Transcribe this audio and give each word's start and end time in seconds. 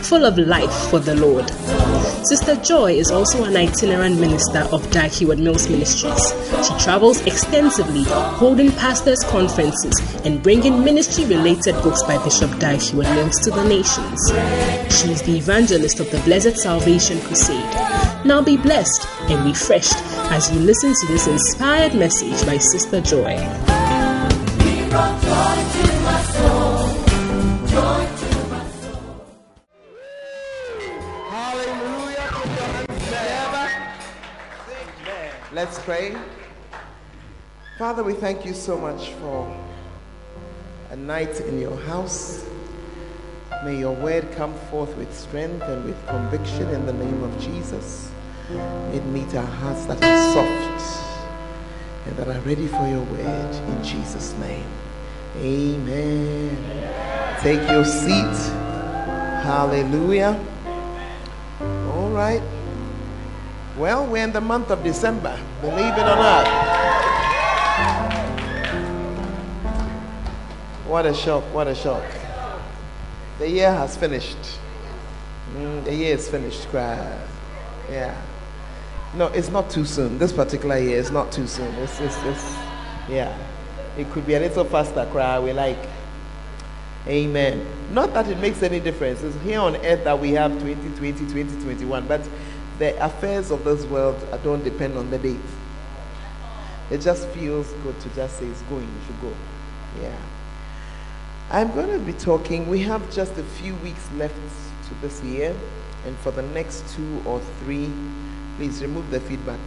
full 0.00 0.24
of 0.24 0.38
life 0.38 0.72
for 0.90 0.98
the 0.98 1.14
Lord. 1.14 1.48
Sister 2.26 2.56
Joy 2.56 2.92
is 2.92 3.10
also 3.10 3.44
an 3.44 3.56
itinerant 3.56 4.20
minister 4.20 4.60
of 4.72 4.88
Dag 4.90 5.10
Heward-Mills 5.10 5.68
Ministries. 5.68 6.32
She 6.66 6.84
travels 6.84 7.20
extensively, 7.26 8.04
holding 8.04 8.72
pastors' 8.72 9.24
conferences 9.24 9.94
and 10.24 10.42
bringing 10.42 10.84
ministry 10.84 11.24
related 11.24 11.74
books 11.82 12.02
by 12.04 12.22
Bishop 12.24 12.50
Dag 12.58 12.80
Heward-Mills 12.80 13.38
to 13.40 13.50
the 13.50 13.64
nations. 13.64 14.20
She 14.94 15.12
is 15.12 15.22
the 15.22 15.36
evangelist 15.36 16.00
of 16.00 16.10
the 16.10 16.18
Blessed 16.20 16.56
Salvation 16.56 17.20
Crusade. 17.20 17.74
Now 18.24 18.42
be 18.42 18.56
blessed 18.56 19.06
and 19.30 19.44
refreshed 19.46 19.96
as 20.30 20.52
you 20.52 20.60
listen 20.60 20.92
to 20.92 21.06
this 21.06 21.26
inspired 21.26 21.94
message 21.94 22.44
by 22.46 22.58
Sister 22.58 23.00
Joy. 23.00 23.36
Let's 35.52 35.80
pray. 35.80 36.16
Father, 37.76 38.04
we 38.04 38.12
thank 38.12 38.46
you 38.46 38.54
so 38.54 38.78
much 38.78 39.10
for 39.14 39.52
a 40.90 40.96
night 40.96 41.40
in 41.40 41.60
your 41.60 41.76
house. 41.76 42.46
May 43.64 43.80
your 43.80 43.94
word 43.96 44.30
come 44.36 44.54
forth 44.70 44.96
with 44.96 45.12
strength 45.12 45.62
and 45.62 45.84
with 45.84 46.06
conviction 46.06 46.68
in 46.68 46.86
the 46.86 46.92
name 46.92 47.24
of 47.24 47.40
Jesus. 47.40 48.12
It 48.92 49.04
meet 49.06 49.34
our 49.34 49.44
hearts 49.44 49.86
that 49.86 50.00
are 50.00 50.32
soft 50.32 50.70
and 52.06 52.16
that 52.16 52.28
are 52.28 52.40
ready 52.42 52.68
for 52.68 52.86
your 52.86 53.02
word 53.02 53.54
in 53.54 53.82
Jesus' 53.82 54.34
name. 54.34 54.66
Amen. 55.38 56.56
Take 57.40 57.68
your 57.68 57.84
seat. 57.84 58.52
Hallelujah. 59.42 60.38
All 61.60 62.10
right. 62.10 62.59
Well, 63.80 64.06
we're 64.06 64.22
in 64.24 64.32
the 64.32 64.42
month 64.42 64.70
of 64.70 64.84
December, 64.84 65.40
believe 65.62 65.94
it 65.94 66.02
or 66.02 66.16
not. 66.20 66.46
What 70.86 71.06
a 71.06 71.14
shock, 71.14 71.42
what 71.44 71.66
a 71.66 71.74
shock. 71.74 72.04
The 73.38 73.48
year 73.48 73.72
has 73.72 73.96
finished. 73.96 74.36
Mm, 75.54 75.82
the 75.86 75.94
year 75.94 76.14
is 76.14 76.28
finished, 76.28 76.68
cry. 76.68 77.18
Yeah. 77.90 78.14
No, 79.14 79.28
it's 79.28 79.48
not 79.48 79.70
too 79.70 79.86
soon. 79.86 80.18
This 80.18 80.30
particular 80.30 80.78
year 80.78 80.98
is 80.98 81.10
not 81.10 81.32
too 81.32 81.46
soon. 81.46 81.74
It's, 81.76 81.98
it's, 82.00 82.22
it's, 82.24 82.54
yeah. 83.08 83.34
It 83.96 84.10
could 84.10 84.26
be 84.26 84.34
a 84.34 84.40
little 84.40 84.66
faster, 84.66 85.08
cry. 85.10 85.38
We 85.38 85.54
like. 85.54 85.88
Amen. 87.08 87.66
Not 87.92 88.12
that 88.12 88.28
it 88.28 88.38
makes 88.40 88.62
any 88.62 88.78
difference. 88.78 89.22
It's 89.22 89.40
here 89.40 89.58
on 89.58 89.76
earth 89.76 90.04
that 90.04 90.18
we 90.18 90.32
have 90.32 90.52
2020, 90.52 91.12
2021, 91.18 92.06
but 92.06 92.20
the 92.80 93.04
affairs 93.04 93.50
of 93.50 93.62
this 93.62 93.84
world 93.84 94.16
don't 94.42 94.64
depend 94.64 94.96
on 94.96 95.10
the 95.10 95.18
date. 95.18 95.36
It 96.90 97.02
just 97.02 97.28
feels 97.28 97.70
good 97.84 98.00
to 98.00 98.08
just 98.16 98.38
say 98.38 98.46
it's 98.46 98.62
going, 98.62 98.84
you 98.84 99.00
should 99.06 99.20
go. 99.20 99.32
Yeah. 100.00 100.16
I'm 101.50 101.72
going 101.74 101.90
to 101.90 101.98
be 101.98 102.14
talking, 102.14 102.68
we 102.68 102.80
have 102.80 103.12
just 103.12 103.36
a 103.36 103.42
few 103.42 103.74
weeks 103.76 104.10
left 104.12 104.34
to 104.88 104.94
this 105.02 105.22
year, 105.22 105.54
and 106.06 106.16
for 106.20 106.30
the 106.30 106.42
next 106.42 106.88
two 106.94 107.20
or 107.26 107.40
three, 107.62 107.92
please 108.56 108.80
remove 108.80 109.10
the 109.10 109.20
feedback 109.20 109.60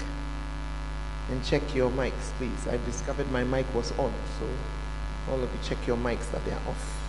and 1.29 1.45
check 1.45 1.75
your 1.75 1.91
mics, 1.91 2.31
please. 2.39 2.67
I 2.67 2.77
discovered 2.83 3.31
my 3.31 3.43
mic 3.43 3.71
was 3.75 3.91
on, 3.91 4.11
so 4.39 4.47
all 5.31 5.35
of 5.35 5.53
you 5.53 5.59
check 5.61 5.85
your 5.85 5.97
mics 5.97 6.31
that 6.31 6.43
they 6.45 6.51
are 6.51 6.61
off. 6.67 7.02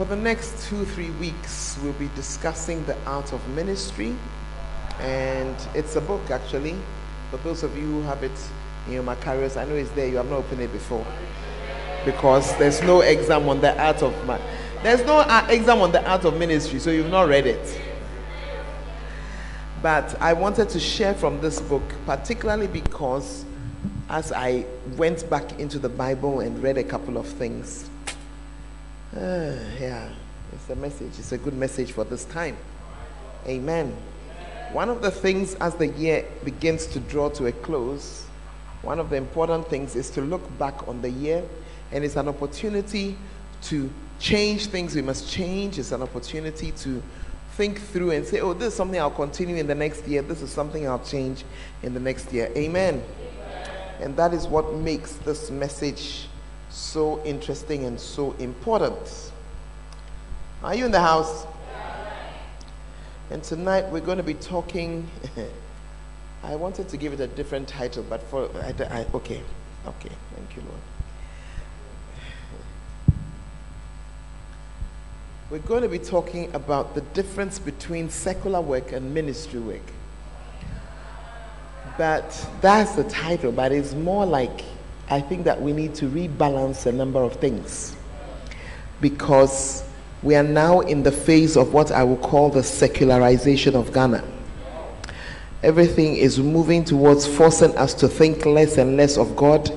For 0.00 0.06
the 0.06 0.16
next 0.16 0.66
two, 0.66 0.86
three 0.86 1.10
weeks, 1.10 1.78
we'll 1.82 1.92
be 1.92 2.08
discussing 2.16 2.82
the 2.86 2.96
art 3.04 3.34
of 3.34 3.48
ministry. 3.50 4.16
And 4.98 5.54
it's 5.74 5.94
a 5.94 6.00
book, 6.00 6.30
actually. 6.30 6.74
For 7.30 7.36
those 7.36 7.62
of 7.62 7.76
you 7.76 7.84
who 7.84 8.02
have 8.04 8.22
it 8.22 8.32
in 8.86 8.94
your 8.94 9.02
Macarius, 9.02 9.58
I 9.58 9.66
know 9.66 9.74
it's 9.74 9.90
there. 9.90 10.08
You 10.08 10.16
have 10.16 10.30
not 10.30 10.38
opened 10.38 10.62
it 10.62 10.72
before. 10.72 11.06
Because 12.06 12.56
there's 12.56 12.80
no 12.80 13.02
exam 13.02 13.46
on 13.50 13.60
the 13.60 13.78
art 13.78 14.02
of 14.02 14.26
man. 14.26 14.40
There's 14.82 15.04
no 15.04 15.18
uh, 15.18 15.46
exam 15.50 15.82
on 15.82 15.92
the 15.92 16.02
art 16.10 16.24
of 16.24 16.38
ministry, 16.38 16.78
so 16.78 16.90
you've 16.90 17.10
not 17.10 17.28
read 17.28 17.46
it. 17.46 17.80
But 19.82 20.18
I 20.18 20.32
wanted 20.32 20.70
to 20.70 20.80
share 20.80 21.12
from 21.12 21.42
this 21.42 21.60
book, 21.60 21.82
particularly 22.06 22.68
because 22.68 23.44
as 24.08 24.32
I 24.32 24.64
went 24.96 25.28
back 25.28 25.60
into 25.60 25.78
the 25.78 25.90
Bible 25.90 26.40
and 26.40 26.62
read 26.62 26.78
a 26.78 26.84
couple 26.84 27.18
of 27.18 27.26
things, 27.26 27.90
uh, 29.16 29.18
yeah, 29.80 30.08
it's 30.52 30.68
a 30.70 30.76
message. 30.76 31.18
It's 31.18 31.32
a 31.32 31.38
good 31.38 31.54
message 31.54 31.92
for 31.92 32.04
this 32.04 32.24
time. 32.24 32.56
Amen. 33.46 33.96
One 34.72 34.88
of 34.88 35.02
the 35.02 35.10
things 35.10 35.54
as 35.56 35.74
the 35.74 35.88
year 35.88 36.24
begins 36.44 36.86
to 36.86 37.00
draw 37.00 37.28
to 37.30 37.46
a 37.46 37.52
close, 37.52 38.26
one 38.82 38.98
of 39.00 39.10
the 39.10 39.16
important 39.16 39.68
things 39.68 39.96
is 39.96 40.10
to 40.10 40.20
look 40.20 40.58
back 40.58 40.86
on 40.86 41.02
the 41.02 41.10
year, 41.10 41.42
and 41.92 42.04
it's 42.04 42.16
an 42.16 42.28
opportunity 42.28 43.16
to 43.62 43.90
change 44.18 44.66
things 44.66 44.94
we 44.94 45.02
must 45.02 45.28
change. 45.28 45.78
It's 45.78 45.92
an 45.92 46.02
opportunity 46.02 46.70
to 46.72 47.02
think 47.52 47.80
through 47.80 48.12
and 48.12 48.24
say, 48.24 48.40
oh, 48.40 48.54
this 48.54 48.68
is 48.68 48.74
something 48.74 49.00
I'll 49.00 49.10
continue 49.10 49.56
in 49.56 49.66
the 49.66 49.74
next 49.74 50.06
year. 50.06 50.22
This 50.22 50.40
is 50.40 50.50
something 50.50 50.88
I'll 50.88 51.04
change 51.04 51.44
in 51.82 51.92
the 51.92 52.00
next 52.00 52.32
year. 52.32 52.50
Amen. 52.56 53.02
And 54.00 54.16
that 54.16 54.32
is 54.32 54.46
what 54.46 54.72
makes 54.74 55.14
this 55.14 55.50
message 55.50 56.28
so 56.70 57.22
interesting 57.24 57.84
and 57.84 58.00
so 58.00 58.32
important. 58.38 59.32
Are 60.62 60.74
you 60.74 60.86
in 60.86 60.92
the 60.92 61.00
house? 61.00 61.46
And 63.30 63.42
tonight 63.42 63.88
we're 63.88 64.00
going 64.00 64.18
to 64.18 64.24
be 64.24 64.34
talking. 64.34 65.08
I 66.42 66.56
wanted 66.56 66.88
to 66.88 66.96
give 66.96 67.12
it 67.12 67.20
a 67.20 67.26
different 67.26 67.68
title, 67.68 68.04
but 68.08 68.22
for 68.24 68.48
I, 68.56 68.74
I, 68.82 69.06
okay, 69.14 69.42
okay, 69.86 70.10
thank 70.34 70.56
you, 70.56 70.62
Lord. 70.62 70.80
We're 75.50 75.58
going 75.58 75.82
to 75.82 75.88
be 75.88 75.98
talking 75.98 76.52
about 76.54 76.94
the 76.94 77.00
difference 77.00 77.58
between 77.58 78.08
secular 78.08 78.60
work 78.60 78.92
and 78.92 79.12
ministry 79.12 79.60
work. 79.60 79.82
But 81.98 82.48
that's 82.60 82.94
the 82.94 83.04
title, 83.04 83.52
but 83.52 83.72
it's 83.72 83.92
more 83.94 84.24
like 84.24 84.62
I 85.10 85.20
think 85.20 85.44
that 85.44 85.60
we 85.60 85.72
need 85.72 85.96
to 85.96 86.06
rebalance 86.06 86.86
a 86.86 86.92
number 86.92 87.20
of 87.20 87.34
things 87.34 87.96
because 89.00 89.82
we 90.22 90.36
are 90.36 90.44
now 90.44 90.80
in 90.80 91.02
the 91.02 91.10
phase 91.10 91.56
of 91.56 91.72
what 91.72 91.90
I 91.90 92.04
will 92.04 92.18
call 92.18 92.48
the 92.48 92.62
secularization 92.62 93.74
of 93.74 93.92
Ghana. 93.92 94.22
Everything 95.64 96.14
is 96.14 96.38
moving 96.38 96.84
towards 96.84 97.26
forcing 97.26 97.76
us 97.76 97.92
to 97.94 98.08
think 98.08 98.46
less 98.46 98.78
and 98.78 98.96
less 98.96 99.18
of 99.18 99.34
God 99.34 99.70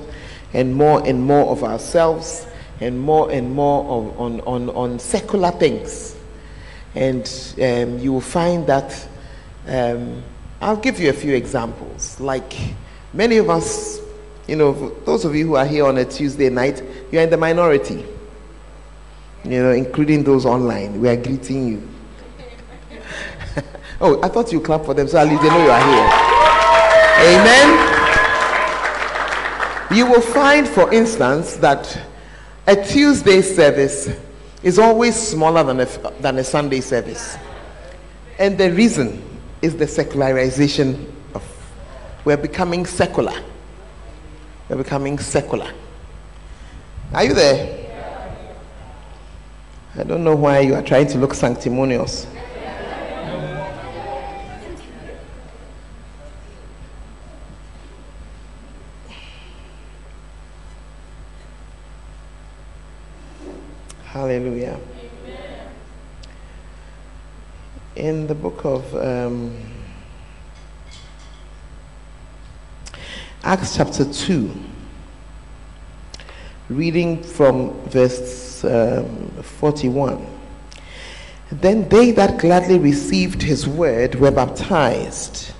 and 0.52 0.72
more 0.72 1.04
and 1.04 1.20
more 1.20 1.50
of 1.50 1.64
ourselves 1.64 2.46
and 2.80 2.98
more 2.98 3.30
and 3.32 3.52
more 3.52 3.84
of, 3.84 4.20
on, 4.20 4.40
on, 4.42 4.70
on 4.70 4.98
secular 5.00 5.50
things. 5.50 6.14
And 6.94 7.26
um, 7.60 7.98
you 7.98 8.12
will 8.12 8.20
find 8.20 8.66
that, 8.68 9.08
um, 9.66 10.22
I'll 10.60 10.76
give 10.76 11.00
you 11.00 11.10
a 11.10 11.12
few 11.12 11.34
examples. 11.34 12.20
Like 12.20 12.54
many 13.12 13.38
of 13.38 13.50
us 13.50 14.03
you 14.46 14.56
know, 14.56 14.90
those 15.04 15.24
of 15.24 15.34
you 15.34 15.46
who 15.46 15.56
are 15.56 15.66
here 15.66 15.86
on 15.86 15.96
a 15.98 16.04
Tuesday 16.04 16.50
night, 16.50 16.82
you 17.10 17.18
are 17.18 17.22
in 17.22 17.30
the 17.30 17.36
minority. 17.36 18.04
You 19.44 19.62
know, 19.62 19.72
including 19.72 20.24
those 20.24 20.46
online. 20.46 21.00
We 21.00 21.08
are 21.08 21.16
greeting 21.16 21.68
you. 21.68 21.88
oh, 24.00 24.22
I 24.22 24.28
thought 24.28 24.52
you 24.52 24.60
clap 24.60 24.84
for 24.84 24.94
them 24.94 25.06
so 25.06 25.18
at 25.18 25.28
least 25.28 25.42
they 25.42 25.48
know 25.48 25.62
you 25.62 25.70
are 25.70 25.80
here. 25.80 26.08
Amen. 27.38 27.94
You 29.94 30.06
will 30.06 30.20
find, 30.20 30.66
for 30.66 30.92
instance, 30.92 31.56
that 31.56 32.00
a 32.66 32.74
Tuesday 32.74 33.42
service 33.42 34.08
is 34.62 34.78
always 34.78 35.14
smaller 35.14 35.62
than 35.62 35.80
a, 35.80 35.86
than 36.20 36.38
a 36.38 36.44
Sunday 36.44 36.80
service. 36.80 37.36
And 38.38 38.58
the 38.58 38.72
reason 38.72 39.22
is 39.62 39.76
the 39.76 39.86
secularization 39.86 41.12
of 41.34 41.42
we're 42.24 42.38
becoming 42.38 42.86
secular. 42.86 43.34
You're 44.68 44.78
becoming 44.78 45.18
secular. 45.18 45.70
Are 47.12 47.24
you 47.24 47.34
there? 47.34 47.84
I 49.96 50.02
don't 50.02 50.24
know 50.24 50.34
why 50.34 50.60
you 50.60 50.74
are 50.74 50.82
trying 50.82 51.06
to 51.08 51.18
look 51.18 51.34
sanctimonious. 51.34 52.26
Hallelujah. 64.06 64.78
Amen. 65.26 65.68
In 67.96 68.26
the 68.26 68.34
book 68.34 68.64
of 68.64 68.94
um, 68.94 69.56
Acts, 73.44 73.76
chapter 73.76 74.10
2, 74.10 74.50
reading 76.70 77.22
from 77.22 77.78
verse 77.90 78.64
um, 78.64 79.28
41. 79.42 80.26
Then 81.52 81.86
they 81.90 82.10
that 82.12 82.38
gladly 82.38 82.78
received 82.78 83.42
his 83.42 83.68
word 83.68 84.14
were 84.14 84.30
baptized, 84.30 85.52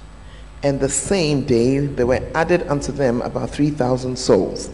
and 0.63 0.81
the 0.81 0.89
same 0.89 1.45
day 1.45 1.81
there 1.81 2.07
were 2.07 2.27
added 2.35 2.67
unto 2.69 2.91
them 2.91 3.21
about 3.21 3.51
3,000 3.51 4.19
souls. 4.19 4.71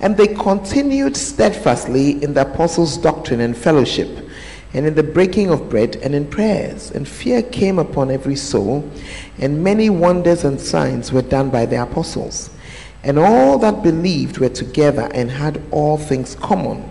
And 0.00 0.16
they 0.16 0.28
continued 0.28 1.18
steadfastly 1.18 2.24
in 2.24 2.32
the 2.32 2.50
apostles' 2.50 2.96
doctrine 2.96 3.40
and 3.40 3.54
fellowship, 3.54 4.29
and 4.72 4.86
in 4.86 4.94
the 4.94 5.02
breaking 5.02 5.50
of 5.50 5.68
bread 5.68 5.96
and 5.96 6.14
in 6.14 6.26
prayers. 6.26 6.90
And 6.90 7.06
fear 7.06 7.42
came 7.42 7.78
upon 7.78 8.10
every 8.10 8.36
soul, 8.36 8.88
and 9.38 9.64
many 9.64 9.90
wonders 9.90 10.44
and 10.44 10.60
signs 10.60 11.12
were 11.12 11.22
done 11.22 11.50
by 11.50 11.66
the 11.66 11.82
apostles. 11.82 12.50
And 13.02 13.18
all 13.18 13.58
that 13.58 13.82
believed 13.82 14.38
were 14.38 14.50
together 14.50 15.10
and 15.12 15.30
had 15.30 15.62
all 15.70 15.96
things 15.96 16.34
common, 16.34 16.88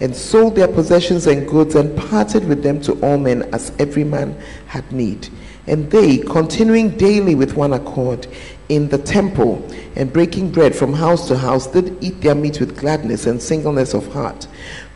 and 0.00 0.14
sold 0.14 0.54
their 0.54 0.68
possessions 0.68 1.26
and 1.26 1.48
goods, 1.48 1.74
and 1.74 1.96
parted 1.96 2.46
with 2.46 2.62
them 2.62 2.80
to 2.82 2.92
all 3.04 3.18
men 3.18 3.42
as 3.54 3.72
every 3.78 4.04
man 4.04 4.38
had 4.66 4.90
need. 4.92 5.28
And 5.66 5.90
they, 5.90 6.18
continuing 6.18 6.90
daily 6.90 7.34
with 7.34 7.56
one 7.56 7.72
accord 7.72 8.28
in 8.68 8.88
the 8.88 8.98
temple 8.98 9.66
and 9.96 10.12
breaking 10.12 10.52
bread 10.52 10.76
from 10.76 10.92
house 10.92 11.26
to 11.26 11.36
house, 11.36 11.66
did 11.66 11.96
eat 12.04 12.20
their 12.20 12.36
meat 12.36 12.60
with 12.60 12.78
gladness 12.78 13.26
and 13.26 13.42
singleness 13.42 13.94
of 13.94 14.06
heart, 14.12 14.46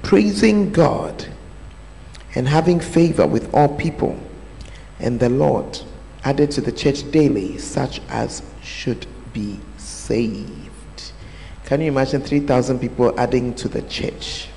praising 0.02 0.70
God 0.70 1.26
and 2.34 2.48
having 2.48 2.80
favor 2.80 3.26
with 3.26 3.52
all 3.54 3.68
people. 3.76 4.18
And 4.98 5.18
the 5.18 5.28
Lord 5.28 5.80
added 6.24 6.50
to 6.52 6.60
the 6.60 6.72
church 6.72 7.10
daily 7.10 7.58
such 7.58 8.00
as 8.08 8.42
should 8.62 9.06
be 9.32 9.58
saved. 9.78 11.12
Can 11.64 11.80
you 11.80 11.88
imagine 11.88 12.20
3,000 12.20 12.78
people 12.78 13.18
adding 13.18 13.54
to 13.54 13.68
the 13.68 13.82
church? 13.82 14.48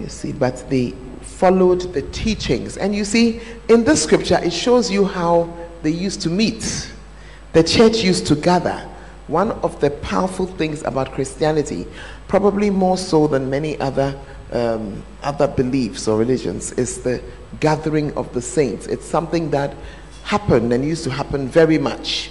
You 0.00 0.08
see, 0.08 0.32
but 0.32 0.68
they 0.70 0.94
followed 1.20 1.92
the 1.92 2.02
teachings. 2.02 2.76
And 2.76 2.94
you 2.94 3.04
see, 3.04 3.40
in 3.68 3.84
this 3.84 4.02
scripture, 4.02 4.40
it 4.42 4.52
shows 4.52 4.90
you 4.90 5.04
how 5.04 5.52
they 5.82 5.90
used 5.90 6.20
to 6.22 6.30
meet. 6.30 6.92
The 7.52 7.62
church 7.62 7.98
used 7.98 8.26
to 8.28 8.34
gather. 8.34 8.88
One 9.26 9.52
of 9.52 9.78
the 9.80 9.90
powerful 9.90 10.46
things 10.46 10.82
about 10.84 11.12
Christianity, 11.12 11.86
probably 12.26 12.70
more 12.70 12.96
so 12.96 13.26
than 13.26 13.50
many 13.50 13.78
other 13.78 14.18
um, 14.52 15.02
other 15.22 15.48
beliefs 15.48 16.08
or 16.08 16.18
religions, 16.18 16.72
is 16.72 17.02
the 17.02 17.22
gathering 17.60 18.16
of 18.16 18.32
the 18.32 18.42
saints. 18.42 18.86
It's 18.86 19.04
something 19.04 19.50
that 19.50 19.74
happened 20.24 20.72
and 20.72 20.84
used 20.84 21.04
to 21.04 21.10
happen 21.10 21.48
very 21.48 21.78
much. 21.78 22.30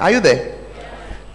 Are 0.00 0.10
you 0.10 0.20
there? 0.20 0.58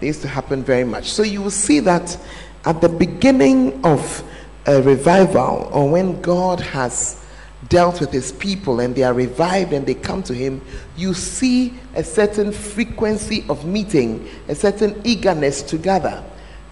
It 0.00 0.06
used 0.06 0.22
to 0.22 0.28
happen 0.28 0.62
very 0.62 0.84
much. 0.84 1.10
So 1.10 1.22
you 1.22 1.42
will 1.42 1.50
see 1.50 1.80
that 1.80 2.16
at 2.64 2.80
the 2.80 2.88
beginning 2.88 3.84
of 3.84 4.22
a 4.66 4.82
revival 4.82 5.70
or 5.72 5.88
when 5.88 6.20
God 6.22 6.60
has 6.60 7.24
dealt 7.68 8.00
with 8.00 8.12
his 8.12 8.32
people 8.32 8.80
and 8.80 8.94
they 8.94 9.02
are 9.02 9.14
revived 9.14 9.72
and 9.72 9.86
they 9.86 9.94
come 9.94 10.22
to 10.24 10.34
him, 10.34 10.60
you 10.96 11.14
see 11.14 11.74
a 11.94 12.04
certain 12.04 12.52
frequency 12.52 13.44
of 13.48 13.64
meeting, 13.64 14.28
a 14.48 14.54
certain 14.54 15.00
eagerness 15.04 15.62
to 15.62 15.78
gather. 15.78 16.22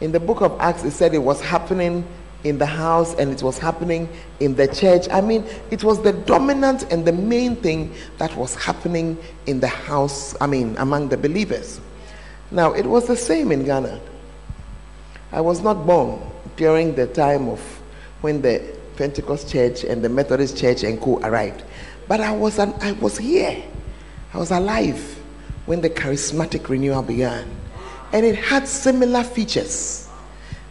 In 0.01 0.13
the 0.13 0.21
book 0.21 0.41
of 0.43 0.59
Acts, 0.61 0.85
it 0.85 0.91
said 0.91 1.15
it 1.15 1.19
was 1.19 1.41
happening 1.41 2.07
in 2.45 2.59
the 2.59 2.67
house 2.67 3.15
and 3.15 3.31
it 3.31 3.43
was 3.43 3.59
happening 3.59 4.09
in 4.41 4.55
the 4.55 4.67
church. 4.69 5.09
I 5.11 5.21
mean, 5.21 5.45
it 5.71 5.85
was 5.85 6.03
the 6.03 6.13
dominant 6.13 6.91
and 6.93 7.05
the 7.05 7.13
main 7.13 7.57
thing 7.57 7.95
that 8.19 8.35
was 8.37 8.55
happening 8.55 9.17
in 9.47 9.61
the 9.61 9.69
house, 9.69 10.35
I 10.41 10.47
mean, 10.47 10.77
among 10.79 11.09
the 11.09 11.17
believers. 11.17 11.81
Now, 12.51 12.73
it 12.73 12.85
was 12.87 13.07
the 13.07 13.17
same 13.17 13.53
in 13.53 13.65
Ghana. 13.65 14.01
I 15.31 15.41
was 15.41 15.63
not 15.63 15.87
born 15.87 16.21
during 16.57 16.95
the 16.95 17.07
time 17.07 17.49
of 17.49 17.61
when 18.21 18.43
the 18.43 18.63
Pentecost 18.97 19.51
church 19.51 19.85
and 19.85 20.05
the 20.05 20.09
Methodist 20.09 20.59
church 20.59 20.83
and 20.83 21.01
co 21.01 21.19
arrived. 21.21 21.65
But 22.09 22.21
I 22.21 22.33
was, 22.33 22.59
an, 22.59 22.75
I 22.81 22.93
was 22.93 23.17
here. 23.17 23.63
I 24.35 24.39
was 24.39 24.51
alive 24.51 25.19
when 25.67 25.81
the 25.81 25.89
charismatic 25.91 26.69
renewal 26.69 27.03
began. 27.03 27.49
And 28.13 28.27
it 28.27 28.37
had 28.37 28.69
similar 28.69 29.25
features. 29.25 30.02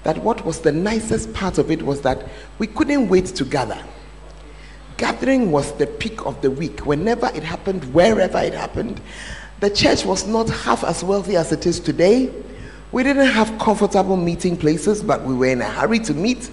That 0.03 0.18
what 0.19 0.45
was 0.45 0.62
the 0.62 0.71
nicest 0.71 1.33
part 1.33 1.57
of 1.57 1.69
it 1.69 1.83
was 1.83 2.01
that 2.01 2.27
we 2.57 2.68
couldn't 2.68 3.07
wait 3.07 3.27
to 3.27 3.45
gather. 3.45 3.81
Gathering 4.98 5.51
was 5.51 5.71
the 5.74 5.88
peak 5.88 6.25
of 6.25 6.42
the 6.42 6.51
week. 6.51 6.86
Whenever 6.86 7.31
it 7.33 7.44
happened, 7.44 7.94
wherever 7.94 8.39
it 8.39 8.53
happened, 8.53 9.01
the 9.59 9.69
church 9.69 10.06
was 10.06 10.25
not 10.27 10.50
half 10.50 10.83
as 10.83 11.03
wealthy 11.03 11.36
as 11.36 11.51
it 11.51 11.65
is 11.65 11.80
today. 11.80 12.31
We 12.92 13.03
didn't 13.03 13.27
have 13.27 13.57
comfortable 13.59 14.18
meeting 14.18 14.57
places, 14.57 15.01
but 15.01 15.24
we 15.24 15.33
were 15.33 15.48
in 15.48 15.62
a 15.62 15.69
hurry 15.69 16.00
to 16.00 16.13
meet. 16.13 16.50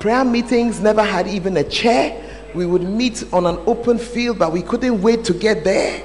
Prayer 0.00 0.24
meetings 0.24 0.80
never 0.80 1.02
had 1.02 1.28
even 1.28 1.56
a 1.56 1.64
chair. 1.64 2.24
We 2.54 2.66
would 2.66 2.82
meet 2.82 3.24
on 3.32 3.46
an 3.46 3.58
open 3.66 3.98
field, 3.98 4.38
but 4.38 4.52
we 4.52 4.62
couldn't 4.62 5.02
wait 5.02 5.24
to 5.24 5.34
get 5.34 5.64
there. 5.64 6.02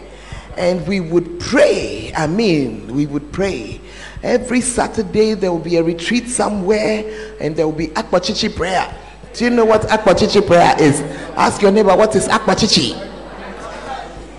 And 0.57 0.85
we 0.87 0.99
would 0.99 1.39
pray. 1.39 2.11
I 2.15 2.27
mean, 2.27 2.93
we 2.93 3.07
would 3.07 3.31
pray. 3.31 3.79
Every 4.23 4.61
Saturday, 4.61 5.33
there 5.33 5.51
will 5.51 5.59
be 5.59 5.75
a 5.75 5.83
retreat 5.83 6.29
somewhere, 6.29 7.03
and 7.41 7.55
there 7.57 7.67
will 7.67 7.75
be 7.75 7.87
Akwachichi 7.89 8.55
prayer. 8.55 8.89
Do 9.33 9.43
you 9.43 9.49
know 9.49 9.65
what 9.65 9.81
Akwachichi 9.83 10.47
prayer 10.47 10.75
is? 10.79 11.01
Ask 11.35 11.61
your 11.61 11.71
neighbor, 11.71 11.95
what 11.97 12.15
is 12.15 12.29
Akwachichi? 12.29 12.93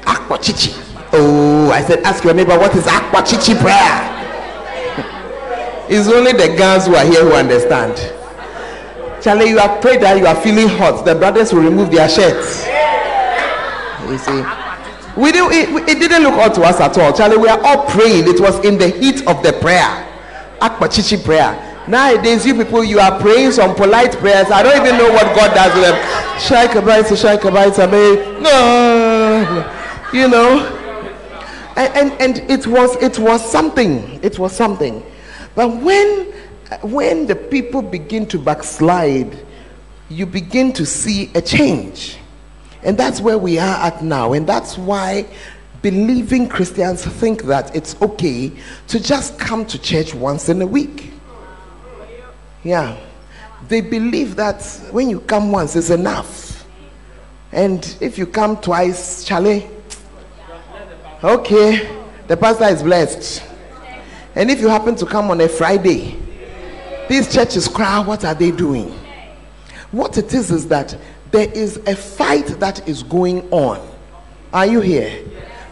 Akwachichi. 0.02 0.80
Oh, 1.12 1.70
I 1.70 1.82
said, 1.82 2.02
ask 2.02 2.24
your 2.24 2.32
neighbor, 2.32 2.58
what 2.58 2.74
is 2.74 2.84
Akwachichi 2.84 3.60
prayer? 3.60 4.10
it's 5.90 6.08
only 6.08 6.32
the 6.32 6.56
girls 6.56 6.86
who 6.86 6.94
are 6.94 7.04
here 7.04 7.22
who 7.22 7.34
understand. 7.34 7.94
Charlie, 9.22 9.50
you 9.50 9.58
have 9.58 9.82
prayed 9.82 10.00
that 10.00 10.16
you 10.18 10.26
are 10.26 10.34
feeling 10.36 10.68
hot. 10.68 11.04
The 11.04 11.14
brothers 11.14 11.52
will 11.52 11.62
remove 11.62 11.90
their 11.90 12.08
shirts. 12.08 12.66
You 14.08 14.18
see, 14.18 14.63
we 15.16 15.32
didn't, 15.32 15.52
it, 15.52 15.88
it 15.88 15.98
didn't 16.00 16.22
look 16.22 16.34
odd 16.34 16.54
to 16.54 16.62
us 16.62 16.80
at 16.80 16.96
all. 16.98 17.12
Charlie, 17.12 17.36
we 17.36 17.48
are 17.48 17.60
all 17.64 17.84
praying. 17.86 18.26
It 18.28 18.40
was 18.40 18.58
in 18.64 18.78
the 18.78 18.88
heat 18.88 19.26
of 19.26 19.42
the 19.42 19.52
prayer. 19.60 20.10
Akpachichi 20.60 21.24
prayer. 21.24 21.70
Nowadays, 21.86 22.46
you 22.46 22.54
people, 22.54 22.82
you 22.82 22.98
are 22.98 23.20
praying 23.20 23.52
some 23.52 23.74
polite 23.74 24.12
prayers. 24.12 24.50
I 24.50 24.62
don't 24.62 24.76
even 24.76 24.96
know 24.96 25.12
what 25.12 25.36
God 25.36 25.54
does 25.54 25.74
with 25.74 25.84
them. 25.84 25.96
Shaikabaita, 26.40 27.14
shaikabaita, 27.14 28.42
no, 28.42 29.72
you 30.12 30.28
know. 30.28 30.80
And, 31.76 32.12
and, 32.12 32.20
and 32.20 32.50
it 32.50 32.66
was 32.66 32.96
it 33.02 33.18
was 33.18 33.44
something. 33.50 34.18
It 34.22 34.38
was 34.38 34.56
something. 34.56 35.04
But 35.54 35.68
when 35.82 36.32
when 36.82 37.26
the 37.26 37.36
people 37.36 37.82
begin 37.82 38.26
to 38.26 38.38
backslide, 38.38 39.36
you 40.08 40.24
begin 40.24 40.72
to 40.72 40.86
see 40.86 41.30
a 41.34 41.42
change. 41.42 42.16
And 42.84 42.98
that's 42.98 43.20
where 43.20 43.38
we 43.38 43.58
are 43.58 43.76
at 43.86 44.02
now. 44.02 44.34
And 44.34 44.46
that's 44.46 44.76
why 44.76 45.26
believing 45.82 46.48
Christians 46.48 47.04
think 47.04 47.42
that 47.44 47.74
it's 47.74 48.00
okay 48.00 48.52
to 48.88 49.00
just 49.00 49.38
come 49.38 49.66
to 49.66 49.78
church 49.78 50.14
once 50.14 50.48
in 50.48 50.60
a 50.62 50.66
week. 50.66 51.12
Yeah. 52.62 52.98
They 53.68 53.80
believe 53.80 54.36
that 54.36 54.62
when 54.90 55.08
you 55.08 55.20
come 55.20 55.52
once 55.52 55.76
is 55.76 55.90
enough. 55.90 56.66
And 57.52 57.96
if 58.00 58.18
you 58.18 58.26
come 58.26 58.60
twice, 58.60 59.24
Charlie, 59.24 59.68
okay, 61.22 61.88
the 62.26 62.36
pastor 62.36 62.64
is 62.64 62.82
blessed. 62.82 63.42
And 64.34 64.50
if 64.50 64.60
you 64.60 64.68
happen 64.68 64.96
to 64.96 65.06
come 65.06 65.30
on 65.30 65.40
a 65.40 65.48
Friday, 65.48 66.18
these 67.08 67.32
churches 67.32 67.68
cry, 67.68 68.00
what 68.00 68.24
are 68.24 68.34
they 68.34 68.50
doing? 68.50 68.90
What 69.90 70.18
it 70.18 70.34
is 70.34 70.50
is 70.50 70.66
that 70.68 70.98
there 71.34 71.50
is 71.50 71.78
a 71.88 71.96
fight 71.96 72.46
that 72.60 72.88
is 72.88 73.02
going 73.02 73.42
on. 73.50 73.84
Are 74.52 74.66
you 74.66 74.80
here? 74.80 75.20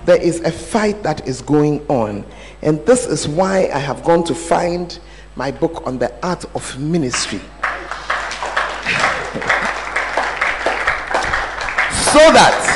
There 0.07 0.21
is 0.21 0.41
a 0.41 0.51
fight 0.51 1.05
that 1.05 1.29
is 1.29 1.41
going 1.41 1.87
on. 1.87 2.27
And 2.63 2.85
this 2.85 3.07
is 3.07 3.29
why 3.29 3.71
I 3.73 3.79
have 3.79 4.03
gone 4.03 4.25
to 4.25 4.35
find 4.35 4.99
my 5.37 5.53
book 5.53 5.87
on 5.87 5.99
the 5.99 6.13
art 6.27 6.45
of 6.57 6.81
ministry. 6.81 7.39
so 7.39 7.45
that 12.35 12.72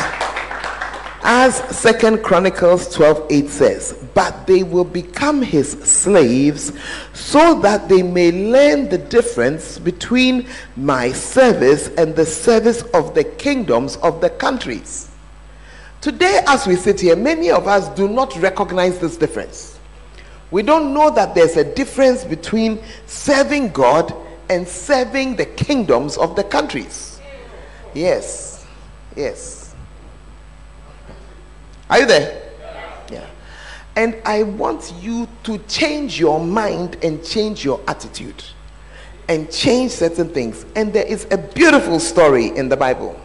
as 1.28 1.56
second 1.76 2.22
chronicles 2.22 2.88
12 2.94 3.26
8 3.30 3.48
says 3.48 4.04
but 4.14 4.46
they 4.46 4.62
will 4.62 4.84
become 4.84 5.42
his 5.42 5.72
slaves 5.72 6.72
so 7.12 7.60
that 7.60 7.88
they 7.88 8.00
may 8.02 8.30
learn 8.30 8.88
the 8.88 8.98
difference 8.98 9.78
between 9.78 10.46
my 10.76 11.10
service 11.10 11.88
and 11.98 12.14
the 12.14 12.24
service 12.24 12.82
of 12.94 13.12
the 13.14 13.24
kingdoms 13.24 13.96
of 13.96 14.20
the 14.20 14.30
countries 14.30 15.10
today 16.00 16.40
as 16.46 16.64
we 16.66 16.76
sit 16.76 17.00
here 17.00 17.16
many 17.16 17.50
of 17.50 17.66
us 17.66 17.88
do 17.96 18.06
not 18.08 18.34
recognize 18.36 18.98
this 19.00 19.16
difference 19.16 19.80
we 20.52 20.62
don't 20.62 20.94
know 20.94 21.10
that 21.10 21.34
there's 21.34 21.56
a 21.56 21.74
difference 21.74 22.24
between 22.24 22.78
serving 23.06 23.68
god 23.70 24.14
and 24.48 24.66
serving 24.66 25.34
the 25.34 25.46
kingdoms 25.46 26.16
of 26.18 26.36
the 26.36 26.44
countries 26.44 27.16
Yes. 27.96 28.66
Yes. 29.16 29.55
Are 31.88 32.00
you 32.00 32.06
there? 32.06 32.42
Yeah. 33.10 33.26
And 33.94 34.16
I 34.24 34.42
want 34.42 34.92
you 35.00 35.28
to 35.44 35.58
change 35.68 36.18
your 36.18 36.40
mind 36.40 36.96
and 37.02 37.24
change 37.24 37.64
your 37.64 37.80
attitude 37.86 38.42
and 39.28 39.50
change 39.50 39.92
certain 39.92 40.28
things. 40.28 40.66
And 40.74 40.92
there 40.92 41.06
is 41.06 41.26
a 41.30 41.38
beautiful 41.38 42.00
story 42.00 42.56
in 42.56 42.68
the 42.68 42.76
Bible. 42.76 43.18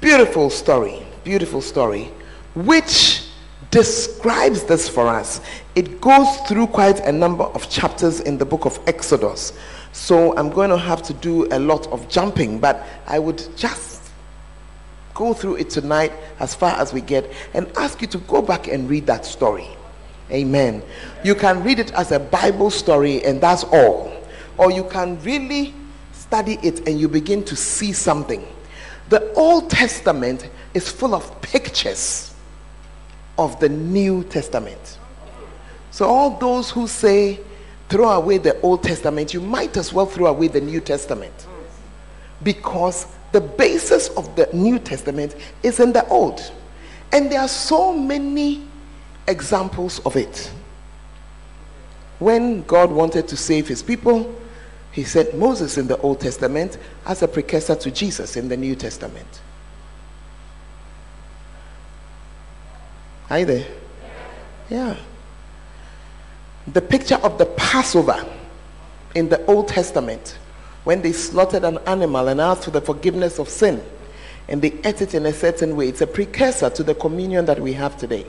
Beautiful 0.00 0.50
story. 0.50 1.06
Beautiful 1.24 1.60
story. 1.60 2.10
Which 2.54 3.28
describes 3.70 4.62
this 4.64 4.88
for 4.88 5.08
us. 5.08 5.40
It 5.74 6.00
goes 6.00 6.36
through 6.46 6.68
quite 6.68 7.00
a 7.00 7.10
number 7.10 7.44
of 7.44 7.68
chapters 7.68 8.20
in 8.20 8.38
the 8.38 8.44
book 8.44 8.66
of 8.66 8.78
Exodus. 8.86 9.52
So 9.92 10.36
I'm 10.36 10.50
going 10.50 10.70
to 10.70 10.76
have 10.76 11.02
to 11.04 11.14
do 11.14 11.48
a 11.52 11.58
lot 11.58 11.86
of 11.88 12.08
jumping, 12.08 12.58
but 12.58 12.84
I 13.06 13.18
would 13.18 13.42
just 13.56 13.93
go 15.14 15.32
through 15.32 15.56
it 15.56 15.70
tonight 15.70 16.12
as 16.40 16.54
far 16.54 16.72
as 16.72 16.92
we 16.92 17.00
get 17.00 17.30
and 17.54 17.70
ask 17.76 18.02
you 18.02 18.08
to 18.08 18.18
go 18.18 18.42
back 18.42 18.68
and 18.68 18.90
read 18.90 19.06
that 19.06 19.24
story. 19.24 19.68
Amen. 20.30 20.82
You 21.22 21.34
can 21.34 21.62
read 21.62 21.78
it 21.78 21.92
as 21.92 22.12
a 22.12 22.18
Bible 22.18 22.70
story 22.70 23.24
and 23.24 23.40
that's 23.40 23.64
all. 23.64 24.12
Or 24.58 24.70
you 24.70 24.84
can 24.84 25.20
really 25.22 25.74
study 26.12 26.58
it 26.62 26.88
and 26.88 26.98
you 26.98 27.08
begin 27.08 27.44
to 27.44 27.56
see 27.56 27.92
something. 27.92 28.46
The 29.08 29.32
Old 29.34 29.70
Testament 29.70 30.48
is 30.72 30.90
full 30.90 31.14
of 31.14 31.40
pictures 31.42 32.34
of 33.38 33.58
the 33.60 33.68
New 33.68 34.24
Testament. 34.24 34.98
So, 35.90 36.06
all 36.06 36.38
those 36.38 36.70
who 36.70 36.88
say 36.88 37.40
throw 37.88 38.10
away 38.10 38.38
the 38.38 38.60
Old 38.62 38.82
Testament, 38.82 39.34
you 39.34 39.40
might 39.40 39.76
as 39.76 39.92
well 39.92 40.06
throw 40.06 40.26
away 40.26 40.48
the 40.48 40.60
New 40.60 40.80
Testament. 40.80 41.46
Because 42.42 43.06
the 43.34 43.40
basis 43.40 44.10
of 44.10 44.36
the 44.36 44.48
New 44.52 44.78
Testament 44.78 45.34
is 45.64 45.80
in 45.80 45.92
the 45.92 46.06
Old. 46.06 46.52
And 47.10 47.30
there 47.32 47.40
are 47.40 47.48
so 47.48 47.92
many 47.92 48.64
examples 49.26 49.98
of 50.06 50.14
it. 50.14 50.52
When 52.20 52.62
God 52.62 52.92
wanted 52.92 53.26
to 53.26 53.36
save 53.36 53.66
his 53.66 53.82
people, 53.82 54.32
he 54.92 55.02
sent 55.02 55.36
Moses 55.36 55.78
in 55.78 55.88
the 55.88 55.98
Old 55.98 56.20
Testament 56.20 56.78
as 57.06 57.22
a 57.22 57.28
precursor 57.28 57.74
to 57.74 57.90
Jesus 57.90 58.36
in 58.36 58.48
the 58.48 58.56
New 58.56 58.76
Testament. 58.76 59.42
Are 63.30 63.40
you 63.40 63.46
there? 63.46 63.66
Yeah. 64.70 64.96
The 66.68 66.80
picture 66.80 67.16
of 67.16 67.38
the 67.38 67.46
Passover 67.46 68.24
in 69.16 69.28
the 69.28 69.44
Old 69.46 69.66
Testament 69.66 70.38
when 70.84 71.02
they 71.02 71.12
slaughtered 71.12 71.64
an 71.64 71.78
animal 71.86 72.28
and 72.28 72.40
asked 72.40 72.64
for 72.64 72.70
the 72.70 72.80
forgiveness 72.80 73.38
of 73.38 73.48
sin 73.48 73.82
and 74.48 74.60
they 74.60 74.72
ate 74.84 75.00
it 75.00 75.14
in 75.14 75.26
a 75.26 75.32
certain 75.32 75.74
way. 75.76 75.88
It's 75.88 76.02
a 76.02 76.06
precursor 76.06 76.70
to 76.70 76.82
the 76.82 76.94
communion 76.94 77.46
that 77.46 77.58
we 77.58 77.72
have 77.72 77.96
today. 77.96 78.26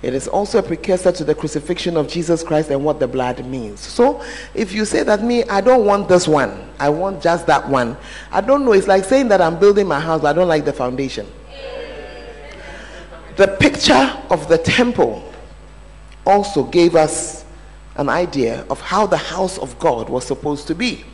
It 0.00 0.14
is 0.14 0.28
also 0.28 0.58
a 0.58 0.62
precursor 0.62 1.10
to 1.10 1.24
the 1.24 1.34
crucifixion 1.34 1.96
of 1.96 2.06
Jesus 2.06 2.44
Christ 2.44 2.70
and 2.70 2.84
what 2.84 3.00
the 3.00 3.08
blood 3.08 3.44
means. 3.44 3.80
So, 3.80 4.22
if 4.54 4.72
you 4.72 4.84
say 4.84 5.02
that 5.02 5.24
me, 5.24 5.42
I 5.44 5.60
don't 5.60 5.84
want 5.84 6.08
this 6.08 6.28
one, 6.28 6.70
I 6.78 6.88
want 6.88 7.20
just 7.20 7.46
that 7.48 7.68
one. 7.68 7.96
I 8.30 8.40
don't 8.40 8.64
know. 8.64 8.72
It's 8.72 8.86
like 8.86 9.04
saying 9.04 9.28
that 9.28 9.40
I'm 9.40 9.58
building 9.58 9.88
my 9.88 9.98
house, 9.98 10.20
but 10.20 10.28
I 10.28 10.32
don't 10.34 10.46
like 10.46 10.64
the 10.64 10.72
foundation. 10.72 11.26
The 13.34 13.48
picture 13.48 14.16
of 14.30 14.48
the 14.48 14.58
temple 14.58 15.32
also 16.24 16.64
gave 16.64 16.94
us 16.94 17.44
an 17.96 18.08
idea 18.08 18.64
of 18.70 18.80
how 18.80 19.06
the 19.06 19.16
house 19.16 19.58
of 19.58 19.76
God 19.80 20.08
was 20.08 20.24
supposed 20.24 20.68
to 20.68 20.74
be. 20.74 21.04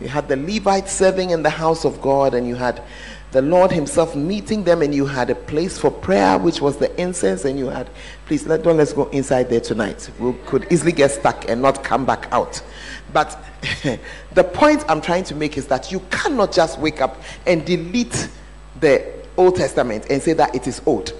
You 0.00 0.08
had 0.08 0.28
the 0.28 0.36
Levites 0.36 0.92
serving 0.92 1.30
in 1.30 1.42
the 1.42 1.50
house 1.50 1.84
of 1.84 2.00
God, 2.00 2.34
and 2.34 2.46
you 2.46 2.54
had 2.54 2.82
the 3.32 3.42
Lord 3.42 3.70
Himself 3.70 4.14
meeting 4.14 4.64
them, 4.64 4.80
and 4.80 4.94
you 4.94 5.06
had 5.06 5.28
a 5.30 5.34
place 5.34 5.76
for 5.76 5.90
prayer, 5.90 6.38
which 6.38 6.60
was 6.60 6.76
the 6.76 6.94
incense, 7.00 7.44
and 7.44 7.58
you 7.58 7.66
had, 7.66 7.90
please 8.26 8.46
let, 8.46 8.62
don't 8.62 8.76
let's 8.76 8.92
go 8.92 9.06
inside 9.10 9.50
there 9.50 9.60
tonight. 9.60 10.08
We 10.18 10.32
could 10.46 10.70
easily 10.72 10.92
get 10.92 11.10
stuck 11.10 11.48
and 11.48 11.60
not 11.60 11.82
come 11.82 12.06
back 12.06 12.28
out. 12.32 12.62
But 13.12 13.42
the 14.34 14.44
point 14.44 14.84
I'm 14.88 15.00
trying 15.00 15.24
to 15.24 15.34
make 15.34 15.58
is 15.58 15.66
that 15.66 15.90
you 15.90 16.00
cannot 16.10 16.52
just 16.52 16.78
wake 16.78 17.00
up 17.00 17.20
and 17.46 17.64
delete 17.64 18.28
the 18.80 19.12
Old 19.36 19.56
Testament 19.56 20.06
and 20.10 20.22
say 20.22 20.32
that 20.34 20.54
it 20.54 20.66
is 20.66 20.80
old. 20.86 21.12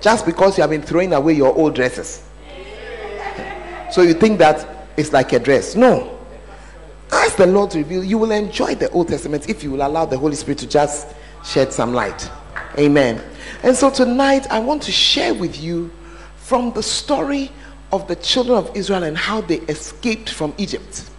Just 0.00 0.26
because 0.26 0.58
you 0.58 0.62
have 0.62 0.70
been 0.70 0.82
throwing 0.82 1.12
away 1.12 1.34
your 1.34 1.54
old 1.54 1.74
dresses. 1.74 2.22
So 3.90 4.02
you 4.02 4.14
think 4.14 4.40
that 4.40 4.88
it's 4.96 5.12
like 5.12 5.32
a 5.34 5.38
dress. 5.38 5.76
No. 5.76 6.13
As 7.12 7.34
the 7.36 7.46
Lord 7.46 7.74
reveal, 7.74 8.02
you 8.02 8.18
will 8.18 8.32
enjoy 8.32 8.74
the 8.74 8.90
Old 8.90 9.08
Testament 9.08 9.48
if 9.48 9.62
you 9.62 9.70
will 9.70 9.86
allow 9.86 10.04
the 10.04 10.18
Holy 10.18 10.36
Spirit 10.36 10.58
to 10.58 10.68
just 10.68 11.08
shed 11.44 11.72
some 11.72 11.92
light. 11.92 12.30
Amen. 12.78 13.22
And 13.62 13.76
so 13.76 13.90
tonight 13.90 14.50
I 14.50 14.58
want 14.58 14.82
to 14.84 14.92
share 14.92 15.34
with 15.34 15.60
you 15.62 15.90
from 16.36 16.72
the 16.72 16.82
story 16.82 17.50
of 17.92 18.08
the 18.08 18.16
children 18.16 18.58
of 18.58 18.74
Israel 18.76 19.04
and 19.04 19.16
how 19.16 19.40
they 19.40 19.58
escaped 19.60 20.30
from 20.30 20.52
Egypt. 20.58 21.10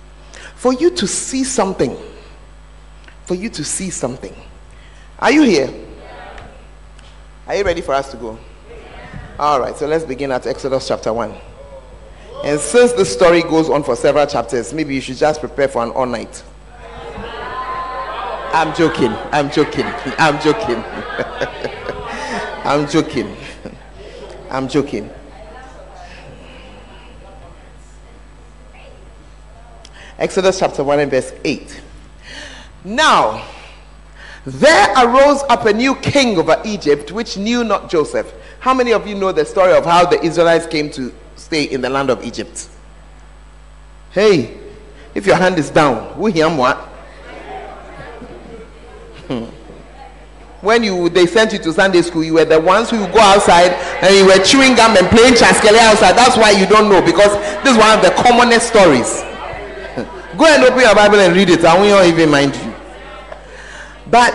For 0.55 0.73
you 0.73 0.89
to 0.91 1.07
see 1.07 1.43
something. 1.43 1.95
For 3.25 3.35
you 3.35 3.49
to 3.49 3.63
see 3.63 3.89
something. 3.89 4.35
Are 5.19 5.31
you 5.31 5.43
here? 5.43 5.73
Are 7.47 7.55
you 7.55 7.63
ready 7.63 7.81
for 7.81 7.93
us 7.93 8.11
to 8.11 8.17
go? 8.17 8.37
All 9.39 9.59
right, 9.59 9.75
so 9.75 9.85
let's 9.87 10.03
begin 10.03 10.31
at 10.31 10.47
Exodus 10.47 10.87
chapter 10.87 11.13
1. 11.13 11.33
And 12.43 12.59
since 12.59 12.93
the 12.93 13.05
story 13.05 13.41
goes 13.41 13.69
on 13.69 13.83
for 13.83 13.95
several 13.95 14.27
chapters, 14.27 14.73
maybe 14.73 14.93
you 14.95 15.01
should 15.01 15.17
just 15.17 15.39
prepare 15.39 15.67
for 15.67 15.83
an 15.83 15.91
all 15.91 16.05
night. 16.05 16.43
I'm 18.53 18.73
joking. 18.75 19.11
I'm 19.31 19.51
joking. 19.51 19.85
I'm 20.17 20.41
joking. 20.41 20.83
I'm 22.65 22.87
joking. 22.89 23.35
I'm 24.49 24.67
joking. 24.67 25.09
Exodus 30.17 30.59
chapter 30.59 30.83
1 30.83 30.99
and 30.99 31.11
verse 31.11 31.33
8. 31.43 31.81
Now, 32.85 33.45
there 34.45 34.93
arose 34.97 35.41
up 35.49 35.65
a 35.65 35.73
new 35.73 35.95
king 35.95 36.37
over 36.37 36.61
Egypt, 36.63 37.11
which 37.11 37.35
knew 37.35 37.63
not 37.63 37.89
Joseph. 37.89 38.31
How 38.59 38.73
many 38.73 38.93
of 38.93 39.05
you 39.05 39.15
know 39.15 39.31
the 39.31 39.43
story 39.43 39.73
of 39.73 39.83
how 39.83 40.05
the 40.05 40.23
Israelites 40.23 40.67
came 40.67 40.89
to 40.91 41.13
stay 41.35 41.63
in 41.63 41.81
the 41.81 41.89
land 41.89 42.09
of 42.09 42.23
Egypt? 42.23 42.69
Hey, 44.11 44.57
if 45.13 45.25
your 45.25 45.35
hand 45.35 45.57
is 45.57 45.69
down, 45.69 46.17
we 46.19 46.31
hear 46.31 46.49
what? 46.49 46.77
when 50.61 50.83
you 50.83 51.09
they 51.09 51.25
sent 51.25 51.53
you 51.53 51.59
to 51.59 51.71
Sunday 51.71 52.01
school, 52.01 52.23
you 52.23 52.33
were 52.33 52.45
the 52.45 52.59
ones 52.59 52.89
who 52.89 52.97
go 53.07 53.19
outside 53.19 53.71
and 54.01 54.15
you 54.15 54.25
were 54.25 54.43
chewing 54.43 54.75
gum 54.75 54.97
and 54.97 55.07
playing 55.07 55.33
chaskele 55.33 55.77
outside. 55.77 56.13
That's 56.17 56.37
why 56.37 56.51
you 56.51 56.65
don't 56.65 56.89
know 56.89 57.01
because 57.01 57.33
this 57.63 57.73
is 57.73 57.77
one 57.77 57.97
of 57.97 58.03
the 58.03 58.11
commonest 58.21 58.67
stories. 58.67 59.21
go 60.37 60.45
and 60.45 60.63
open 60.63 60.79
your 60.79 60.95
Bible 60.95 61.19
and 61.19 61.35
read 61.35 61.49
it, 61.49 61.63
I 61.63 61.77
won't 61.77 62.07
even 62.07 62.29
mind 62.29 62.55
you. 62.55 62.73
But 64.09 64.33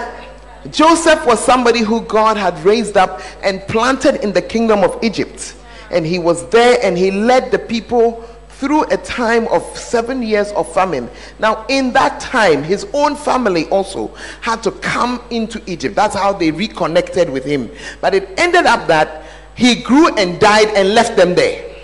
Joseph 0.70 1.26
was 1.26 1.42
somebody 1.42 1.80
who 1.80 2.02
God 2.02 2.36
had 2.36 2.58
raised 2.64 2.96
up 2.96 3.20
and 3.42 3.60
planted 3.62 4.22
in 4.22 4.32
the 4.32 4.42
kingdom 4.42 4.80
of 4.84 5.02
Egypt. 5.02 5.56
And 5.90 6.06
he 6.06 6.18
was 6.18 6.48
there 6.50 6.78
and 6.82 6.96
he 6.96 7.10
led 7.10 7.50
the 7.50 7.58
people 7.58 8.24
through 8.60 8.84
a 8.90 8.96
time 8.98 9.48
of 9.48 9.62
seven 9.76 10.22
years 10.22 10.52
of 10.52 10.72
famine. 10.72 11.08
Now, 11.38 11.64
in 11.68 11.92
that 11.94 12.20
time, 12.20 12.62
his 12.62 12.86
own 12.92 13.16
family 13.16 13.66
also 13.68 14.08
had 14.42 14.62
to 14.64 14.70
come 14.70 15.22
into 15.30 15.62
Egypt. 15.66 15.96
That's 15.96 16.14
how 16.14 16.34
they 16.34 16.50
reconnected 16.50 17.30
with 17.30 17.44
him. 17.44 17.70
But 18.02 18.14
it 18.14 18.28
ended 18.38 18.66
up 18.66 18.86
that 18.88 19.24
he 19.56 19.76
grew 19.82 20.14
and 20.16 20.38
died 20.38 20.68
and 20.76 20.94
left 20.94 21.16
them 21.16 21.34
there. 21.34 21.74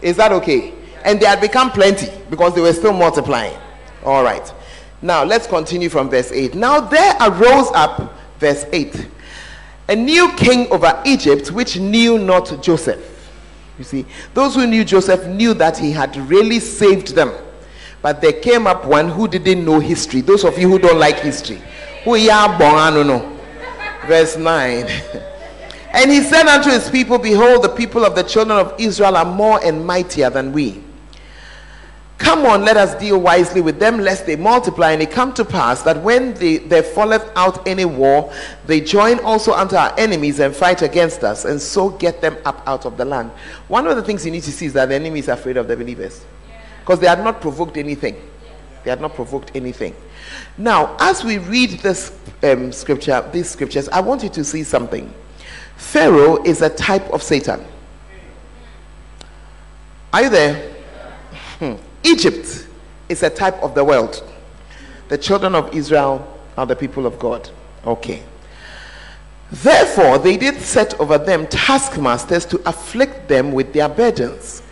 Is 0.00 0.16
that 0.16 0.32
okay? 0.32 0.72
And 1.04 1.20
they 1.20 1.26
had 1.26 1.40
become 1.40 1.70
plenty 1.70 2.10
because 2.30 2.54
they 2.54 2.62
were 2.62 2.72
still 2.72 2.94
multiplying. 2.94 3.56
All 4.02 4.24
right. 4.24 4.52
Now, 5.02 5.22
let's 5.22 5.46
continue 5.46 5.90
from 5.90 6.08
verse 6.08 6.32
8. 6.32 6.54
Now, 6.54 6.80
there 6.80 7.14
arose 7.20 7.70
up, 7.74 8.14
verse 8.38 8.64
8, 8.72 9.06
a 9.88 9.96
new 9.96 10.32
king 10.36 10.66
over 10.70 11.00
Egypt 11.04 11.52
which 11.52 11.78
knew 11.78 12.18
not 12.18 12.62
Joseph. 12.62 13.15
You 13.78 13.84
see, 13.84 14.06
those 14.32 14.54
who 14.54 14.66
knew 14.66 14.84
Joseph 14.84 15.26
knew 15.26 15.54
that 15.54 15.76
he 15.78 15.92
had 15.92 16.16
really 16.16 16.60
saved 16.60 17.14
them. 17.14 17.32
But 18.02 18.20
there 18.20 18.32
came 18.32 18.66
up 18.66 18.84
one 18.84 19.08
who 19.08 19.28
didn't 19.28 19.64
know 19.64 19.80
history. 19.80 20.20
Those 20.20 20.44
of 20.44 20.58
you 20.58 20.68
who 20.70 20.78
don't 20.78 20.98
like 20.98 21.18
history. 21.20 21.60
Who? 22.04 22.14
Verse 24.06 24.36
9. 24.36 24.86
And 25.96 26.10
he 26.10 26.20
said 26.20 26.46
unto 26.46 26.68
his 26.68 26.90
people, 26.90 27.16
Behold, 27.16 27.64
the 27.64 27.70
people 27.70 28.04
of 28.04 28.14
the 28.14 28.22
children 28.22 28.58
of 28.58 28.74
Israel 28.78 29.16
are 29.16 29.24
more 29.24 29.64
and 29.64 29.86
mightier 29.86 30.28
than 30.28 30.52
we. 30.52 30.82
Come 32.18 32.46
on, 32.46 32.64
let 32.64 32.78
us 32.78 32.94
deal 32.94 33.20
wisely 33.20 33.60
with 33.60 33.78
them, 33.78 33.98
lest 33.98 34.24
they 34.24 34.36
multiply. 34.36 34.92
And 34.92 35.02
it 35.02 35.10
come 35.10 35.34
to 35.34 35.44
pass 35.44 35.82
that 35.82 36.02
when 36.02 36.32
they, 36.34 36.58
there 36.58 36.82
falleth 36.82 37.30
out 37.36 37.66
any 37.68 37.84
war, 37.84 38.32
they 38.66 38.80
join 38.80 39.18
also 39.20 39.52
unto 39.52 39.76
our 39.76 39.94
enemies 39.98 40.40
and 40.40 40.54
fight 40.54 40.82
against 40.82 41.24
us, 41.24 41.44
and 41.44 41.60
so 41.60 41.90
get 41.90 42.20
them 42.22 42.36
up 42.44 42.62
out 42.66 42.86
of 42.86 42.96
the 42.96 43.04
land. 43.04 43.30
One 43.68 43.86
of 43.86 43.96
the 43.96 44.02
things 44.02 44.24
you 44.24 44.32
need 44.32 44.44
to 44.44 44.52
see 44.52 44.66
is 44.66 44.72
that 44.72 44.88
the 44.88 44.94
enemy 44.94 45.20
is 45.20 45.28
afraid 45.28 45.56
of 45.56 45.68
the 45.68 45.76
believers. 45.76 46.24
Because 46.80 47.00
they 47.00 47.06
had 47.06 47.22
not 47.22 47.40
provoked 47.40 47.76
anything. 47.76 48.16
They 48.84 48.90
had 48.90 49.00
not 49.00 49.14
provoked 49.14 49.50
anything. 49.54 49.94
Now, 50.56 50.96
as 51.00 51.22
we 51.22 51.38
read 51.38 51.70
this 51.80 52.16
um, 52.42 52.72
scripture, 52.72 53.28
these 53.32 53.50
scriptures, 53.50 53.88
I 53.88 54.00
want 54.00 54.22
you 54.22 54.28
to 54.30 54.44
see 54.44 54.62
something. 54.62 55.12
Pharaoh 55.76 56.42
is 56.44 56.62
a 56.62 56.70
type 56.70 57.04
of 57.10 57.22
Satan. 57.22 57.64
Are 60.12 60.22
you 60.22 60.30
there? 60.30 60.75
Egypt 62.06 62.68
is 63.08 63.22
a 63.22 63.30
type 63.30 63.60
of 63.62 63.74
the 63.74 63.84
world. 63.84 64.22
The 65.08 65.18
children 65.18 65.54
of 65.54 65.74
Israel 65.74 66.26
are 66.56 66.64
the 66.66 66.76
people 66.76 67.04
of 67.04 67.18
God. 67.18 67.50
Okay. 67.84 68.22
Therefore, 69.50 70.18
they 70.18 70.36
did 70.36 70.60
set 70.60 70.98
over 71.00 71.18
them 71.18 71.46
taskmasters 71.46 72.44
to 72.46 72.68
afflict 72.68 73.28
them 73.28 73.52
with 73.52 73.72
their 73.72 73.88
burdens. 73.88 74.62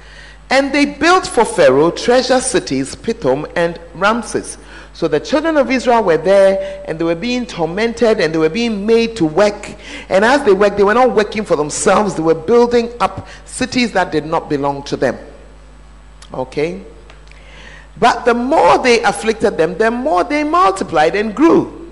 And 0.50 0.72
they 0.72 0.84
built 0.84 1.26
for 1.26 1.44
Pharaoh 1.44 1.90
treasure 1.90 2.40
cities, 2.40 2.94
Pithom 2.94 3.50
and 3.56 3.80
Ramses. 3.94 4.58
So 4.92 5.08
the 5.08 5.18
children 5.18 5.56
of 5.56 5.70
Israel 5.70 6.04
were 6.04 6.16
there 6.16 6.84
and 6.86 6.98
they 6.98 7.04
were 7.04 7.16
being 7.16 7.46
tormented 7.46 8.20
and 8.20 8.32
they 8.32 8.38
were 8.38 8.48
being 8.48 8.86
made 8.86 9.16
to 9.16 9.24
work. 9.24 9.74
And 10.08 10.24
as 10.24 10.44
they 10.44 10.52
worked, 10.52 10.76
they 10.76 10.84
were 10.84 10.94
not 10.94 11.12
working 11.12 11.44
for 11.44 11.56
themselves, 11.56 12.14
they 12.14 12.22
were 12.22 12.34
building 12.34 12.92
up 13.00 13.26
cities 13.44 13.90
that 13.92 14.12
did 14.12 14.24
not 14.24 14.48
belong 14.48 14.84
to 14.84 14.96
them. 14.96 15.18
Okay? 16.32 16.84
But 17.98 18.24
the 18.24 18.34
more 18.34 18.78
they 18.78 19.02
afflicted 19.02 19.56
them, 19.56 19.78
the 19.78 19.90
more 19.90 20.24
they 20.24 20.44
multiplied 20.44 21.14
and 21.14 21.34
grew 21.34 21.84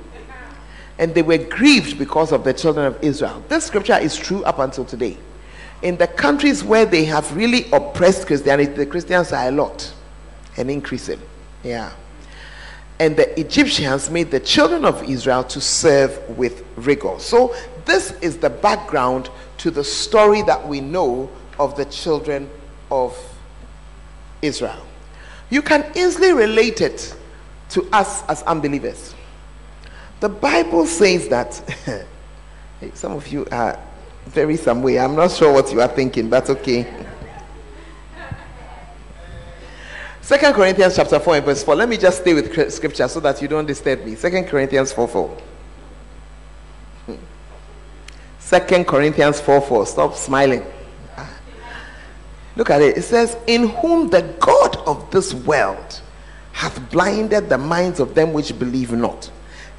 and 0.99 1.15
they 1.15 1.23
were 1.23 1.39
grieved 1.39 1.99
because 1.99 2.31
of 2.31 2.45
the 2.45 2.53
children 2.53 2.87
of 2.87 3.03
Israel. 3.03 3.43
This 3.49 3.65
scripture 3.65 3.99
is 3.99 4.17
true 4.17 4.45
up 4.45 4.61
until 4.61 4.85
today. 4.85 5.17
In 5.83 5.97
the 5.97 6.07
countries 6.07 6.63
where 6.63 6.87
they 6.87 7.05
have 7.07 7.37
really 7.37 7.69
oppressed 7.73 8.29
Christianity, 8.29 8.73
the 8.73 8.87
Christians 8.87 9.33
are 9.33 9.49
a 9.49 9.51
lot 9.51 9.93
and 10.57 10.71
increasing. 10.71 11.21
Yeah. 11.65 11.93
And 13.01 13.17
the 13.17 13.39
Egyptians 13.41 14.11
made 14.11 14.31
the 14.31 14.39
children 14.39 14.85
of 14.85 15.03
Israel 15.03 15.43
to 15.45 15.61
serve 15.61 16.21
with 16.39 16.65
rigor. 16.77 17.19
So, 17.19 17.53
this 17.85 18.13
is 18.21 18.39
the 18.39 18.51
background 18.51 19.29
to 19.59 19.73
the 19.73 19.83
story 19.83 20.43
that 20.43 20.69
we 20.69 20.81
know 20.81 21.31
of 21.59 21.77
the 21.77 21.87
children 21.87 22.49
of 22.93 23.19
Israel. 24.41 24.87
You 25.53 25.61
can 25.61 25.85
easily 25.95 26.33
relate 26.33 26.81
it 26.81 27.15
to 27.69 27.87
us 27.93 28.25
as 28.27 28.43
unbelievers. 28.45 29.15
The 30.21 30.31
Bible 30.31 30.87
says 30.87 31.29
that 31.29 31.53
some 32.95 33.13
of 33.13 33.29
you 33.29 33.47
are 33.53 33.79
very 34.25 34.57
some 34.57 34.83
way. 34.83 34.99
I'm 34.99 35.15
not 35.15 35.31
sure 35.31 35.53
what 35.53 35.71
you 35.71 35.83
are 35.83 35.89
thinking, 35.89 36.31
but 36.31 36.49
okay. 36.49 36.91
Second 40.23 40.55
Corinthians 40.55 40.97
chapter 40.97 41.21
4 41.21 41.37
and 41.37 41.45
verse 41.45 41.63
4. 41.63 41.75
Let 41.75 41.91
me 41.91 41.99
just 41.99 42.23
stay 42.23 42.33
with 42.33 42.73
scripture 42.73 43.07
so 43.07 43.21
that 43.21 43.43
you 43.43 43.49
don't 43.49 43.67
disturb 43.67 44.07
me. 44.07 44.15
Second 44.15 44.47
Corinthians 44.47 44.91
4 44.95 45.07
4. 45.07 45.29
Hmm. 47.05 47.15
Second 48.39 48.87
Corinthians 48.87 49.39
4 49.39 49.61
4. 49.61 49.85
Stop 49.87 50.15
smiling. 50.15 50.65
Look 52.57 52.71
at 52.71 52.83
it. 52.83 52.99
It 52.99 53.03
says, 53.03 53.37
In 53.47 53.69
whom 53.69 54.11
the 54.11 54.23
God 54.41 54.77
of 54.87 55.11
this 55.11 55.33
world 55.33 56.01
hath 56.53 56.91
blinded 56.91 57.49
the 57.49 57.59
minds 57.59 57.99
of 57.99 58.15
them 58.15 58.33
which 58.33 58.59
believe 58.59 58.93
not 58.93 59.31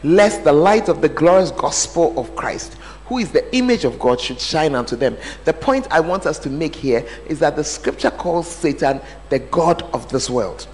lest 0.03 0.43
the 0.43 0.53
light 0.53 0.89
of 0.89 1.01
the 1.01 1.09
glorious 1.09 1.51
gospel 1.51 2.17
of 2.19 2.35
Christ, 2.35 2.75
who 3.05 3.17
is 3.17 3.31
the 3.31 3.55
image 3.55 3.85
of 3.85 3.97
God, 3.99 4.19
should 4.19 4.39
shine 4.39 4.75
unto 4.75 4.95
them. 4.95 5.17
The 5.45 5.53
point 5.53 5.87
I 5.91 5.99
want 5.99 6.25
us 6.25 6.39
to 6.39 6.49
make 6.49 6.75
here 6.75 7.05
is 7.27 7.39
that 7.39 7.55
the 7.55 7.63
scripture 7.63 8.11
calls 8.11 8.47
Satan 8.47 9.01
the 9.29 9.39
God 9.39 9.81
of 9.93 10.09
this 10.09 10.29
world. 10.29 10.67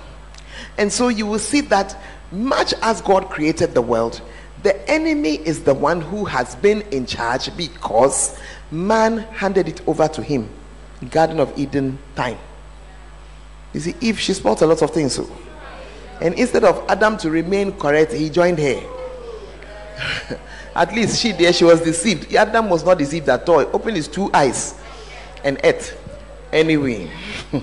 And 0.77 0.91
so 0.91 1.07
you 1.07 1.25
will 1.25 1.39
see 1.39 1.61
that 1.61 1.97
much 2.31 2.73
as 2.81 3.01
God 3.01 3.29
created 3.29 3.73
the 3.73 3.81
world, 3.81 4.21
the 4.63 4.89
enemy 4.89 5.35
is 5.35 5.63
the 5.63 5.73
one 5.73 6.01
who 6.01 6.25
has 6.25 6.55
been 6.55 6.81
in 6.91 7.05
charge 7.05 7.55
because 7.55 8.37
man 8.71 9.19
handed 9.19 9.67
it 9.67 9.87
over 9.87 10.07
to 10.09 10.21
him. 10.21 10.49
Garden 11.09 11.39
of 11.39 11.57
Eden 11.57 11.97
time. 12.15 12.37
You 13.73 13.79
see, 13.79 13.95
Eve, 14.01 14.19
she 14.19 14.33
spoiled 14.33 14.61
a 14.61 14.65
lot 14.65 14.81
of 14.81 14.91
things. 14.91 15.19
And 16.21 16.33
instead 16.35 16.63
of 16.63 16.83
Adam 16.89 17.17
to 17.17 17.29
remain 17.29 17.71
correct, 17.71 18.11
he 18.11 18.29
joined 18.29 18.59
her. 18.59 18.81
at 20.75 20.93
least 20.93 21.19
she 21.19 21.31
there, 21.31 21.53
she 21.53 21.63
was 21.63 21.81
deceived. 21.81 22.33
Adam 22.33 22.69
was 22.69 22.83
not 22.83 22.97
deceived 22.97 23.29
at 23.29 23.47
all. 23.47 23.59
He 23.59 23.65
opened 23.67 23.95
his 23.95 24.07
two 24.07 24.29
eyes 24.33 24.79
and 25.43 25.59
ate. 25.63 25.95
Anyway. 26.51 27.09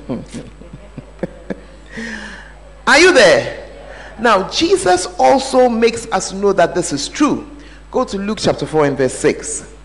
Are 2.87 2.99
you 2.99 3.13
there? 3.13 3.65
Now, 4.19 4.49
Jesus 4.49 5.07
also 5.19 5.69
makes 5.69 6.07
us 6.13 6.33
know 6.33 6.53
that 6.53 6.75
this 6.75 6.93
is 6.93 7.09
true. 7.09 7.51
Go 7.91 8.05
to 8.05 8.17
Luke 8.17 8.39
chapter 8.41 8.65
4 8.65 8.87
and 8.87 8.97
verse 8.97 9.13
6. 9.15 9.76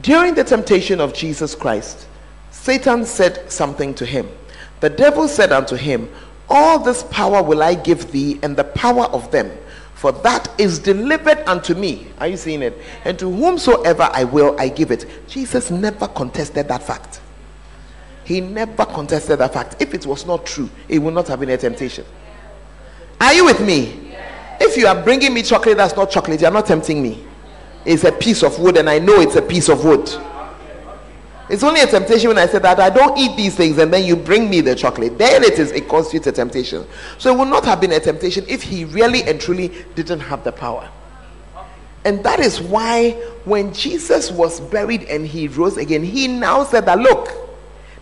During 0.00 0.34
the 0.34 0.44
temptation 0.44 1.00
of 1.00 1.14
Jesus 1.14 1.54
Christ, 1.54 2.06
Satan 2.50 3.04
said 3.04 3.50
something 3.50 3.94
to 3.94 4.04
him. 4.04 4.28
The 4.80 4.90
devil 4.90 5.28
said 5.28 5.52
unto 5.52 5.76
him, 5.76 6.08
All 6.48 6.78
this 6.78 7.04
power 7.04 7.42
will 7.42 7.62
I 7.62 7.74
give 7.74 8.10
thee, 8.10 8.38
and 8.42 8.56
the 8.56 8.64
power 8.64 9.04
of 9.04 9.30
them 9.30 9.50
for 10.04 10.12
that 10.12 10.50
is 10.60 10.78
delivered 10.78 11.38
unto 11.48 11.72
me. 11.74 12.08
Are 12.18 12.28
you 12.28 12.36
seeing 12.36 12.60
it? 12.60 12.76
And 13.06 13.18
to 13.18 13.30
whomsoever 13.30 14.10
I 14.12 14.24
will, 14.24 14.54
I 14.60 14.68
give 14.68 14.90
it. 14.90 15.06
Jesus 15.28 15.70
never 15.70 16.06
contested 16.08 16.68
that 16.68 16.82
fact. 16.82 17.22
He 18.22 18.42
never 18.42 18.84
contested 18.84 19.38
that 19.38 19.54
fact. 19.54 19.76
If 19.80 19.94
it 19.94 20.04
was 20.04 20.26
not 20.26 20.44
true, 20.44 20.68
it 20.90 20.98
would 20.98 21.14
not 21.14 21.28
have 21.28 21.40
been 21.40 21.48
a 21.48 21.56
temptation. 21.56 22.04
Are 23.18 23.32
you 23.32 23.46
with 23.46 23.62
me? 23.62 24.14
If 24.60 24.76
you 24.76 24.86
are 24.88 25.02
bringing 25.02 25.32
me 25.32 25.42
chocolate 25.42 25.78
that's 25.78 25.96
not 25.96 26.10
chocolate, 26.10 26.38
you 26.38 26.48
are 26.48 26.52
not 26.52 26.66
tempting 26.66 27.02
me. 27.02 27.23
It's 27.84 28.04
a 28.04 28.12
piece 28.12 28.42
of 28.42 28.58
wood, 28.58 28.76
and 28.76 28.88
I 28.88 28.98
know 28.98 29.20
it's 29.20 29.36
a 29.36 29.42
piece 29.42 29.68
of 29.68 29.84
wood. 29.84 30.10
It's 31.50 31.62
only 31.62 31.80
a 31.80 31.86
temptation 31.86 32.28
when 32.28 32.38
I 32.38 32.46
say 32.46 32.58
that 32.58 32.80
I 32.80 32.88
don't 32.88 33.18
eat 33.18 33.36
these 33.36 33.54
things 33.54 33.76
and 33.76 33.92
then 33.92 34.04
you 34.04 34.16
bring 34.16 34.48
me 34.48 34.62
the 34.62 34.74
chocolate. 34.74 35.18
Then 35.18 35.44
it 35.44 35.58
is 35.58 35.72
it 35.72 35.88
constitutes 35.88 36.26
a 36.26 36.32
temptation. 36.32 36.86
So 37.18 37.34
it 37.34 37.38
would 37.38 37.48
not 37.48 37.66
have 37.66 37.80
been 37.82 37.92
a 37.92 38.00
temptation 38.00 38.46
if 38.48 38.62
he 38.62 38.86
really 38.86 39.22
and 39.24 39.38
truly 39.38 39.70
didn't 39.94 40.20
have 40.20 40.42
the 40.42 40.52
power. 40.52 40.88
And 42.06 42.24
that 42.24 42.40
is 42.40 42.60
why 42.62 43.12
when 43.44 43.74
Jesus 43.74 44.30
was 44.30 44.60
buried 44.60 45.04
and 45.04 45.26
he 45.26 45.48
rose 45.48 45.76
again, 45.76 46.02
he 46.02 46.28
now 46.28 46.64
said 46.64 46.86
that 46.86 46.98
look, 46.98 47.28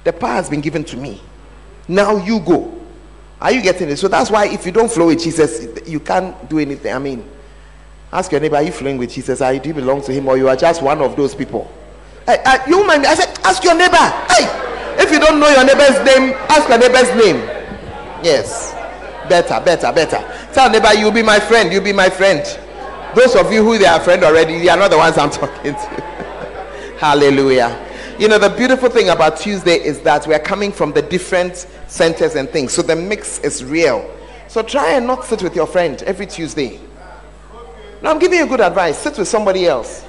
the 0.05 0.13
power 0.13 0.35
has 0.35 0.49
been 0.49 0.61
given 0.61 0.85
to 0.85 0.97
me. 0.97 1.21
Now 1.89 2.17
you 2.17 2.41
go. 2.41 2.81
Are 3.41 3.51
you 3.51 3.61
getting 3.61 3.89
it? 3.89 3.97
So 3.97 4.07
that's 4.07 4.31
why 4.31 4.47
if 4.47 4.65
you 4.65 4.71
don't 4.71 4.91
flow 4.91 5.09
with 5.09 5.21
Jesus, 5.21 5.67
you 5.87 5.99
can't 5.99 6.49
do 6.49 6.61
anything. 6.61 6.95
I 6.95 6.99
mean, 7.01 7.29
ask 8.13 8.31
your 8.31 8.41
neighbor, 8.41 8.57
are 8.57 8.63
you 8.63 8.73
flowing 8.73 8.99
with 8.99 9.11
Jesus? 9.11 9.41
Are 9.41 9.55
you, 9.55 9.61
do 9.61 9.71
you 9.71 9.75
belong 9.75 10.03
to 10.03 10.13
him 10.13 10.29
or 10.29 10.37
you 10.37 10.49
are 10.49 10.57
just 10.57 10.83
one 10.83 11.01
of 11.01 11.17
those 11.17 11.35
people? 11.35 11.71
Hey, 12.27 12.43
uh, 12.45 12.59
you 12.69 12.87
mind? 12.87 13.07
I 13.07 13.15
said, 13.15 13.39
ask 13.45 13.65
your 13.65 13.75
neighbor. 13.75 13.97
Hey, 13.97 14.47
if 15.03 15.11
you 15.11 15.19
don't 15.19 15.41
know 15.41 15.49
your 15.49 15.65
neighbor's 15.65 15.99
name, 16.05 16.35
ask 16.49 16.69
your 16.69 16.79
neighbor's 16.79 17.11
name. 17.17 17.37
Yes, 18.23 18.73
better, 19.29 19.65
better, 19.65 19.93
better. 19.93 20.53
Tell 20.53 20.71
neighbor, 20.71 20.93
you'll 20.95 21.11
be 21.11 21.23
my 21.23 21.41
friend. 21.41 21.73
You'll 21.73 21.83
be 21.83 21.93
my 21.93 22.09
friend. 22.09 22.41
Those 23.17 23.35
of 23.37 23.53
you 23.53 23.65
who 23.65 23.79
they 23.79 23.87
are 23.87 24.01
friend 24.01 24.23
already, 24.23 24.59
they 24.59 24.69
are 24.69 24.77
not 24.77 24.91
the 24.91 24.99
ones 24.99 25.19
I'm 25.19 25.31
talking 25.31 25.73
to. 25.73 26.99
Hallelujah. 26.99 27.89
You 28.19 28.29
know, 28.29 28.39
the 28.39 28.51
beautiful 28.51 28.89
thing 28.89 29.09
about 29.09 29.39
Tuesday 29.39 29.83
is 29.83 30.01
that 30.03 30.27
we 30.27 30.35
are 30.35 30.39
coming 30.39 30.71
from 30.71 30.93
the 30.93 31.03
different 31.03 31.67
centers 31.89 32.37
and 32.37 32.49
things. 32.49 32.73
So 32.73 32.83
the 32.83 32.95
mix 32.95 33.39
is 33.41 33.65
real. 33.65 34.09
So 34.49 34.63
try 34.63 34.93
and 34.93 35.07
not 35.07 35.25
sit 35.25 35.43
with 35.43 35.57
your 35.57 35.67
friend 35.67 36.01
every 36.05 36.27
Tuesday. 36.27 36.79
Now, 38.03 38.11
I'm 38.11 38.19
giving 38.19 38.39
you 38.39 38.47
good 38.47 38.61
advice. 38.61 38.99
Sit 38.99 39.17
with 39.19 39.29
somebody 39.29 39.67
else. 39.67 40.05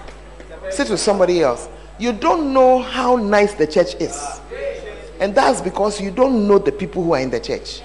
Sit 0.72 0.90
with 0.90 1.00
somebody 1.00 1.42
else 1.42 1.70
you 2.00 2.12
don't 2.12 2.54
know 2.54 2.80
how 2.80 3.16
nice 3.16 3.54
the 3.54 3.68
church 3.68 3.96
is. 3.96 4.22
And 5.20 5.34
that's 5.34 5.62
because 5.62 6.02
you 6.02 6.12
don't 6.12 6.48
know 6.48 6.58
the 6.58 6.72
people 6.72 7.04
who 7.04 7.14
are 7.14 7.20
in 7.20 7.30
the 7.30 7.40
church. 7.40 7.82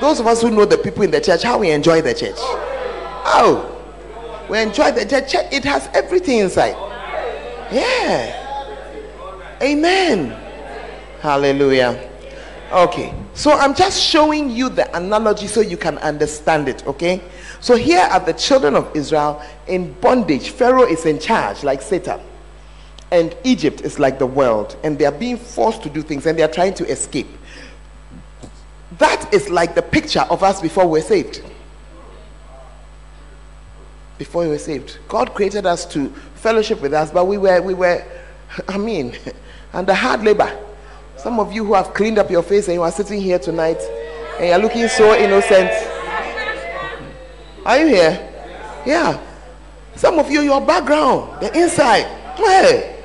Those 0.00 0.20
of 0.20 0.26
us 0.26 0.42
who 0.42 0.50
know 0.50 0.64
the 0.64 0.76
people 0.76 1.02
in 1.02 1.10
the 1.10 1.20
church, 1.20 1.42
how 1.42 1.58
we 1.58 1.70
enjoy 1.70 2.02
the 2.02 2.12
church. 2.12 2.34
Oh, 2.38 3.72
we 4.50 4.60
enjoy 4.60 4.92
the 4.92 5.06
church. 5.06 5.34
It 5.52 5.64
has 5.64 5.88
everything 5.94 6.40
inside. 6.40 6.76
Yeah. 7.72 8.42
Amen. 9.62 10.36
Hallelujah. 11.20 12.10
Okay. 12.72 13.14
So 13.32 13.52
I'm 13.52 13.74
just 13.74 14.02
showing 14.02 14.50
you 14.50 14.68
the 14.68 14.94
analogy 14.96 15.46
so 15.46 15.60
you 15.60 15.76
can 15.76 15.98
understand 15.98 16.68
it. 16.68 16.86
Okay. 16.86 17.22
So 17.66 17.74
here 17.74 18.06
are 18.12 18.20
the 18.20 18.32
children 18.32 18.76
of 18.76 18.94
Israel 18.94 19.42
in 19.66 19.92
bondage. 19.94 20.50
Pharaoh 20.50 20.86
is 20.86 21.04
in 21.04 21.18
charge, 21.18 21.64
like 21.64 21.82
Satan 21.82 22.20
and 23.10 23.36
Egypt 23.42 23.80
is 23.80 23.98
like 23.98 24.20
the 24.20 24.26
world, 24.26 24.76
and 24.84 24.96
they 24.96 25.04
are 25.04 25.10
being 25.10 25.36
forced 25.36 25.82
to 25.82 25.90
do 25.90 26.00
things 26.00 26.26
and 26.26 26.38
they 26.38 26.44
are 26.44 26.52
trying 26.52 26.74
to 26.74 26.84
escape. 26.88 27.26
That 28.98 29.34
is 29.34 29.50
like 29.50 29.74
the 29.74 29.82
picture 29.82 30.24
of 30.30 30.44
us 30.44 30.60
before 30.60 30.86
we're 30.86 31.02
saved. 31.02 31.42
Before 34.16 34.42
we 34.42 34.48
were 34.48 34.58
saved, 34.58 34.98
God 35.08 35.34
created 35.34 35.66
us 35.66 35.84
to 35.86 36.10
fellowship 36.36 36.80
with 36.80 36.94
us, 36.94 37.10
but 37.10 37.24
we 37.24 37.36
were, 37.36 37.60
we 37.60 37.74
were, 37.74 38.04
I 38.68 38.78
mean, 38.78 39.18
under 39.72 39.92
hard 39.92 40.22
labor. 40.22 40.56
Some 41.16 41.40
of 41.40 41.52
you 41.52 41.64
who 41.64 41.74
have 41.74 41.94
cleaned 41.94 42.18
up 42.18 42.30
your 42.30 42.44
face 42.44 42.68
and 42.68 42.76
you 42.76 42.82
are 42.82 42.92
sitting 42.92 43.20
here 43.20 43.40
tonight 43.40 43.80
and 44.38 44.50
you're 44.50 44.58
looking 44.58 44.86
so 44.86 45.16
innocent. 45.16 45.95
Are 47.66 47.78
you 47.78 47.88
here? 47.88 48.32
Yeah. 48.86 49.20
Some 49.96 50.20
of 50.20 50.30
you, 50.30 50.42
your 50.42 50.60
background, 50.60 51.42
the 51.42 51.52
inside. 51.58 52.04
Hey. 52.36 53.02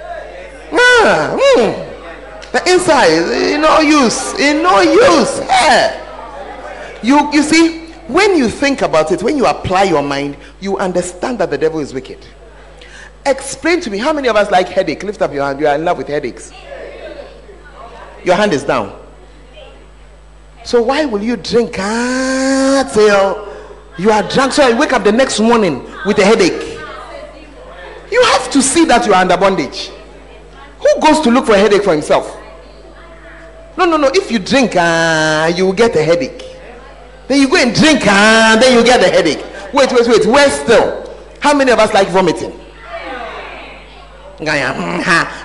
Ah, 0.71 1.35
mm. 1.35 2.51
The 2.51 2.71
inside, 2.71 3.09
in 3.53 3.61
no 3.61 3.79
use. 3.79 4.39
In 4.39 4.61
no 4.61 4.81
use. 4.81 5.39
Hey. 5.39 5.97
You, 7.01 7.33
you 7.33 7.41
see, 7.41 7.87
when 8.07 8.37
you 8.37 8.49
think 8.49 8.83
about 8.83 9.11
it, 9.11 9.23
when 9.23 9.35
you 9.35 9.47
apply 9.47 9.83
your 9.83 10.03
mind, 10.03 10.37
you 10.59 10.77
understand 10.77 11.39
that 11.39 11.49
the 11.49 11.57
devil 11.57 11.79
is 11.79 11.91
wicked. 11.91 12.19
Explain 13.25 13.81
to 13.81 13.89
me 13.89 13.97
how 13.97 14.13
many 14.13 14.27
of 14.27 14.35
us 14.35 14.51
like 14.51 14.67
headache? 14.67 15.01
Lift 15.01 15.23
up 15.23 15.33
your 15.33 15.43
hand. 15.43 15.59
You 15.59 15.65
are 15.65 15.75
in 15.75 15.83
love 15.83 15.97
with 15.97 16.07
headaches. 16.07 16.51
Your 18.23 18.35
hand 18.35 18.53
is 18.53 18.63
down. 18.63 18.95
So 20.63 20.83
why 20.83 21.05
will 21.05 21.23
you 21.23 21.35
drink 21.35 21.79
until 21.79 23.50
you 24.01 24.09
are 24.09 24.27
drunk? 24.27 24.51
So 24.51 24.67
you 24.67 24.77
wake 24.77 24.93
up 24.93 25.03
the 25.03 25.11
next 25.11 25.39
morning 25.39 25.83
with 26.05 26.17
a 26.17 26.25
headache. 26.25 26.79
You 28.11 28.21
have 28.23 28.49
to 28.51 28.61
see 28.61 28.83
that 28.85 29.05
you 29.05 29.13
are 29.13 29.21
under 29.21 29.37
bondage. 29.37 29.89
Who 30.79 30.99
goes 30.99 31.21
to 31.21 31.29
look 31.29 31.45
for 31.45 31.53
a 31.53 31.59
headache 31.59 31.83
for 31.83 31.93
himself? 31.93 32.35
No, 33.77 33.85
no, 33.85 33.97
no. 33.97 34.09
If 34.13 34.31
you 34.31 34.39
drink, 34.39 34.75
uh, 34.75 35.51
you 35.55 35.67
will 35.67 35.73
get 35.73 35.95
a 35.95 36.03
headache. 36.03 36.43
Then 37.27 37.39
you 37.39 37.47
go 37.47 37.57
and 37.57 37.73
drink, 37.73 38.05
and 38.07 38.61
then 38.61 38.77
you 38.77 38.83
get 38.83 38.99
a 39.01 39.09
headache. 39.09 39.45
Wait, 39.73 39.91
wait, 39.93 40.07
wait. 40.07 40.25
Where 40.25 40.49
still? 40.49 41.15
How 41.39 41.53
many 41.53 41.71
of 41.71 41.79
us 41.79 41.93
like 41.93 42.09
vomiting? 42.09 42.51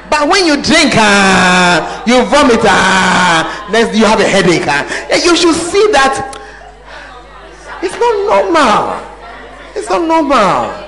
But 0.09 0.29
when 0.29 0.47
you 0.47 0.57
drink, 0.62 0.95
uh, 0.97 2.03
you 2.07 2.25
vomit, 2.25 2.64
uh, 2.64 3.71
then 3.71 3.95
you 3.95 4.07
have 4.07 4.19
a 4.19 4.25
headache. 4.25 4.66
Uh, 4.66 5.16
you 5.23 5.37
should 5.37 5.55
see 5.55 5.87
that 5.92 6.33
it's 7.83 7.95
not 7.95 8.27
normal. 8.27 9.17
It's 9.75 9.89
not 9.89 10.07
normal. 10.07 10.87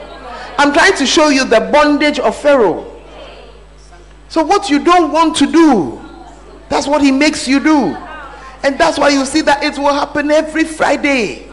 I'm 0.59 0.73
trying 0.73 0.97
to 0.97 1.07
show 1.07 1.29
you 1.29 1.45
the 1.45 1.61
bondage 1.73 2.19
of 2.19 2.37
Pharaoh. 2.37 2.85
So, 4.29 4.45
what 4.45 4.69
you 4.69 4.85
don't 4.85 5.13
want 5.13 5.37
to 5.37 5.51
do, 5.51 6.01
that's 6.69 6.87
what 6.87 7.03
he 7.03 7.11
makes 7.11 7.47
you 7.49 7.61
do. 7.61 7.97
And 8.63 8.79
that's 8.79 8.99
why 8.99 9.11
you 9.11 9.25
see 9.25 9.41
that 9.43 9.63
it 9.63 9.79
will 9.79 9.93
happen 9.93 10.31
every 10.31 10.65
Friday. 10.65 11.45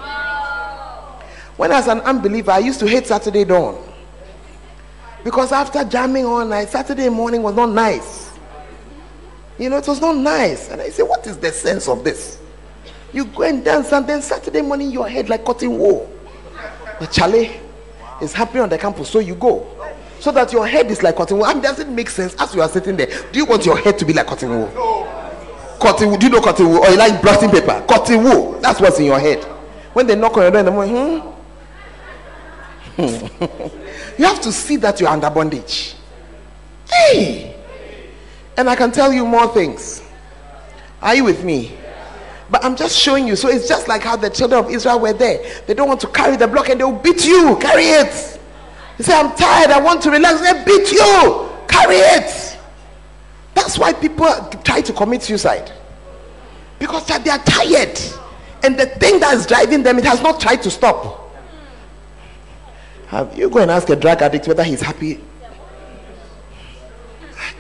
When 1.55 1.71
as 1.71 1.87
an 1.87 2.01
unbeliever, 2.01 2.51
I 2.51 2.59
used 2.59 2.79
to 2.79 2.87
hate 2.87 3.07
Saturday 3.07 3.45
dawn. 3.45 3.81
Because 5.23 5.51
after 5.51 5.83
jamming 5.83 6.25
all 6.25 6.45
night, 6.45 6.69
Saturday 6.69 7.09
morning 7.09 7.41
was 7.41 7.55
not 7.55 7.69
nice. 7.69 8.31
You 9.57 9.69
know, 9.69 9.77
it 9.77 9.87
was 9.87 10.01
not 10.01 10.17
nice. 10.17 10.69
And 10.69 10.81
I 10.81 10.89
say, 10.89 11.03
what 11.03 11.25
is 11.25 11.37
the 11.37 11.51
sense 11.51 11.87
of 11.87 12.03
this? 12.03 12.39
You 13.15 13.23
go 13.27 13.43
and 13.43 13.63
dance, 13.63 13.93
and 13.93 14.05
then 14.05 14.21
Saturday 14.21 14.61
morning 14.61 14.91
your 14.91 15.07
head 15.07 15.29
like 15.29 15.45
cotton 15.45 15.79
wool. 15.79 16.11
But 16.99 17.13
Charlie 17.13 17.61
is 18.21 18.33
happening 18.33 18.63
on 18.63 18.67
the 18.67 18.77
campus, 18.77 19.09
so 19.09 19.19
you 19.19 19.35
go. 19.35 19.65
So 20.19 20.33
that 20.33 20.51
your 20.51 20.67
head 20.67 20.91
is 20.91 21.01
like 21.01 21.15
cotton 21.15 21.37
wool. 21.37 21.45
I 21.45 21.53
mean, 21.53 21.63
does 21.63 21.79
it 21.79 21.87
make 21.87 22.09
sense 22.09 22.35
as 22.37 22.53
you 22.53 22.61
are 22.61 22.67
sitting 22.67 22.97
there? 22.97 23.07
Do 23.31 23.39
you 23.39 23.45
want 23.45 23.65
your 23.65 23.77
head 23.77 23.97
to 23.99 24.05
be 24.05 24.11
like 24.11 24.27
cotton 24.27 24.49
wool? 24.49 24.67
Cotton 25.79 26.09
wool. 26.09 26.17
Do 26.17 26.25
you 26.25 26.31
know 26.33 26.41
cotton 26.41 26.67
wool? 26.67 26.79
Or 26.79 26.89
you 26.89 26.97
like 26.97 27.21
blotting 27.21 27.51
paper? 27.51 27.85
Cotton 27.87 28.21
wool. 28.21 28.59
That's 28.59 28.81
what's 28.81 28.99
in 28.99 29.05
your 29.05 29.19
head. 29.19 29.41
When 29.93 30.07
they 30.07 30.15
knock 30.17 30.35
on 30.35 30.43
your 30.43 30.51
door 30.51 30.59
in 30.59 30.65
the 30.65 30.71
morning, 30.71 31.21
hmm? 31.21 31.31
you 34.17 34.25
have 34.25 34.41
to 34.41 34.51
see 34.51 34.75
that 34.75 34.99
you're 34.99 35.07
under 35.07 35.29
bondage. 35.29 35.95
Hey! 36.91 37.55
And 38.57 38.69
I 38.69 38.75
can 38.75 38.91
tell 38.91 39.13
you 39.13 39.25
more 39.25 39.47
things. 39.47 40.03
Are 41.01 41.15
you 41.15 41.23
with 41.23 41.45
me? 41.45 41.77
But 42.49 42.63
I'm 42.63 42.75
just 42.75 42.97
showing 42.97 43.27
you. 43.27 43.35
So 43.35 43.49
it's 43.49 43.67
just 43.67 43.87
like 43.87 44.03
how 44.03 44.15
the 44.15 44.29
children 44.29 44.63
of 44.63 44.71
Israel 44.71 44.99
were 44.99 45.13
there. 45.13 45.43
They 45.65 45.73
don't 45.73 45.87
want 45.87 46.01
to 46.01 46.07
carry 46.07 46.37
the 46.37 46.47
block 46.47 46.69
and 46.69 46.79
they'll 46.79 46.91
beat 46.91 47.25
you. 47.25 47.57
Carry 47.59 47.85
it. 47.85 48.39
You 48.97 49.03
say, 49.03 49.13
I'm 49.13 49.35
tired. 49.35 49.71
I 49.71 49.79
want 49.79 50.01
to 50.03 50.11
relax. 50.11 50.41
They 50.41 50.63
beat 50.63 50.91
you. 50.91 51.49
Carry 51.67 51.95
it. 51.95 52.57
That's 53.53 53.77
why 53.77 53.93
people 53.93 54.27
try 54.63 54.81
to 54.81 54.93
commit 54.93 55.23
suicide. 55.23 55.71
Because 56.77 57.07
they 57.07 57.29
are 57.29 57.39
tired. 57.39 57.99
And 58.63 58.77
the 58.79 58.85
thing 58.85 59.19
that 59.19 59.33
is 59.35 59.45
driving 59.45 59.83
them, 59.83 59.97
it 59.97 60.05
has 60.05 60.21
not 60.21 60.39
tried 60.39 60.61
to 60.63 60.71
stop. 60.71 61.31
Have 63.07 63.37
you 63.37 63.49
go 63.49 63.59
and 63.59 63.71
ask 63.71 63.89
a 63.89 63.95
drug 63.95 64.21
addict 64.21 64.47
whether 64.47 64.63
he's 64.63 64.81
happy? 64.81 65.23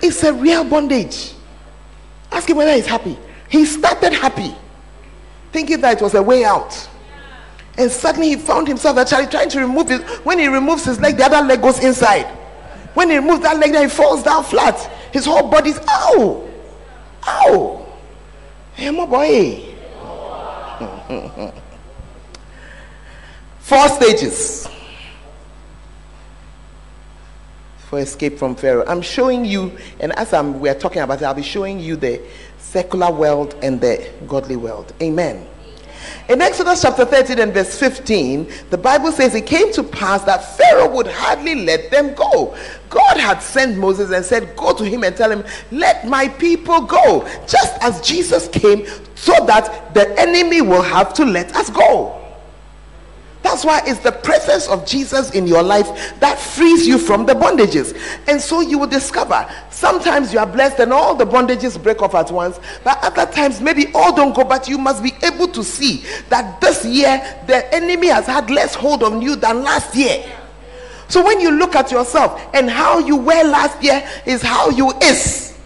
It's 0.01 0.23
a 0.23 0.33
real 0.33 0.63
bondage. 0.63 1.33
Ask 2.31 2.49
him 2.49 2.57
whether 2.57 2.73
he's 2.73 2.87
happy. 2.87 3.17
He 3.47 3.65
started 3.65 4.13
happy, 4.13 4.53
thinking 5.55 5.79
that 5.79 5.95
it 5.95 6.03
was 6.03 6.13
a 6.15 6.21
way 6.21 6.43
out. 6.43 6.89
And 7.77 7.89
suddenly 7.89 8.27
he 8.27 8.35
found 8.35 8.67
himself 8.67 8.97
actually 8.97 9.27
trying 9.27 9.47
to 9.51 9.61
remove 9.61 9.89
it. 9.89 10.01
When 10.25 10.37
he 10.37 10.47
removes 10.47 10.83
his 10.83 10.99
leg, 10.99 11.15
the 11.15 11.23
other 11.23 11.47
leg 11.47 11.61
goes 11.61 11.81
inside. 11.81 12.25
When 12.93 13.09
he 13.09 13.15
removes 13.15 13.41
that 13.43 13.57
leg, 13.57 13.71
then 13.71 13.83
he 13.83 13.89
falls 13.89 14.21
down 14.21 14.43
flat. 14.43 14.77
His 15.13 15.23
whole 15.23 15.49
body's 15.49 15.79
ow, 15.87 16.45
ow. 17.25 17.87
Hey, 18.73 18.91
my 18.91 19.05
boy. 19.05 19.63
Four 23.59 23.87
stages 23.87 24.67
for 27.85 27.99
escape 27.99 28.37
from 28.37 28.55
Pharaoh. 28.55 28.83
I'm 28.87 29.01
showing 29.01 29.45
you, 29.45 29.71
and 30.01 30.11
as 30.19 30.33
I'm, 30.33 30.59
we're 30.59 30.77
talking 30.77 31.01
about 31.01 31.21
it, 31.21 31.25
I'll 31.25 31.33
be 31.33 31.43
showing 31.43 31.79
you 31.79 31.95
the 31.95 32.21
secular 32.65 33.11
world 33.11 33.55
and 33.61 33.79
the 33.79 34.09
godly 34.27 34.55
world. 34.55 34.93
Amen. 35.01 35.47
In 36.27 36.41
Exodus 36.41 36.81
chapter 36.81 37.05
13 37.05 37.39
and 37.39 37.53
verse 37.53 37.79
15, 37.79 38.51
the 38.71 38.77
Bible 38.77 39.11
says 39.11 39.35
it 39.35 39.45
came 39.45 39.71
to 39.73 39.83
pass 39.83 40.23
that 40.23 40.57
Pharaoh 40.57 40.89
would 40.95 41.07
hardly 41.07 41.55
let 41.55 41.91
them 41.91 42.15
go. 42.15 42.57
God 42.89 43.17
had 43.17 43.39
sent 43.39 43.77
Moses 43.77 44.11
and 44.11 44.25
said, 44.25 44.55
Go 44.55 44.75
to 44.75 44.83
him 44.83 45.03
and 45.03 45.15
tell 45.15 45.31
him, 45.31 45.45
Let 45.71 46.07
my 46.07 46.27
people 46.27 46.81
go, 46.81 47.27
just 47.47 47.77
as 47.81 48.01
Jesus 48.01 48.47
came, 48.47 48.87
so 49.13 49.33
that 49.45 49.93
the 49.93 50.19
enemy 50.19 50.61
will 50.61 50.81
have 50.81 51.13
to 51.15 51.25
let 51.25 51.55
us 51.55 51.69
go. 51.69 52.24
That's 53.55 53.63
why 53.63 53.83
it's 53.85 54.01
the 54.01 54.11
presence 54.11 54.67
of 54.67 54.85
Jesus 54.85 55.31
in 55.31 55.47
your 55.47 55.63
life 55.63 55.87
that 56.19 56.37
frees 56.37 56.85
you 56.85 56.97
from 56.97 57.25
the 57.25 57.31
bondages. 57.31 57.97
And 58.27 58.41
so 58.41 58.59
you 58.59 58.77
will 58.77 58.85
discover 58.85 59.49
sometimes 59.69 60.33
you 60.33 60.39
are 60.39 60.45
blessed 60.45 60.79
and 60.81 60.91
all 60.91 61.15
the 61.15 61.23
bondages 61.23 61.81
break 61.81 62.01
off 62.01 62.15
at 62.15 62.29
once, 62.31 62.59
but 62.83 63.01
other 63.01 63.25
times 63.31 63.61
maybe 63.61 63.85
all 63.95 64.13
don't 64.13 64.35
go, 64.35 64.43
but 64.43 64.67
you 64.67 64.77
must 64.77 65.01
be 65.01 65.13
able 65.23 65.47
to 65.47 65.63
see 65.63 66.03
that 66.27 66.59
this 66.59 66.83
year 66.83 67.17
the 67.47 67.73
enemy 67.73 68.07
has 68.07 68.25
had 68.25 68.49
less 68.49 68.75
hold 68.75 69.03
on 69.03 69.21
you 69.21 69.37
than 69.37 69.63
last 69.63 69.95
year. 69.95 70.25
So 71.07 71.23
when 71.23 71.39
you 71.39 71.51
look 71.51 71.77
at 71.77 71.91
yourself 71.91 72.41
and 72.53 72.69
how 72.69 72.99
you 72.99 73.15
were 73.15 73.43
last 73.45 73.81
year 73.81 74.05
is 74.25 74.41
how 74.41 74.69
you 74.69 74.91
is. 75.01 75.57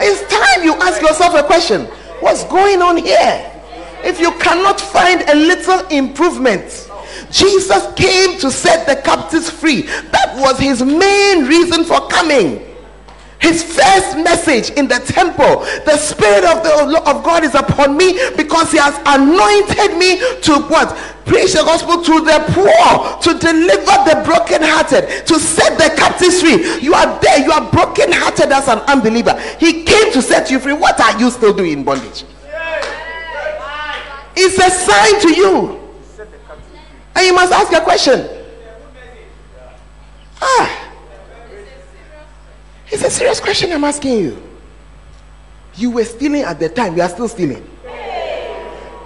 it's 0.00 0.22
time 0.32 0.64
you 0.64 0.72
ask 0.76 1.02
yourself 1.02 1.34
a 1.34 1.42
question. 1.42 1.84
What's 2.20 2.44
going 2.44 2.80
on 2.80 2.96
here? 2.96 3.57
If 4.04 4.20
you 4.20 4.32
cannot 4.38 4.80
find 4.80 5.22
a 5.28 5.34
little 5.34 5.86
improvement, 5.88 6.90
Jesus 7.30 7.92
came 7.94 8.38
to 8.38 8.50
set 8.50 8.86
the 8.86 9.00
captives 9.02 9.50
free. 9.50 9.82
That 9.82 10.36
was 10.38 10.58
his 10.58 10.82
main 10.82 11.46
reason 11.46 11.84
for 11.84 12.06
coming. 12.08 12.64
His 13.40 13.62
first 13.62 14.18
message 14.18 14.70
in 14.70 14.88
the 14.88 14.98
temple, 14.98 15.62
the 15.86 15.96
Spirit 15.96 16.44
of 16.44 16.62
the 16.64 17.02
of 17.06 17.22
God 17.22 17.44
is 17.44 17.54
upon 17.54 17.96
me 17.96 18.18
because 18.36 18.72
He 18.72 18.78
has 18.78 18.98
anointed 19.06 19.96
me 19.96 20.18
to 20.42 20.58
what? 20.66 20.96
Preach 21.24 21.52
the 21.52 21.62
gospel 21.62 22.02
to 22.02 22.20
the 22.24 22.42
poor, 22.50 23.20
to 23.22 23.38
deliver 23.38 23.94
the 24.10 24.22
brokenhearted, 24.24 25.26
to 25.26 25.38
set 25.38 25.78
the 25.78 25.94
captives 25.96 26.40
free. 26.40 26.80
You 26.80 26.94
are 26.94 27.20
there, 27.20 27.38
you 27.38 27.52
are 27.52 27.70
brokenhearted 27.70 28.50
as 28.50 28.66
an 28.66 28.78
unbeliever. 28.88 29.38
He 29.60 29.84
came 29.84 30.12
to 30.14 30.22
set 30.22 30.50
you 30.50 30.58
free. 30.58 30.72
What 30.72 30.98
are 31.00 31.18
you 31.20 31.30
still 31.30 31.54
doing 31.54 31.72
in 31.72 31.84
bondage? 31.84 32.24
It's 34.40 34.56
a 34.56 34.70
sign 34.70 35.20
to 35.22 35.34
you. 35.34 35.80
And 37.16 37.26
you 37.26 37.34
must 37.34 37.52
ask 37.52 37.72
a 37.72 37.80
question. 37.80 38.28
Ah. 40.40 40.94
It's 42.86 43.02
a 43.02 43.10
serious 43.10 43.40
question 43.40 43.72
I'm 43.72 43.82
asking 43.82 44.12
you. 44.12 44.42
You 45.74 45.90
were 45.90 46.04
stealing 46.04 46.42
at 46.42 46.60
the 46.60 46.68
time, 46.68 46.96
you 46.96 47.02
are 47.02 47.08
still 47.08 47.26
stealing. 47.26 47.68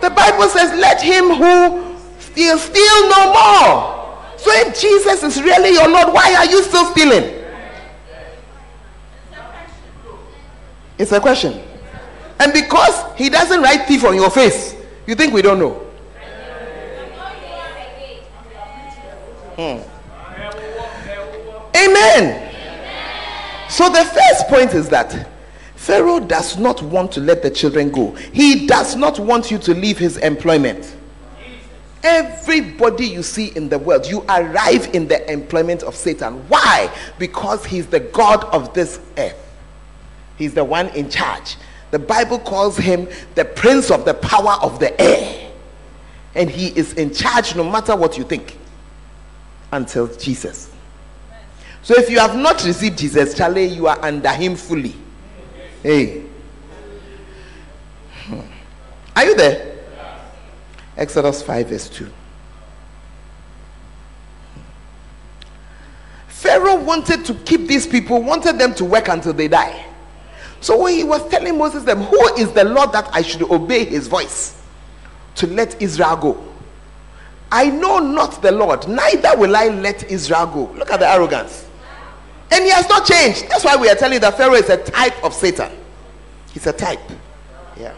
The 0.03 0.11
Bible 0.11 0.49
says, 0.49 0.79
Let 0.79 1.01
him 1.01 1.31
who 1.31 1.97
steals 2.19 2.65
steal 2.65 3.09
no 3.09 3.33
more. 3.33 4.19
So 4.37 4.51
if 4.53 4.79
Jesus 4.79 5.23
is 5.23 5.43
really 5.43 5.71
your 5.71 5.89
Lord, 5.89 6.13
why 6.13 6.35
are 6.35 6.45
you 6.45 6.63
still 6.63 6.85
stealing? 6.93 7.43
It's 10.99 11.13
a 11.13 11.21
question. 11.21 11.59
And 12.39 12.53
because 12.53 13.17
he 13.17 13.31
doesn't 13.31 13.63
write 13.63 13.87
thief 13.89 14.05
on 14.05 14.15
your 14.15 14.31
face, 14.31 14.82
you 15.07 15.15
think 15.15 15.33
we 15.33 15.43
don't 15.43 15.59
know? 15.59 15.75
Hmm. 19.57 19.83
Amen. 21.77 22.53
So 23.69 23.89
the 23.89 24.05
first 24.05 24.49
point 24.49 24.75
is 24.75 24.89
that 24.91 25.29
Pharaoh 25.75 26.21
does 26.21 26.59
not 26.59 26.81
want 26.83 27.11
to 27.13 27.21
let 27.21 27.43
the 27.43 27.51
children 27.51 27.91
go. 27.91 28.13
He 28.13 28.67
does 28.67 28.95
not 28.95 29.19
want 29.19 29.51
you 29.51 29.59
to 29.59 29.75
leave 29.75 29.99
his 29.99 30.17
employment. 30.19 30.95
Everybody 32.05 33.07
you 33.07 33.23
see 33.23 33.49
in 33.57 33.69
the 33.69 33.79
world, 33.79 34.07
you 34.07 34.23
arrive 34.29 34.95
in 34.95 35.09
the 35.09 35.31
employment 35.31 35.83
of 35.83 35.97
Satan. 35.97 36.35
Why? 36.49 36.93
Because 37.19 37.65
he's 37.65 37.87
the 37.87 38.01
God 38.01 38.45
of 38.55 38.73
this 38.75 39.01
earth. 39.19 39.39
He's 40.37 40.55
the 40.55 40.65
one 40.65 40.89
in 40.91 41.11
charge. 41.11 41.57
The 41.93 41.99
Bible 41.99 42.39
calls 42.39 42.79
him 42.79 43.07
the 43.35 43.45
prince 43.45 43.91
of 43.91 44.07
the 44.07 44.15
power 44.15 44.57
of 44.63 44.81
the 44.81 44.99
air. 45.01 45.53
And 46.35 46.51
he 46.51 46.69
is 46.69 46.95
in 46.95 47.13
charge 47.13 47.55
no 47.55 47.71
matter 47.71 47.95
what 47.95 48.17
you 48.17 48.25
think 48.25 48.57
until 49.71 50.09
Jesus. 50.17 50.73
So 51.83 51.95
if 51.95 52.09
you 52.09 52.19
have 52.19 52.35
not 52.35 52.65
received 52.65 52.97
Jesus, 52.97 53.35
Charlie, 53.37 53.67
you 53.67 53.89
are 53.89 54.03
under 54.03 54.31
him 54.31 54.57
fully. 54.57 54.95
Hey. 55.83 56.25
Hmm. 58.25 58.41
Are 59.15 59.25
you 59.27 59.37
there? 59.37 59.77
Exodus 60.97 61.43
5, 61.43 61.69
verse 61.69 61.91
2. 61.91 62.11
Pharaoh 66.29 66.83
wanted 66.83 67.27
to 67.27 67.35
keep 67.35 67.67
these 67.67 67.87
people, 67.87 68.23
wanted 68.23 68.59
them 68.59 68.75
to 68.77 68.85
work 68.87 69.09
until 69.09 69.35
they 69.35 69.49
die. 69.49 69.92
So 70.63 70.81
when 70.81 70.95
he 70.95 71.03
was 71.03 71.29
telling 71.29 71.59
Moses 71.59 71.83
them, 71.83 72.03
Who 72.03 72.35
is 72.37 72.53
the 72.53 72.65
Lord 72.65 72.93
that 72.93 73.11
I 73.13 73.21
should 73.21 73.43
obey 73.43 73.85
his 73.85 74.07
voice 74.07 74.63
to 75.35 75.49
let 75.49 75.83
Israel 75.83 76.17
go? 76.17 76.45
I 77.51 77.69
know 77.69 77.99
not 77.99 78.41
the 78.41 78.53
Lord, 78.53 78.87
neither 78.89 79.37
will 79.37 79.57
I 79.57 79.69
let 79.69 80.11
Israel 80.11 80.47
go. 80.47 80.73
Look 80.79 80.91
at 80.91 81.01
the 81.01 81.09
arrogance. 81.09 81.69
And 82.53 82.65
he 82.65 82.71
has 82.71 82.89
not 82.89 83.05
changed. 83.05 83.49
That's 83.49 83.65
why 83.65 83.77
we 83.77 83.91
are 83.91 83.95
telling 83.97 84.21
that 84.21 84.37
Pharaoh 84.37 84.55
is 84.55 84.71
a 84.71 84.77
type 84.77 85.23
of 85.25 85.35
Satan. 85.35 85.73
He's 86.53 86.67
a 86.67 86.73
type. 86.73 87.01
Yeah. 87.77 87.95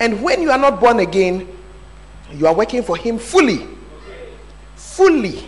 And 0.00 0.22
when 0.22 0.42
you 0.42 0.50
are 0.50 0.58
not 0.58 0.80
born 0.80 0.98
again, 0.98 1.48
you 2.32 2.46
are 2.48 2.54
working 2.54 2.82
for 2.82 2.96
him 2.96 3.18
fully. 3.18 3.75
Fully. 4.76 5.42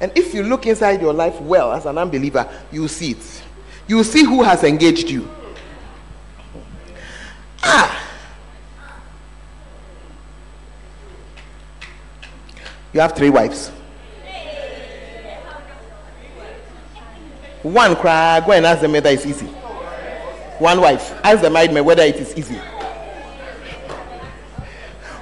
And 0.00 0.10
if 0.16 0.32
you 0.34 0.42
look 0.42 0.66
inside 0.66 1.00
your 1.00 1.12
life 1.12 1.38
well 1.40 1.72
as 1.72 1.84
an 1.86 1.98
unbeliever, 1.98 2.48
you 2.72 2.88
see 2.88 3.12
it. 3.12 3.42
You 3.86 4.02
see 4.02 4.24
who 4.24 4.42
has 4.42 4.64
engaged 4.64 5.10
you. 5.10 5.28
Ah. 7.62 7.96
You 12.92 13.00
have 13.00 13.12
three 13.14 13.30
wives. 13.30 13.68
One 17.62 17.94
cry, 17.94 18.40
go 18.40 18.52
and 18.52 18.64
ask 18.64 18.80
them 18.80 18.92
whether 18.92 19.10
it's 19.10 19.26
easy. 19.26 19.46
One 20.58 20.80
wife, 20.80 21.12
ask 21.22 21.42
the 21.42 21.50
married 21.50 21.72
man 21.72 21.84
whether 21.84 22.02
it 22.02 22.16
is 22.16 22.34
easy. 22.36 22.56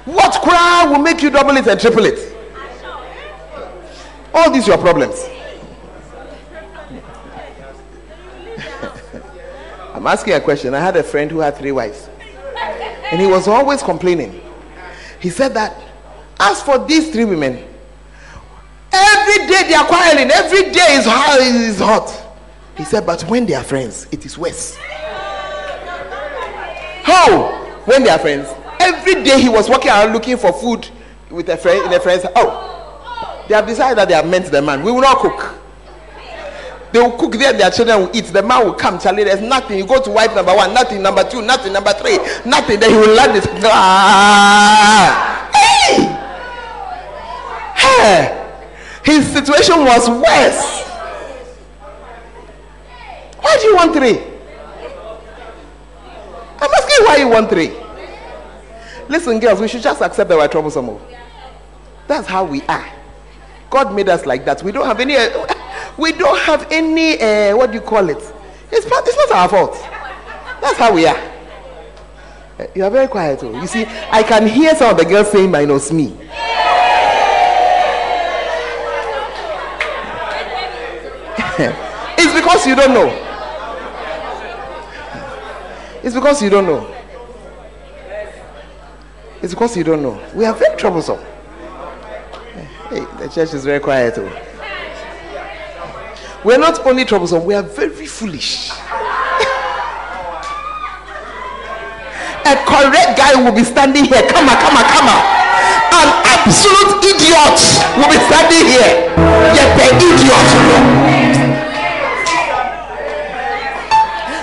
What 0.05 0.41
cry 0.41 0.85
will 0.89 0.99
make 0.99 1.21
you 1.21 1.29
double 1.29 1.55
it 1.57 1.67
and 1.67 1.79
triple 1.79 2.05
it? 2.05 2.38
All 4.33 4.51
these 4.51 4.67
your 4.67 4.77
problems. 4.77 5.23
I'm 9.93 10.07
asking 10.07 10.33
a 10.33 10.41
question. 10.41 10.73
I 10.73 10.79
had 10.79 10.95
a 10.95 11.03
friend 11.03 11.29
who 11.29 11.39
had 11.39 11.57
three 11.57 11.71
wives, 11.71 12.09
and 13.11 13.19
he 13.19 13.27
was 13.27 13.47
always 13.47 13.81
complaining. 13.81 14.41
He 15.19 15.29
said 15.29 15.53
that 15.55 15.75
as 16.39 16.61
for 16.61 16.85
these 16.85 17.11
three 17.11 17.25
women, 17.25 17.65
every 18.91 19.47
day 19.47 19.63
they 19.67 19.73
are 19.73 19.85
quarreling, 19.85 20.31
every 20.31 20.71
day 20.71 20.95
is 20.95 21.05
hot. 21.05 21.39
Is 21.41 21.79
hot. 21.79 22.27
He 22.77 22.85
said, 22.85 23.05
but 23.05 23.23
when 23.23 23.45
they 23.45 23.55
are 23.55 23.63
friends, 23.63 24.07
it 24.09 24.25
is 24.25 24.37
worse. 24.37 24.77
How? 27.03 27.57
When 27.85 28.03
they 28.03 28.09
are 28.09 28.19
friends, 28.19 28.47
every 28.79 29.23
day 29.23 29.41
he 29.41 29.49
was 29.49 29.67
walking 29.67 29.89
around 29.89 30.13
looking 30.13 30.37
for 30.37 30.53
food 30.53 30.87
with 31.29 31.49
a 31.49 31.57
friend 31.57 31.85
in 31.85 31.93
a 31.93 31.99
friend's. 31.99 32.25
Oh, 32.35 32.78
they 33.49 33.55
have 33.55 33.65
decided 33.65 33.97
that 33.97 34.07
they 34.07 34.13
have 34.13 34.27
meant 34.29 34.45
the 34.45 34.61
man. 34.61 34.83
We 34.83 34.91
will 34.91 35.01
not 35.01 35.17
cook. 35.17 35.55
They 36.91 36.99
will 36.99 37.17
cook 37.17 37.33
there, 37.33 37.51
their 37.51 37.71
children 37.71 38.01
will 38.01 38.15
eat. 38.15 38.25
The 38.25 38.43
man 38.43 38.63
will 38.63 38.75
come, 38.75 38.99
Charlie. 38.99 39.23
There's 39.23 39.41
nothing. 39.41 39.79
You 39.79 39.87
go 39.87 39.99
to 39.99 40.11
wife 40.11 40.35
number 40.35 40.55
one, 40.55 40.71
nothing, 40.71 41.01
number 41.01 41.23
two, 41.27 41.41
nothing, 41.41 41.73
number 41.73 41.91
three, 41.93 42.17
nothing. 42.45 42.79
Then 42.79 42.91
he 42.91 42.95
will 42.95 43.15
learn 43.15 43.33
this. 43.33 43.47
Ah, 43.63 45.49
hey! 47.73 48.35
His 49.03 49.25
situation 49.31 49.79
was 49.79 50.07
worse. 50.07 50.83
Why 53.39 53.57
do 53.59 53.67
you 53.67 53.75
want 53.75 53.93
three? 53.95 54.19
I'm 56.61 56.69
asking 56.71 57.05
why 57.05 57.17
you 57.17 57.29
want 57.29 57.49
three. 57.49 57.71
Listen, 59.07 59.39
girls, 59.39 59.59
we 59.59 59.67
should 59.67 59.81
just 59.81 60.01
accept 60.03 60.29
that 60.29 60.37
we're 60.37 60.47
troublesome. 60.47 60.99
That's 62.07 62.27
how 62.27 62.43
we 62.43 62.61
are. 62.63 62.98
God 63.69 63.93
made 63.93 64.09
us 64.09 64.25
like 64.25 64.45
that. 64.45 64.63
We 64.63 64.71
don't 64.71 64.85
have 64.85 64.99
any. 64.99 65.15
Uh, 65.15 65.45
we 65.97 66.11
don't 66.11 66.39
have 66.41 66.67
any. 66.71 67.19
Uh, 67.19 67.55
what 67.55 67.71
do 67.71 67.75
you 67.75 67.81
call 67.81 68.09
it? 68.09 68.17
It's 68.71 68.85
it's 68.85 69.17
not 69.17 69.31
our 69.31 69.49
fault. 69.49 69.73
That's 70.61 70.77
how 70.77 70.93
we 70.93 71.05
are. 71.05 71.17
Uh, 72.59 72.65
you 72.75 72.83
are 72.83 72.89
very 72.89 73.07
quiet. 73.07 73.39
Too. 73.39 73.51
You 73.51 73.67
see, 73.67 73.85
I 74.11 74.23
can 74.23 74.47
hear 74.47 74.75
some 74.75 74.91
of 74.91 74.97
the 74.97 75.05
girls 75.05 75.31
saying 75.31 75.51
minus 75.51 75.91
me. 75.91 76.07
it's 82.17 82.33
because 82.33 82.65
you 82.65 82.75
don't 82.75 82.93
know. 82.93 83.25
It's 86.01 86.15
because 86.15 86.41
you 86.41 86.49
don't 86.49 86.65
know. 86.65 86.95
It's 89.41 89.53
because 89.53 89.77
you 89.77 89.83
don't 89.83 90.01
know. 90.01 90.21
We 90.33 90.45
are 90.45 90.53
very 90.53 90.77
troublesome. 90.77 91.19
Hey, 92.89 93.05
the 93.21 93.29
church 93.29 93.53
is 93.53 93.63
very 93.65 93.79
quiet. 93.79 94.15
Too. 94.15 94.25
We 96.43 96.55
are 96.55 96.57
not 96.57 96.83
only 96.87 97.05
troublesome, 97.05 97.45
we 97.45 97.53
are 97.53 97.61
very 97.61 98.07
foolish. 98.07 98.71
A 102.49 102.57
correct 102.65 103.13
guy 103.13 103.37
will 103.37 103.53
be 103.53 103.63
standing 103.63 104.05
here. 104.05 104.25
Come 104.33 104.49
on, 104.49 104.57
come 104.57 104.73
on, 104.73 104.85
come 104.89 105.05
on. 105.05 105.21
An 106.01 106.09
absolute 106.33 106.97
idiot 107.13 107.61
will 107.93 108.09
be 108.09 108.17
standing 108.25 108.65
here. 108.65 109.05
Yet 109.53 109.69
the 109.77 109.93
idiot. 109.93 110.49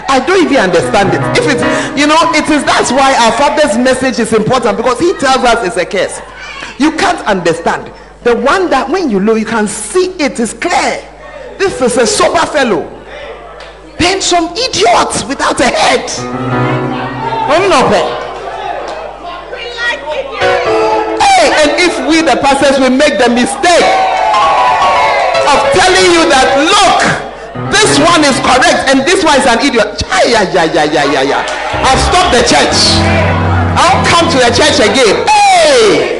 I 0.09 0.23
don't 0.25 0.47
even 0.47 0.71
understand 0.71 1.11
it. 1.11 1.21
If 1.35 1.51
it's, 1.51 1.67
you 1.99 2.07
know, 2.07 2.31
it 2.31 2.49
is 2.49 2.63
that's 2.63 2.93
why 2.93 3.17
our 3.27 3.33
father's 3.33 3.77
message 3.77 4.21
is 4.21 4.33
important 4.33 4.77
because 4.77 5.01
he 5.01 5.13
tells 5.19 5.43
us 5.43 5.67
it's 5.67 5.77
a 5.77 5.85
curse. 5.85 6.21
You 6.79 6.93
can't 6.93 7.27
understand. 7.27 7.91
The 8.27 8.35
one 8.35 8.67
that 8.75 8.91
when 8.91 9.07
you 9.07 9.23
look, 9.23 9.39
you 9.39 9.47
can 9.47 9.71
see 9.71 10.11
it 10.19 10.43
is 10.43 10.51
clear. 10.51 10.99
This 11.63 11.79
is 11.79 11.95
a 11.95 12.03
sober 12.03 12.43
fellow. 12.51 12.83
Then 14.03 14.19
some 14.19 14.51
idiot 14.51 15.15
without 15.31 15.63
a 15.63 15.71
head. 15.71 16.11
Hey, 21.23 21.45
and 21.55 21.71
if 21.79 21.95
we 22.11 22.27
the 22.27 22.35
pastors 22.43 22.83
will 22.83 22.91
make 22.91 23.15
the 23.15 23.31
mistake 23.31 23.95
of 25.47 25.59
telling 25.71 26.11
you 26.11 26.27
that 26.27 26.51
look, 26.67 26.99
this 27.71 27.95
one 28.03 28.27
is 28.27 28.35
correct 28.43 28.91
and 28.91 29.07
this 29.07 29.23
one 29.23 29.39
is 29.39 29.47
an 29.47 29.63
idiot. 29.63 30.03
Yeah, 30.27 30.43
yeah, 30.51 30.67
yeah, 30.75 30.83
yeah, 30.83 31.07
yeah, 31.15 31.23
yeah. 31.23 31.43
I've 31.79 32.03
stopped 32.03 32.35
the 32.35 32.43
church. 32.43 32.75
I'll 33.79 34.03
come 34.03 34.27
to 34.35 34.39
the 34.43 34.51
church 34.51 34.83
again. 34.83 35.15
Hey! 35.31 36.16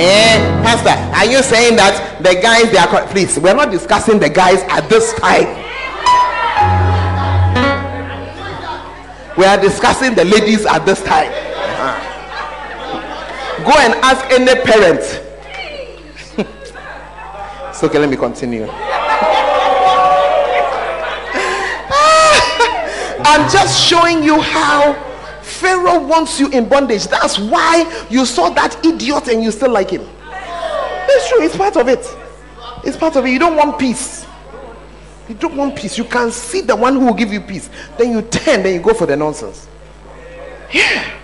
Eh, 0.00 0.38
Pastor, 0.62 0.94
are 1.16 1.24
you 1.26 1.42
saying 1.42 1.74
that 1.74 2.22
the 2.22 2.34
guys 2.40 2.70
they 2.70 2.78
are 2.78 2.86
please? 3.08 3.36
We're 3.36 3.52
not 3.52 3.72
discussing 3.72 4.20
the 4.20 4.30
guys 4.30 4.62
at 4.70 4.88
this 4.88 5.12
time. 5.14 5.48
We 9.36 9.44
are 9.44 9.60
discussing 9.60 10.14
the 10.14 10.24
ladies 10.24 10.66
at 10.66 10.86
this 10.86 11.02
time. 11.02 11.32
Uh-huh. 11.32 11.98
Go 13.64 13.72
and 13.76 13.94
ask 14.04 14.24
any 14.30 14.54
parent. 14.62 15.02
so 17.74 17.88
okay, 17.88 17.98
let 17.98 18.08
me 18.08 18.16
continue. 18.16 18.66
I'm 23.26 23.50
just 23.50 23.82
showing 23.82 24.22
you 24.22 24.40
how 24.40 24.94
Pharaoh 25.58 26.06
wants 26.06 26.38
you 26.38 26.48
in 26.50 26.68
bondage. 26.68 27.06
That's 27.06 27.38
why 27.38 28.06
you 28.08 28.24
saw 28.24 28.50
that 28.50 28.84
idiot 28.84 29.28
and 29.28 29.42
you 29.42 29.50
still 29.50 29.70
like 29.70 29.90
him. 29.90 30.06
It's 31.10 31.28
true, 31.28 31.42
it's 31.42 31.56
part 31.56 31.76
of 31.76 31.88
it. 31.88 32.06
It's 32.84 32.96
part 32.96 33.16
of 33.16 33.26
it. 33.26 33.30
You 33.30 33.38
don't 33.38 33.56
want 33.56 33.78
peace. 33.78 34.24
You 35.28 35.34
don't 35.34 35.56
want 35.56 35.76
peace. 35.76 35.98
You 35.98 36.04
can 36.04 36.30
see 36.30 36.60
the 36.60 36.76
one 36.76 36.94
who 36.94 37.06
will 37.06 37.14
give 37.14 37.32
you 37.32 37.40
peace. 37.40 37.68
Then 37.98 38.12
you 38.12 38.22
turn, 38.22 38.62
then 38.62 38.74
you 38.74 38.80
go 38.80 38.94
for 38.94 39.06
the 39.06 39.16
nonsense. 39.16 39.68
Yeah. 40.72 41.18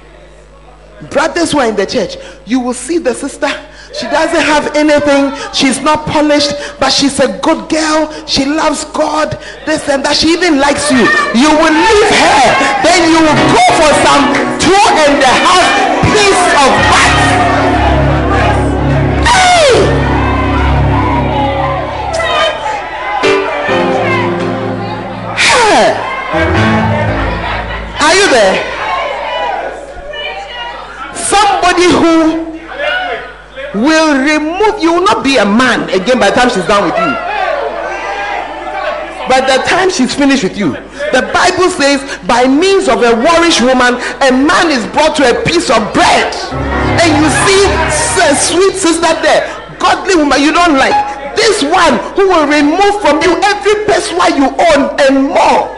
brothers 1.10 1.52
who 1.52 1.58
are 1.58 1.68
in 1.68 1.76
the 1.76 1.86
church, 1.86 2.16
you 2.46 2.60
will 2.60 2.74
see 2.74 2.98
the 2.98 3.14
sister. 3.14 3.48
She 3.94 4.06
doesn't 4.10 4.42
have 4.42 4.74
anything. 4.74 5.30
She's 5.54 5.80
not 5.80 6.04
polished, 6.06 6.50
but 6.80 6.90
she's 6.90 7.20
a 7.20 7.28
good 7.38 7.68
girl. 7.70 8.10
She 8.26 8.44
loves 8.44 8.84
God. 8.86 9.38
This 9.66 9.88
and 9.88 10.04
that. 10.04 10.16
She 10.16 10.34
even 10.34 10.58
likes 10.58 10.90
you. 10.90 11.06
You 11.30 11.46
will 11.54 11.70
leave 11.70 12.10
her. 12.10 12.42
Then 12.82 13.06
you 13.06 13.22
will 13.22 13.38
go 13.54 13.62
for 13.78 13.94
some 14.02 14.34
two 14.58 14.82
and 14.98 15.22
a 15.22 15.34
half 15.46 15.70
piece 16.10 16.42
of 16.58 16.70
wax. 16.90 17.14
Hey! 19.30 19.78
Hey! 25.38 25.94
Are 28.02 28.14
you 28.18 28.26
there? 28.26 28.58
Somebody 31.14 31.86
who 31.94 32.43
will 33.74 34.16
remove 34.18 34.82
you. 34.82 34.92
Will 34.94 35.04
not 35.04 35.22
be 35.24 35.36
a 35.36 35.44
man 35.44 35.90
again 35.90 36.18
by 36.18 36.30
the 36.30 36.36
time 36.36 36.50
she's 36.50 36.66
done 36.66 36.84
with 36.84 36.96
you. 36.96 37.12
By 39.28 39.40
the 39.40 39.62
time 39.66 39.90
she's 39.90 40.14
finished 40.14 40.44
with 40.44 40.56
you 40.56 40.76
the 41.14 41.22
bible 41.30 41.70
says 41.70 42.02
by 42.26 42.42
means 42.42 42.90
of 42.90 42.98
a 43.06 43.14
warish 43.14 43.62
woman 43.62 43.94
a 44.26 44.34
man 44.34 44.66
is 44.66 44.82
brought 44.90 45.14
to 45.14 45.22
a 45.22 45.34
piece 45.46 45.70
of 45.70 45.78
bread. 45.94 46.34
And 46.98 47.10
you 47.14 47.26
see 47.46 47.62
a 48.26 48.34
sweet 48.34 48.74
sister 48.74 49.14
there 49.22 49.46
godly 49.78 50.16
woman 50.16 50.42
you 50.42 50.52
don't 50.52 50.74
like. 50.74 50.96
This 51.36 51.62
one 51.62 51.98
who 52.18 52.26
will 52.34 52.46
remove 52.50 52.98
from 53.00 53.22
you 53.22 53.38
every 53.46 53.84
person 53.86 54.18
you 54.34 54.50
own 54.50 54.80
and 54.98 55.30
more. 55.30 55.70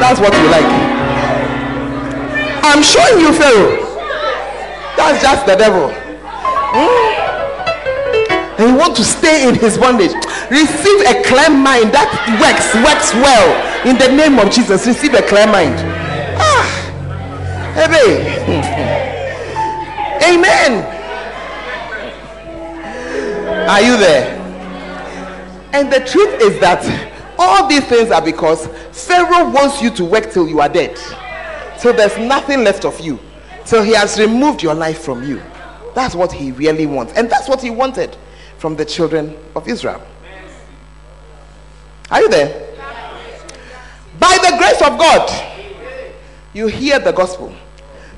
That's 0.00 0.20
what 0.20 0.32
you 0.32 0.46
like. 0.48 0.70
I'm 2.64 2.82
showing 2.82 3.20
you 3.20 3.32
pharaoh. 3.36 3.76
That's 4.96 5.20
just 5.22 5.44
the 5.44 5.56
devil 5.56 5.99
and 8.60 8.70
you 8.70 8.76
want 8.76 8.94
to 8.96 9.04
stay 9.04 9.48
in 9.48 9.54
his 9.54 9.78
bondage. 9.78 10.12
Receive 10.50 11.00
a 11.06 11.22
clear 11.24 11.50
mind 11.50 11.92
that 11.92 12.10
works 12.40 12.74
works 12.84 13.14
well. 13.14 13.86
In 13.86 13.96
the 13.96 14.08
name 14.14 14.38
of 14.38 14.52
jesus 14.52 14.86
receive 14.86 15.14
a 15.14 15.22
clear 15.22 15.46
mind. 15.46 15.74
Ah. 16.38 16.66
Hey 17.74 18.36
amen. 20.34 20.84
Are 23.68 23.80
you 23.80 23.96
there? 23.96 24.38
And 25.72 25.92
the 25.92 26.00
truth 26.00 26.40
is 26.42 26.60
that 26.60 26.84
all 27.38 27.66
these 27.68 27.84
things 27.84 28.10
are 28.10 28.22
because 28.22 28.66
pharaoh 28.92 29.48
wants 29.50 29.80
you 29.80 29.90
to 29.90 30.04
work 30.04 30.30
till 30.32 30.48
you 30.48 30.60
are 30.60 30.68
dead. 30.68 30.98
So 31.78 31.92
there's 31.92 32.18
nothing 32.18 32.64
left 32.64 32.84
of 32.84 33.00
you. 33.00 33.18
So 33.64 33.82
he 33.82 33.94
has 33.94 34.18
removed 34.18 34.62
your 34.62 34.74
life 34.74 34.98
from 35.02 35.22
you 35.22 35.40
that's 35.94 36.14
what 36.14 36.32
he 36.32 36.52
really 36.52 36.86
wants. 36.86 37.12
And 37.14 37.30
that's 37.30 37.48
what 37.48 37.60
he 37.60 37.70
wanted 37.70 38.16
from 38.58 38.76
the 38.76 38.84
children 38.84 39.36
of 39.56 39.68
Israel. 39.68 40.02
Are 42.10 42.20
you 42.20 42.28
there? 42.28 42.68
By 44.18 44.36
the 44.42 44.56
grace 44.58 44.82
of 44.82 44.98
God, 44.98 45.46
you 46.52 46.66
hear 46.66 46.98
the 46.98 47.12
gospel. 47.12 47.54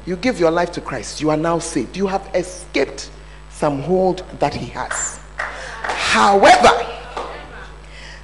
You 0.04 0.16
give 0.16 0.40
your 0.40 0.50
life 0.50 0.72
to 0.72 0.80
Christ. 0.80 1.20
You 1.20 1.30
are 1.30 1.36
now 1.36 1.58
saved. 1.58 1.96
You 1.96 2.06
have 2.06 2.28
escaped 2.34 3.10
some 3.50 3.82
hold 3.82 4.24
that 4.40 4.54
he 4.54 4.66
has. 4.66 5.20
However, 5.36 6.70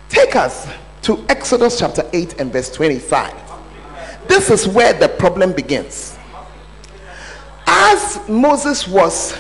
take 0.09 0.35
us 0.35 0.69
to 1.03 1.25
Exodus 1.29 1.79
chapter 1.79 2.09
8 2.13 2.41
and 2.41 2.53
verse 2.53 2.71
25. 2.73 3.35
This 4.27 4.51
is 4.51 4.67
where 4.67 4.93
the 4.93 5.09
problem 5.09 5.53
begins 5.53 6.18
as 7.69 8.27
Moses 8.29 8.89
was 8.89 9.37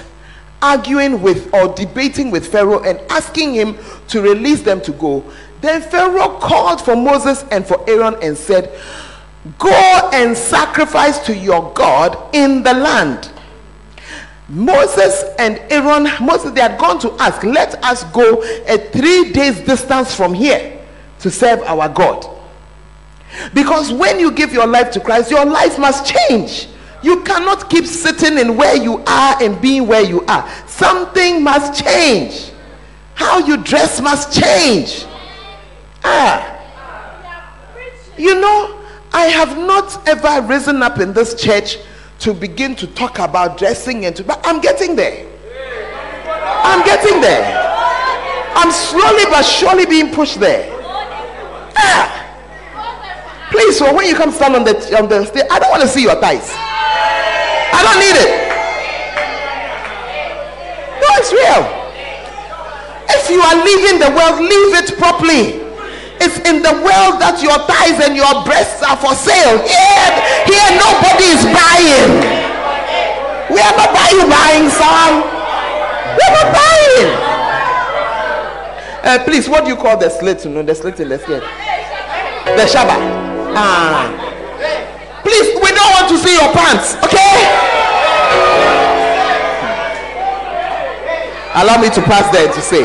arguing 0.60 1.22
with 1.22 1.52
or 1.54 1.74
debating 1.74 2.30
with 2.30 2.52
Pharaoh 2.52 2.82
and 2.82 3.00
asking 3.10 3.54
him 3.54 3.78
to 4.08 4.20
release 4.20 4.62
them 4.62 4.80
to 4.82 4.92
go, 4.92 5.24
then 5.62 5.80
Pharaoh 5.80 6.38
called 6.38 6.80
for 6.82 6.94
Moses 6.94 7.44
and 7.50 7.66
for 7.66 7.88
Aaron 7.88 8.16
and 8.22 8.36
said, 8.36 8.78
Go 9.58 10.10
and 10.12 10.36
sacrifice 10.36 11.18
to 11.26 11.34
your 11.34 11.72
God 11.72 12.34
in 12.34 12.62
the 12.62 12.74
land. 12.74 13.30
Moses 14.48 15.24
and 15.38 15.58
Aaron, 15.70 16.08
Moses, 16.24 16.50
they 16.52 16.60
had 16.60 16.78
gone 16.78 16.98
to 17.00 17.12
ask, 17.14 17.42
Let 17.42 17.82
us 17.82 18.04
go 18.12 18.42
a 18.66 18.78
three 18.78 19.32
days 19.32 19.60
distance 19.60 20.14
from 20.14 20.34
here 20.34 20.78
to 21.20 21.30
serve 21.30 21.60
our 21.62 21.88
God. 21.88 22.26
Because 23.54 23.92
when 23.92 24.20
you 24.20 24.32
give 24.32 24.52
your 24.52 24.66
life 24.66 24.90
to 24.92 25.00
Christ, 25.00 25.30
your 25.30 25.46
life 25.46 25.78
must 25.78 26.06
change. 26.06 26.68
You 27.02 27.22
cannot 27.22 27.70
keep 27.70 27.86
sitting 27.86 28.38
in 28.38 28.56
where 28.56 28.76
you 28.76 28.98
are 29.06 29.42
and 29.42 29.60
being 29.60 29.86
where 29.86 30.02
you 30.02 30.22
are. 30.26 30.48
Something 30.66 31.42
must 31.42 31.84
change. 31.84 32.50
How 33.14 33.38
you 33.38 33.56
dress 33.56 34.00
must 34.00 34.32
change. 34.32 35.06
Ah. 36.02 36.56
You 38.16 38.40
know, 38.40 38.80
I 39.12 39.26
have 39.26 39.56
not 39.56 40.08
ever 40.08 40.46
risen 40.46 40.82
up 40.82 40.98
in 40.98 41.12
this 41.12 41.40
church 41.40 41.78
to 42.20 42.34
begin 42.34 42.74
to 42.76 42.86
talk 42.88 43.20
about 43.20 43.58
dressing 43.58 44.04
and 44.04 44.16
to 44.16 44.24
but 44.24 44.40
I'm 44.44 44.60
getting 44.60 44.96
there. 44.96 45.24
I'm 46.64 46.84
getting 46.84 47.20
there. 47.20 47.64
I'm 48.54 48.72
slowly 48.72 49.24
but 49.26 49.42
surely 49.42 49.86
being 49.86 50.12
pushed 50.12 50.40
there. 50.40 50.68
Ah. 51.76 52.14
Please, 53.52 53.78
so 53.78 53.94
when 53.94 54.06
you 54.06 54.16
come 54.16 54.32
stand 54.32 54.56
on 54.56 54.64
the 54.64 54.74
on 54.98 55.08
the 55.08 55.24
stage, 55.24 55.44
I 55.48 55.60
don't 55.60 55.70
want 55.70 55.82
to 55.82 55.88
see 55.88 56.02
your 56.02 56.16
thighs. 56.16 56.67
I 57.72 57.80
don't 57.84 58.00
need 58.00 58.16
it. 58.16 58.30
No, 61.00 61.08
it's 61.20 61.32
real. 61.32 61.62
If 63.10 63.30
you 63.30 63.40
are 63.40 63.56
leaving 63.64 63.98
the 64.00 64.10
world, 64.12 64.40
leave 64.40 64.72
it 64.80 64.96
properly. 64.98 65.64
It's 66.20 66.38
in 66.48 66.62
the 66.62 66.74
world 66.82 67.22
that 67.22 67.38
your 67.42 67.56
thighs 67.70 68.02
and 68.02 68.18
your 68.18 68.42
breasts 68.42 68.82
are 68.82 68.98
for 68.98 69.14
sale. 69.14 69.62
Here, 69.62 70.10
here 70.50 70.70
nobody 70.76 71.30
is 71.30 71.44
buying. 71.46 72.10
We 73.52 73.60
are 73.62 73.74
not 73.78 73.90
buying, 73.94 74.26
buying 74.28 74.66
some. 74.68 75.22
We 76.16 76.22
are 76.26 76.34
not 76.36 76.48
buying. 76.52 77.10
Uh, 79.08 79.24
please, 79.24 79.48
what 79.48 79.64
do 79.64 79.70
you 79.70 79.76
call 79.76 79.96
the 79.96 80.10
slit? 80.10 80.44
No, 80.46 80.62
the 80.62 80.74
slit 80.74 80.98
in 81.00 81.08
the 81.08 81.18
skin. 81.18 81.40
The 81.40 82.64
shaba. 82.66 82.98
Ah. 83.54 84.10
Please, 85.22 85.57
don't 85.78 85.92
want 85.94 86.08
to 86.10 86.18
see 86.18 86.34
your 86.34 86.50
pants, 86.50 86.98
okay? 87.06 87.38
Allow 91.54 91.80
me 91.80 91.88
to 91.90 92.02
pass 92.02 92.26
there 92.34 92.50
to 92.52 92.60
say 92.60 92.82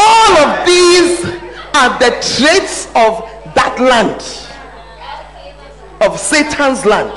all 0.00 0.32
of 0.44 0.66
these 0.66 1.24
are 1.74 1.92
the 1.98 2.10
traits 2.36 2.86
of 2.94 3.24
that 3.54 3.76
land, 3.80 4.20
of 6.00 6.18
Satan's 6.18 6.84
land. 6.84 7.12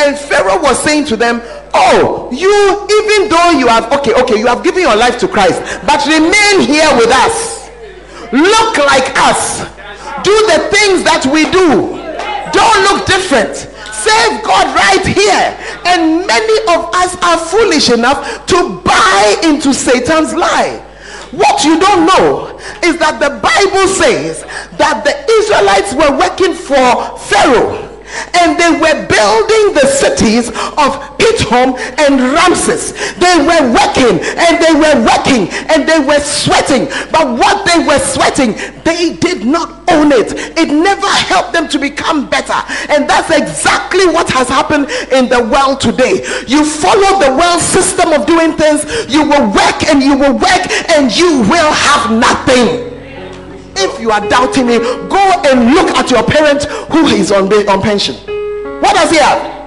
And 0.00 0.18
Pharaoh 0.18 0.60
was 0.62 0.82
saying 0.82 1.06
to 1.06 1.16
them, 1.16 1.40
Oh, 1.74 2.28
you, 2.32 2.50
even 2.50 3.28
though 3.28 3.50
you 3.50 3.68
have, 3.68 3.92
okay, 4.00 4.14
okay, 4.22 4.38
you 4.38 4.46
have 4.46 4.64
given 4.64 4.82
your 4.82 4.96
life 4.96 5.18
to 5.20 5.28
Christ, 5.28 5.60
but 5.86 6.04
remain 6.06 6.66
here 6.66 6.88
with 6.96 7.10
us. 7.10 7.68
Look 8.32 8.78
like 8.78 9.08
us. 9.16 9.64
Do 10.24 10.34
the 10.52 10.68
things 10.72 11.04
that 11.04 11.24
we 11.32 11.44
do 11.50 11.96
don't 12.52 12.80
look 12.88 13.06
different. 13.06 13.68
Save 14.08 14.42
God 14.42 14.74
right 14.74 15.06
here. 15.06 15.46
And 15.84 16.26
many 16.26 16.58
of 16.72 16.88
us 16.94 17.14
are 17.22 17.38
foolish 17.38 17.90
enough 17.90 18.46
to 18.46 18.80
buy 18.80 19.36
into 19.44 19.74
Satan's 19.74 20.32
lie. 20.34 20.84
What 21.32 21.62
you 21.62 21.78
don't 21.78 22.06
know 22.06 22.56
is 22.82 22.96
that 22.98 23.20
the 23.20 23.36
Bible 23.44 23.86
says 23.86 24.44
that 24.78 25.04
the 25.04 25.14
Israelites 25.30 25.92
were 25.92 26.16
working 26.16 26.54
for 26.54 27.18
Pharaoh 27.28 27.87
and 28.34 28.58
they 28.58 28.70
were 28.70 29.06
building 29.06 29.74
the 29.74 29.86
cities 29.86 30.48
of 30.48 31.18
Pithom 31.18 31.76
and 31.98 32.20
Ramses. 32.32 32.92
They 33.18 33.36
were 33.42 33.72
working 33.72 34.20
and 34.22 34.54
they 34.62 34.74
were 34.74 34.98
working 35.04 35.48
and 35.68 35.88
they 35.88 35.98
were 35.98 36.20
sweating. 36.20 36.86
But 37.10 37.38
what 37.38 37.66
they 37.66 37.84
were 37.84 37.98
sweating, 37.98 38.54
they 38.84 39.16
did 39.16 39.44
not 39.44 39.84
own 39.90 40.12
it. 40.12 40.32
It 40.56 40.68
never 40.72 41.06
helped 41.06 41.52
them 41.52 41.68
to 41.68 41.78
become 41.78 42.28
better. 42.28 42.58
And 42.88 43.08
that's 43.08 43.30
exactly 43.30 44.06
what 44.06 44.30
has 44.30 44.48
happened 44.48 44.88
in 45.12 45.28
the 45.28 45.44
world 45.44 45.80
today. 45.80 46.24
You 46.46 46.64
follow 46.64 47.18
the 47.20 47.34
world 47.36 47.60
system 47.60 48.12
of 48.12 48.26
doing 48.26 48.52
things, 48.56 48.84
you 49.08 49.22
will 49.22 49.52
work 49.52 49.84
and 49.88 50.02
you 50.02 50.16
will 50.16 50.34
work 50.34 50.64
and 50.96 51.14
you 51.14 51.40
will 51.42 51.72
have 51.72 52.12
nothing. 52.12 52.97
If 53.80 54.00
you 54.00 54.10
are 54.10 54.26
doubting 54.28 54.66
me, 54.66 54.78
go 54.78 55.42
and 55.46 55.72
look 55.72 55.90
at 55.96 56.10
your 56.10 56.24
parent 56.24 56.64
who 56.90 57.06
is 57.06 57.30
on, 57.30 57.52
on 57.68 57.80
pension. 57.80 58.16
What 58.80 58.94
does 58.94 59.10
he 59.10 59.18
have? 59.18 59.58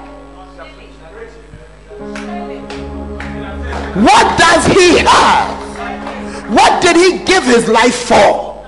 What 3.96 4.38
does 4.38 4.66
he 4.68 5.00
have? 5.00 6.50
What 6.52 6.82
did 6.82 6.96
he 6.98 7.24
give 7.26 7.44
his 7.44 7.70
life 7.70 7.96
for? 7.96 8.66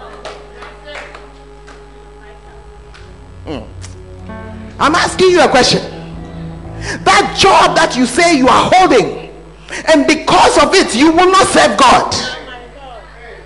Mm. 3.46 3.68
I'm 4.80 4.96
asking 4.96 5.30
you 5.32 5.42
a 5.42 5.50
question. 5.50 5.82
That 7.04 7.36
job 7.38 7.76
that 7.76 7.96
you 7.98 8.06
say 8.06 8.38
you 8.38 8.48
are 8.48 8.70
holding, 8.74 9.32
and 9.94 10.06
because 10.08 10.62
of 10.62 10.74
it, 10.74 10.96
you 10.96 11.12
will 11.12 11.32
not 11.32 11.48
serve 11.48 11.78
God. 11.78 12.43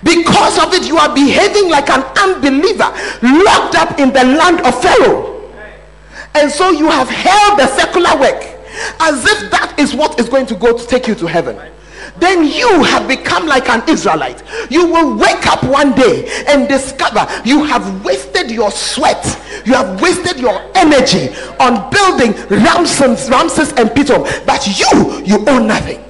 Because 0.02 0.58
of 0.58 0.72
it, 0.74 0.86
you 0.86 0.96
are 0.96 1.12
behaving 1.14 1.70
like 1.70 1.90
an 1.90 2.02
unbeliever, 2.18 2.90
locked 3.22 3.74
up 3.74 3.98
in 3.98 4.12
the 4.12 4.24
land 4.24 4.60
of 4.60 4.80
Pharaoh. 4.80 5.50
And 6.34 6.50
so 6.50 6.70
you 6.70 6.88
have 6.88 7.08
held 7.08 7.58
the 7.58 7.66
secular 7.66 8.18
work 8.20 8.42
as 9.00 9.24
if 9.24 9.50
that 9.50 9.74
is 9.78 9.94
what 9.94 10.20
is 10.20 10.28
going 10.28 10.46
to 10.46 10.54
go 10.54 10.76
to 10.76 10.86
take 10.86 11.08
you 11.08 11.14
to 11.16 11.26
heaven 11.26 11.58
then 12.20 12.44
you 12.44 12.82
have 12.84 13.06
become 13.06 13.46
like 13.46 13.68
an 13.68 13.82
Israelite. 13.88 14.42
You 14.70 14.86
will 14.86 15.16
wake 15.16 15.46
up 15.46 15.62
one 15.64 15.92
day 15.92 16.28
and 16.48 16.68
discover 16.68 17.26
you 17.44 17.64
have 17.64 18.04
wasted 18.04 18.50
your 18.50 18.70
sweat, 18.70 19.24
you 19.64 19.74
have 19.74 20.00
wasted 20.00 20.38
your 20.38 20.60
energy 20.74 21.34
on 21.60 21.90
building 21.90 22.32
Ramses, 22.48 23.30
Ramses 23.30 23.70
and 23.72 23.90
Pithom, 23.90 24.24
but 24.46 24.66
you, 24.66 25.22
you 25.24 25.44
own 25.48 25.66
nothing. 25.66 26.02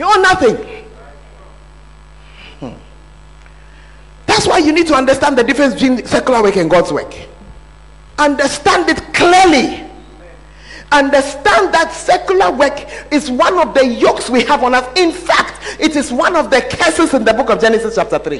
You 0.00 0.06
own 0.06 0.22
nothing. 0.22 0.56
Hmm. 2.58 2.72
That's 4.24 4.46
why 4.46 4.56
you 4.56 4.72
need 4.72 4.86
to 4.86 4.94
understand 4.94 5.36
the 5.36 5.44
difference 5.44 5.74
between 5.74 6.06
secular 6.06 6.42
work 6.42 6.56
and 6.56 6.70
God's 6.70 6.90
work. 6.90 7.14
Understand 8.16 8.88
it 8.88 8.96
clearly 9.12 9.86
understand 10.90 11.72
that 11.74 11.92
secular 11.92 12.50
work 12.50 12.88
is 13.12 13.30
one 13.30 13.58
of 13.58 13.74
the 13.74 13.86
yokes 13.86 14.30
we 14.30 14.42
have 14.44 14.64
on 14.64 14.74
us. 14.74 14.88
In 14.98 15.12
fact, 15.12 15.60
it 15.78 15.94
is 15.96 16.10
one 16.10 16.34
of 16.34 16.48
the 16.48 16.62
curses 16.62 17.12
in 17.12 17.22
the 17.22 17.34
book 17.34 17.50
of 17.50 17.60
Genesis, 17.60 17.94
chapter 17.96 18.18
3. 18.18 18.38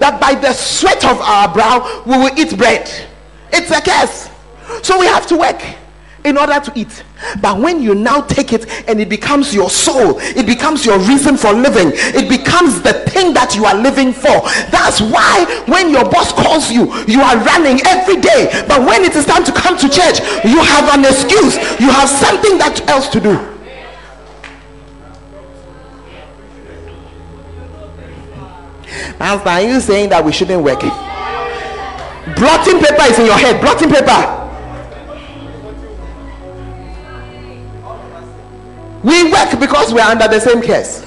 That 0.00 0.20
by 0.20 0.34
the 0.34 0.52
sweat 0.52 1.04
of 1.04 1.20
our 1.20 1.54
brow 1.54 2.02
we 2.04 2.18
will 2.18 2.36
eat 2.36 2.58
bread. 2.58 2.90
It's 3.52 3.70
a 3.70 3.80
curse. 3.80 4.28
So 4.84 4.98
we 4.98 5.06
have 5.06 5.28
to 5.28 5.36
work 5.36 5.62
in 6.24 6.38
order 6.38 6.58
to 6.60 6.72
eat. 6.74 7.04
But 7.40 7.58
when 7.58 7.82
you 7.82 7.94
now 7.94 8.20
take 8.22 8.52
it 8.52 8.68
and 8.88 9.00
it 9.00 9.08
becomes 9.08 9.54
your 9.54 9.70
soul, 9.70 10.18
it 10.20 10.46
becomes 10.46 10.86
your 10.86 10.98
reason 11.00 11.36
for 11.36 11.52
living, 11.52 11.92
it 11.94 12.28
becomes 12.28 12.80
the 12.82 12.92
thing 13.10 13.34
that 13.34 13.54
you 13.54 13.64
are 13.64 13.74
living 13.74 14.12
for. 14.12 14.42
That's 14.70 15.00
why 15.00 15.46
when 15.66 15.90
your 15.90 16.08
boss 16.08 16.32
calls 16.32 16.70
you, 16.70 16.92
you 17.06 17.20
are 17.20 17.36
running 17.44 17.80
every 17.86 18.16
day. 18.20 18.64
But 18.68 18.86
when 18.86 19.02
it 19.02 19.14
is 19.16 19.26
time 19.26 19.44
to 19.44 19.52
come 19.52 19.76
to 19.78 19.88
church, 19.88 20.20
you 20.44 20.62
have 20.62 20.94
an 20.94 21.04
excuse, 21.04 21.56
you 21.80 21.90
have 21.90 22.08
something 22.08 22.58
that 22.58 22.82
else 22.88 23.08
to 23.10 23.20
do. 23.20 23.48
Master, 29.18 29.48
are 29.48 29.62
you 29.62 29.80
saying 29.80 30.10
that 30.10 30.24
we 30.24 30.32
shouldn't 30.32 30.62
work? 30.62 30.80
Blotting 32.36 32.78
paper 32.80 33.04
is 33.10 33.18
in 33.18 33.26
your 33.26 33.38
head. 33.38 33.60
Blotting 33.60 33.88
paper. 33.88 34.41
We 39.92 40.00
are 40.00 40.10
under 40.10 40.28
the 40.28 40.40
same 40.40 40.62
curse. 40.62 41.04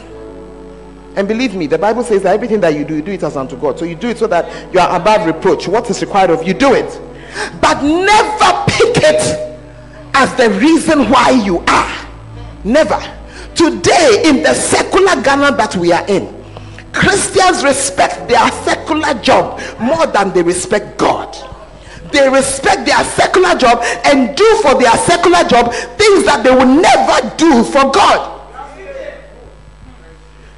And 1.15 1.27
believe 1.27 1.55
me, 1.55 1.67
the 1.67 1.77
Bible 1.77 2.03
says 2.03 2.23
that 2.23 2.33
everything 2.33 2.59
that 2.61 2.75
you 2.75 2.83
do, 2.83 2.95
you 2.95 3.01
do 3.01 3.11
it 3.11 3.23
as 3.23 3.37
unto 3.37 3.55
God. 3.55 3.79
So 3.79 3.85
you 3.85 3.95
do 3.95 4.09
it 4.09 4.17
so 4.17 4.27
that 4.27 4.73
you 4.73 4.79
are 4.79 4.99
above 4.99 5.25
reproach. 5.25 5.67
What 5.67 5.89
is 5.89 6.01
required 6.01 6.29
of 6.29 6.45
you, 6.45 6.53
do 6.53 6.73
it. 6.73 7.01
But 7.61 7.81
never 7.81 8.63
pick 8.67 8.97
it 8.97 9.55
as 10.13 10.33
the 10.35 10.49
reason 10.59 11.09
why 11.09 11.31
you 11.31 11.59
are. 11.67 12.07
Never. 12.63 12.99
Today, 13.55 14.23
in 14.25 14.43
the 14.43 14.53
secular 14.53 15.21
Ghana 15.21 15.55
that 15.55 15.75
we 15.77 15.93
are 15.93 16.05
in, 16.07 16.43
Christians 16.91 17.63
respect 17.63 18.27
their 18.27 18.49
secular 18.63 19.13
job 19.21 19.61
more 19.79 20.07
than 20.07 20.33
they 20.33 20.43
respect 20.43 20.97
God 20.97 21.35
they 22.15 22.29
respect 22.29 22.85
their 22.85 23.03
secular 23.03 23.55
job 23.55 23.83
and 24.05 24.35
do 24.37 24.59
for 24.61 24.79
their 24.79 24.95
secular 24.99 25.43
job 25.43 25.73
things 25.73 26.23
that 26.25 26.41
they 26.43 26.51
will 26.51 26.65
never 26.65 27.35
do 27.35 27.63
for 27.63 27.91
God. 27.91 28.34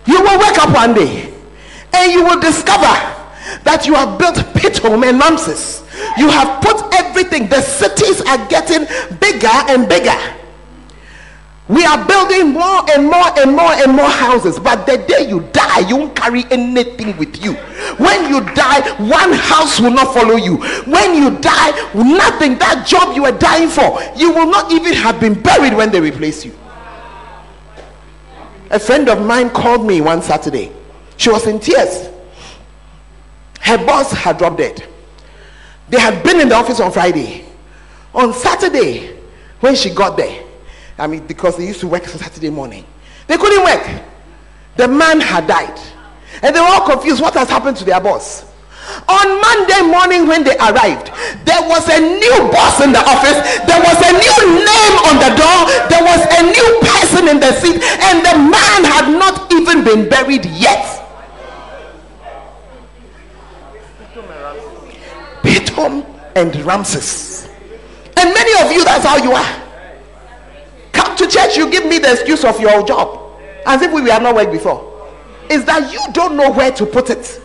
You 0.07 0.21
will 0.21 0.39
wake 0.39 0.57
up 0.57 0.73
one 0.73 0.93
day 0.93 1.33
and 1.93 2.11
you 2.11 2.23
will 2.23 2.39
discover 2.39 2.93
that 3.63 3.85
you 3.85 3.93
have 3.95 4.17
built 4.17 4.35
Pithom 4.55 5.03
and 5.07 5.19
Ramses. 5.19 5.83
You 6.17 6.29
have 6.29 6.61
put 6.61 6.93
everything, 6.95 7.47
the 7.47 7.61
cities 7.61 8.21
are 8.21 8.47
getting 8.47 8.87
bigger 9.19 9.47
and 9.69 9.87
bigger. 9.87 10.15
We 11.67 11.83
are 11.83 12.07
building 12.07 12.53
more 12.53 12.89
and 12.91 13.03
more 13.05 13.27
and 13.37 13.51
more 13.51 13.71
and 13.73 13.93
more 13.93 14.09
houses, 14.09 14.57
but 14.57 14.85
the 14.85 14.99
day 14.99 15.27
you 15.27 15.41
die, 15.51 15.79
you 15.89 15.97
won't 15.97 16.15
carry 16.15 16.45
anything 16.49 17.17
with 17.17 17.43
you. 17.43 17.53
When 17.99 18.29
you 18.33 18.39
die, 18.55 18.87
one 19.03 19.33
house 19.33 19.81
will 19.81 19.91
not 19.91 20.13
follow 20.13 20.37
you. 20.37 20.57
When 20.85 21.15
you 21.15 21.37
die, 21.39 21.71
nothing, 21.93 22.57
that 22.59 22.85
job 22.87 23.15
you 23.15 23.23
were 23.23 23.37
dying 23.37 23.67
for, 23.67 23.99
you 24.15 24.31
will 24.31 24.49
not 24.49 24.71
even 24.71 24.93
have 24.93 25.19
been 25.19 25.33
buried 25.41 25.73
when 25.73 25.91
they 25.91 25.99
replace 25.99 26.45
you. 26.45 26.53
A 28.69 28.79
friend 28.79 29.07
of 29.09 29.25
mine 29.25 29.49
called 29.49 29.85
me 29.85 30.01
one 30.01 30.21
Saturday. 30.21 30.71
She 31.17 31.29
was 31.29 31.47
in 31.47 31.59
tears. 31.59 32.09
Her 33.61 33.77
boss 33.77 34.11
had 34.11 34.37
dropped 34.37 34.57
dead. 34.57 34.87
They 35.89 35.99
had 35.99 36.23
been 36.23 36.39
in 36.39 36.49
the 36.49 36.55
office 36.55 36.79
on 36.79 36.91
Friday. 36.91 37.45
On 38.13 38.33
Saturday, 38.33 39.17
when 39.59 39.75
she 39.75 39.89
got 39.89 40.17
there, 40.17 40.43
I 40.97 41.07
mean, 41.07 41.25
because 41.27 41.57
they 41.57 41.67
used 41.67 41.79
to 41.81 41.87
work 41.87 42.03
on 42.03 42.17
Saturday 42.19 42.49
morning. 42.49 42.85
They 43.27 43.37
couldn't 43.37 43.63
work. 43.63 44.03
The 44.75 44.87
man 44.87 45.19
had 45.19 45.47
died. 45.47 45.79
And 46.41 46.55
they 46.55 46.59
were 46.59 46.65
all 46.65 46.87
confused 46.87 47.21
what 47.21 47.33
has 47.33 47.49
happened 47.49 47.77
to 47.77 47.85
their 47.85 47.99
boss. 47.99 48.45
On 49.07 49.27
Monday 49.41 49.81
morning, 49.87 50.27
when 50.27 50.43
they 50.43 50.55
arrived, 50.57 51.11
there 51.45 51.61
was 51.67 51.87
a 51.89 51.99
new 51.99 52.37
boss 52.51 52.81
in 52.81 52.91
the 52.91 53.03
office, 53.03 53.39
there 53.67 53.81
was 53.83 53.97
a 54.03 54.11
new 54.15 54.39
name 54.63 54.95
on 55.07 55.15
the 55.19 55.31
door, 55.35 55.59
there 55.91 56.03
was 56.03 56.21
a 56.37 56.41
new 56.43 56.69
person 56.83 57.27
in 57.27 57.39
the 57.39 57.51
seat, 57.59 57.81
and 57.81 58.19
the 58.25 58.35
man 58.37 58.83
had 58.83 59.11
not 59.11 59.51
even 59.53 59.83
been 59.83 60.09
buried 60.09 60.45
yet. 60.45 61.03
Pithom 65.43 66.05
and 66.35 66.55
Ramses. 66.65 67.49
And 68.17 68.33
many 68.33 68.65
of 68.65 68.71
you, 68.71 68.83
that's 68.83 69.05
how 69.05 69.17
you 69.17 69.31
are 69.31 69.63
Come 70.97 71.15
to 71.15 71.27
church, 71.27 71.55
you 71.55 71.69
give 71.69 71.85
me 71.85 71.99
the 71.99 72.11
excuse 72.13 72.43
of 72.43 72.59
your 72.59 72.83
job 72.85 73.39
as 73.67 73.81
if 73.83 73.91
we 73.93 74.09
have 74.09 74.23
not 74.23 74.33
worked 74.33 74.51
before. 74.51 75.07
Is 75.47 75.63
that 75.65 75.93
you 75.93 75.99
don't 76.11 76.35
know 76.35 76.51
where 76.51 76.71
to 76.71 76.85
put 76.87 77.11
it. 77.11 77.39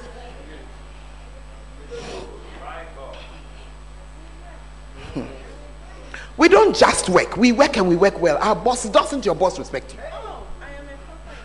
We 6.43 6.49
don't 6.49 6.75
just 6.75 7.09
work, 7.09 7.37
we 7.37 7.53
work 7.53 7.77
and 7.77 7.89
we 7.89 7.95
work 7.95 8.21
well. 8.21 8.37
Our 8.39 8.57
boss, 8.57 8.89
doesn't 8.89 9.25
your 9.25 9.37
boss 9.37 9.61
respect 9.61 9.95
you? 9.95 10.01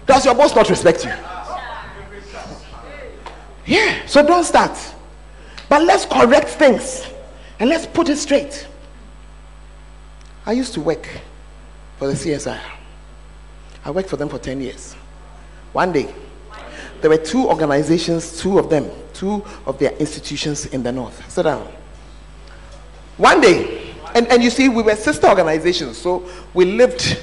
Does 0.07 0.25
your 0.25 0.33
boss 0.33 0.55
not 0.55 0.67
respect 0.71 1.05
you? 1.05 1.11
Yeah, 3.67 4.03
so 4.07 4.25
don't 4.25 4.43
start. 4.43 4.75
But 5.69 5.83
let's 5.83 6.07
correct 6.07 6.49
things 6.49 7.05
and 7.59 7.69
let's 7.69 7.85
put 7.85 8.09
it 8.09 8.17
straight. 8.17 8.67
I 10.47 10.53
used 10.53 10.73
to 10.73 10.81
work 10.81 11.07
for 11.99 12.07
the 12.07 12.13
CSI. 12.13 12.59
I 13.85 13.91
worked 13.91 14.09
for 14.09 14.17
them 14.17 14.29
for 14.29 14.39
10 14.39 14.61
years. 14.61 14.93
One 15.73 15.91
day, 15.91 16.11
there 17.01 17.11
were 17.11 17.17
two 17.17 17.47
organizations, 17.47 18.41
two 18.41 18.57
of 18.57 18.71
them, 18.71 18.89
two 19.13 19.45
of 19.67 19.77
their 19.77 19.91
institutions 19.97 20.65
in 20.65 20.81
the 20.81 20.91
north. 20.91 21.29
Sit 21.29 21.43
down. 21.43 21.71
One 23.17 23.41
day, 23.41 23.86
and, 24.17 24.27
and 24.27 24.43
you 24.43 24.49
see, 24.49 24.67
we 24.67 24.81
were 24.81 24.95
sister 24.95 25.27
organizations, 25.27 25.97
so 25.97 26.27
we 26.53 26.65
lived 26.65 27.19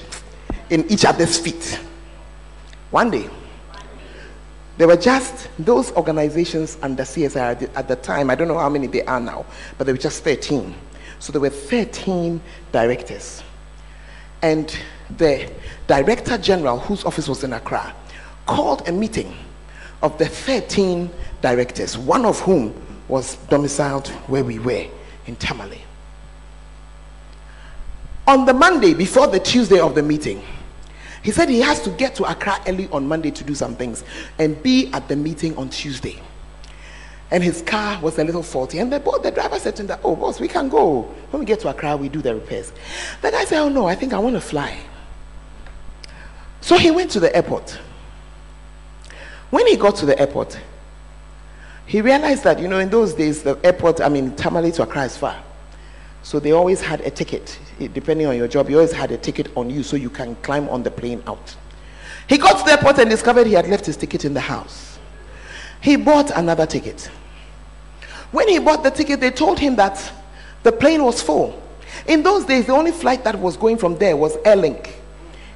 in 0.71 0.89
each 0.91 1.05
other's 1.05 1.39
feet. 1.39 1.81
One 2.91 3.11
day, 3.11 3.29
there 4.79 4.87
were 4.87 4.97
just 4.97 5.49
those 5.59 5.91
organizations 5.93 6.79
under 6.83 7.03
CSI 7.03 7.37
at 7.37 7.77
at 7.77 7.89
the 7.89 7.97
time, 7.97 8.31
I 8.31 8.37
don't 8.37 8.47
know 8.47 8.59
how 8.59 8.69
many 8.69 8.87
they 8.87 9.03
are 9.03 9.21
now, 9.21 9.45
but 9.77 9.85
there 9.85 9.95
were 9.95 10.01
just 10.01 10.23
13. 10.23 10.73
So 11.19 11.33
there 11.33 11.41
were 11.41 11.51
13 11.51 12.41
directors 12.71 13.43
and 14.43 14.79
the 15.17 15.51
director 15.87 16.37
general, 16.37 16.79
whose 16.79 17.05
office 17.05 17.29
was 17.29 17.43
in 17.45 17.55
Accra, 17.55 17.95
called 18.47 18.87
a 18.87 18.93
meeting 18.93 19.35
of 20.03 20.17
the 20.19 20.27
13 20.27 21.11
directors, 21.41 21.97
one 21.97 22.27
of 22.27 22.39
whom 22.41 22.75
was 23.09 23.37
domiciled 23.49 24.09
where 24.29 24.45
we 24.45 24.59
were 24.59 24.87
in 25.27 25.35
Tamale. 25.37 25.81
On 28.27 28.47
the 28.47 28.55
Monday, 28.55 28.95
before 28.95 29.27
the 29.27 29.41
Tuesday 29.41 29.79
of 29.79 29.95
the 29.95 30.03
meeting, 30.03 30.43
he 31.23 31.31
said 31.31 31.49
he 31.49 31.61
has 31.61 31.81
to 31.83 31.91
get 31.91 32.15
to 32.17 32.31
Accra 32.31 32.61
early 32.67 32.89
on 32.89 33.07
Monday 33.07 33.31
to 33.31 33.45
do 33.45 33.55
some 33.55 33.77
things 33.77 34.05
and 34.39 34.63
be 34.63 34.91
at 34.93 35.09
the 35.09 35.17
meeting 35.17 35.57
on 35.57 35.69
Tuesday 35.71 36.21
and 37.35 37.43
his 37.43 37.63
car 37.63 38.01
was 38.01 38.17
a 38.21 38.23
little 38.25 38.45
faulty. 38.45 38.79
And 38.79 38.93
the, 38.93 39.01
the 39.23 39.33
driver 39.33 39.59
said 39.59 39.75
to 39.77 39.83
him, 39.83 39.87
that, 39.89 39.99
Oh, 40.05 40.15
boss, 40.15 40.39
we 40.39 40.47
can 40.47 40.69
go. 40.69 41.03
When 41.31 41.41
we 41.41 41.47
get 41.47 41.59
to 41.61 41.69
Accra, 41.69 41.97
we 41.97 42.09
do 42.09 42.23
the 42.23 42.35
repairs. 42.35 42.73
The 43.23 43.31
guy 43.33 43.45
said, 43.45 43.61
Oh, 43.61 43.69
no, 43.69 43.89
I 43.89 43.97
think 43.97 44.13
I 44.13 44.19
want 44.19 44.37
to 44.37 44.41
fly. 44.41 44.79
So 46.61 46.79
he 46.79 46.93
went 46.93 47.11
to 47.11 47.19
the 47.21 47.35
airport. 47.35 47.77
When 49.51 49.67
he 49.67 49.77
got 49.77 49.97
to 49.97 50.07
the 50.07 50.17
airport, 50.17 50.57
he 51.87 52.01
realized 52.01 52.45
that, 52.45 52.61
you 52.61 52.69
know, 52.69 52.79
in 52.79 52.89
those 52.89 53.15
days, 53.15 53.43
the 53.43 53.59
airport, 53.65 54.01
I 54.01 54.09
mean, 54.09 54.37
Tamale 54.37 54.71
to 54.71 54.85
Accra 54.85 55.05
is 55.05 55.17
far. 55.17 55.43
So 56.23 56.39
they 56.39 56.53
always 56.53 56.81
had 56.81 57.01
a 57.01 57.11
ticket. 57.11 57.59
Depending 57.79 58.27
on 58.27 58.37
your 58.37 58.49
job, 58.49 58.71
you 58.71 58.77
always 58.77 58.93
had 58.93 59.11
a 59.11 59.17
ticket 59.17 59.55
on 59.57 59.71
you 59.71 59.83
so 59.83 59.97
you 59.97 60.11
can 60.11 60.35
climb 60.37 60.69
on 60.69 60.83
the 60.83 60.91
plane 60.91 61.23
out. 61.27 61.57
He 62.29 62.39
got 62.39 62.59
to 62.59 62.65
the 62.65 62.73
airport 62.73 62.99
and 62.99 63.11
discovered 63.11 63.47
he 63.47 63.53
had 63.53 63.69
left 63.69 63.87
his 63.87 63.97
ticket 63.97 64.25
in 64.25 64.35
the 64.35 64.41
house. 64.41 64.99
He 65.81 65.97
bought 65.97 66.31
another 66.31 66.67
ticket. 66.67 67.11
When 68.31 68.49
he 68.49 68.59
bought 68.59 68.83
the 68.83 68.91
ticket, 68.91 69.21
they 69.21 69.31
told 69.31 69.59
him 69.59 69.77
that 69.77 70.13
the 70.63 70.73
plane 70.73 71.05
was 71.05 71.21
full. 71.21 71.63
In 72.07 72.23
those 72.23 72.45
days, 72.45 72.67
the 72.67 72.73
only 72.73 72.93
flight 72.93 73.23
that 73.25 73.39
was 73.39 73.57
going 73.57 73.77
from 73.77 73.99
there 73.99 74.17
was 74.17 74.37
Airlink. 74.39 74.91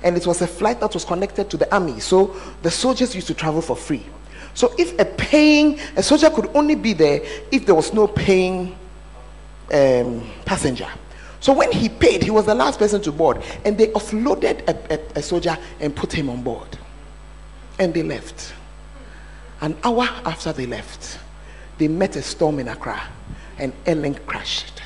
And 0.02 0.16
it 0.16 0.26
was 0.26 0.42
a 0.42 0.46
flight 0.46 0.80
that 0.80 0.94
was 0.94 1.04
connected 1.04 1.50
to 1.50 1.56
the 1.56 1.72
army. 1.74 1.98
So 1.98 2.36
the 2.62 2.70
soldiers 2.70 3.14
used 3.14 3.26
to 3.28 3.34
travel 3.34 3.62
for 3.62 3.74
free. 3.74 4.06
So 4.54 4.72
if 4.78 4.98
a 4.98 5.04
paying, 5.04 5.78
a 5.96 6.02
soldier 6.02 6.30
could 6.30 6.50
only 6.54 6.74
be 6.74 6.92
there 6.92 7.20
if 7.50 7.66
there 7.66 7.74
was 7.74 7.92
no 7.92 8.06
paying 8.06 8.76
um, 9.72 10.28
passenger. 10.44 10.88
So 11.40 11.52
when 11.52 11.70
he 11.70 11.88
paid, 11.88 12.22
he 12.22 12.30
was 12.30 12.46
the 12.46 12.54
last 12.54 12.78
person 12.78 13.00
to 13.02 13.12
board. 13.12 13.42
And 13.64 13.78
they 13.78 13.88
offloaded 13.88 14.68
a, 14.68 14.94
a, 14.94 15.00
a 15.16 15.22
soldier 15.22 15.56
and 15.80 15.94
put 15.94 16.12
him 16.12 16.28
on 16.28 16.42
board. 16.42 16.78
And 17.78 17.94
they 17.94 18.02
left. 18.02 18.54
An 19.60 19.76
hour 19.84 20.04
after 20.24 20.52
they 20.52 20.66
left, 20.66 21.18
they 21.78 21.88
met 21.88 22.16
a 22.16 22.22
storm 22.22 22.58
in 22.58 22.68
Accra 22.68 23.00
and 23.58 23.72
Airlink 23.84 24.24
crashed. 24.26 24.80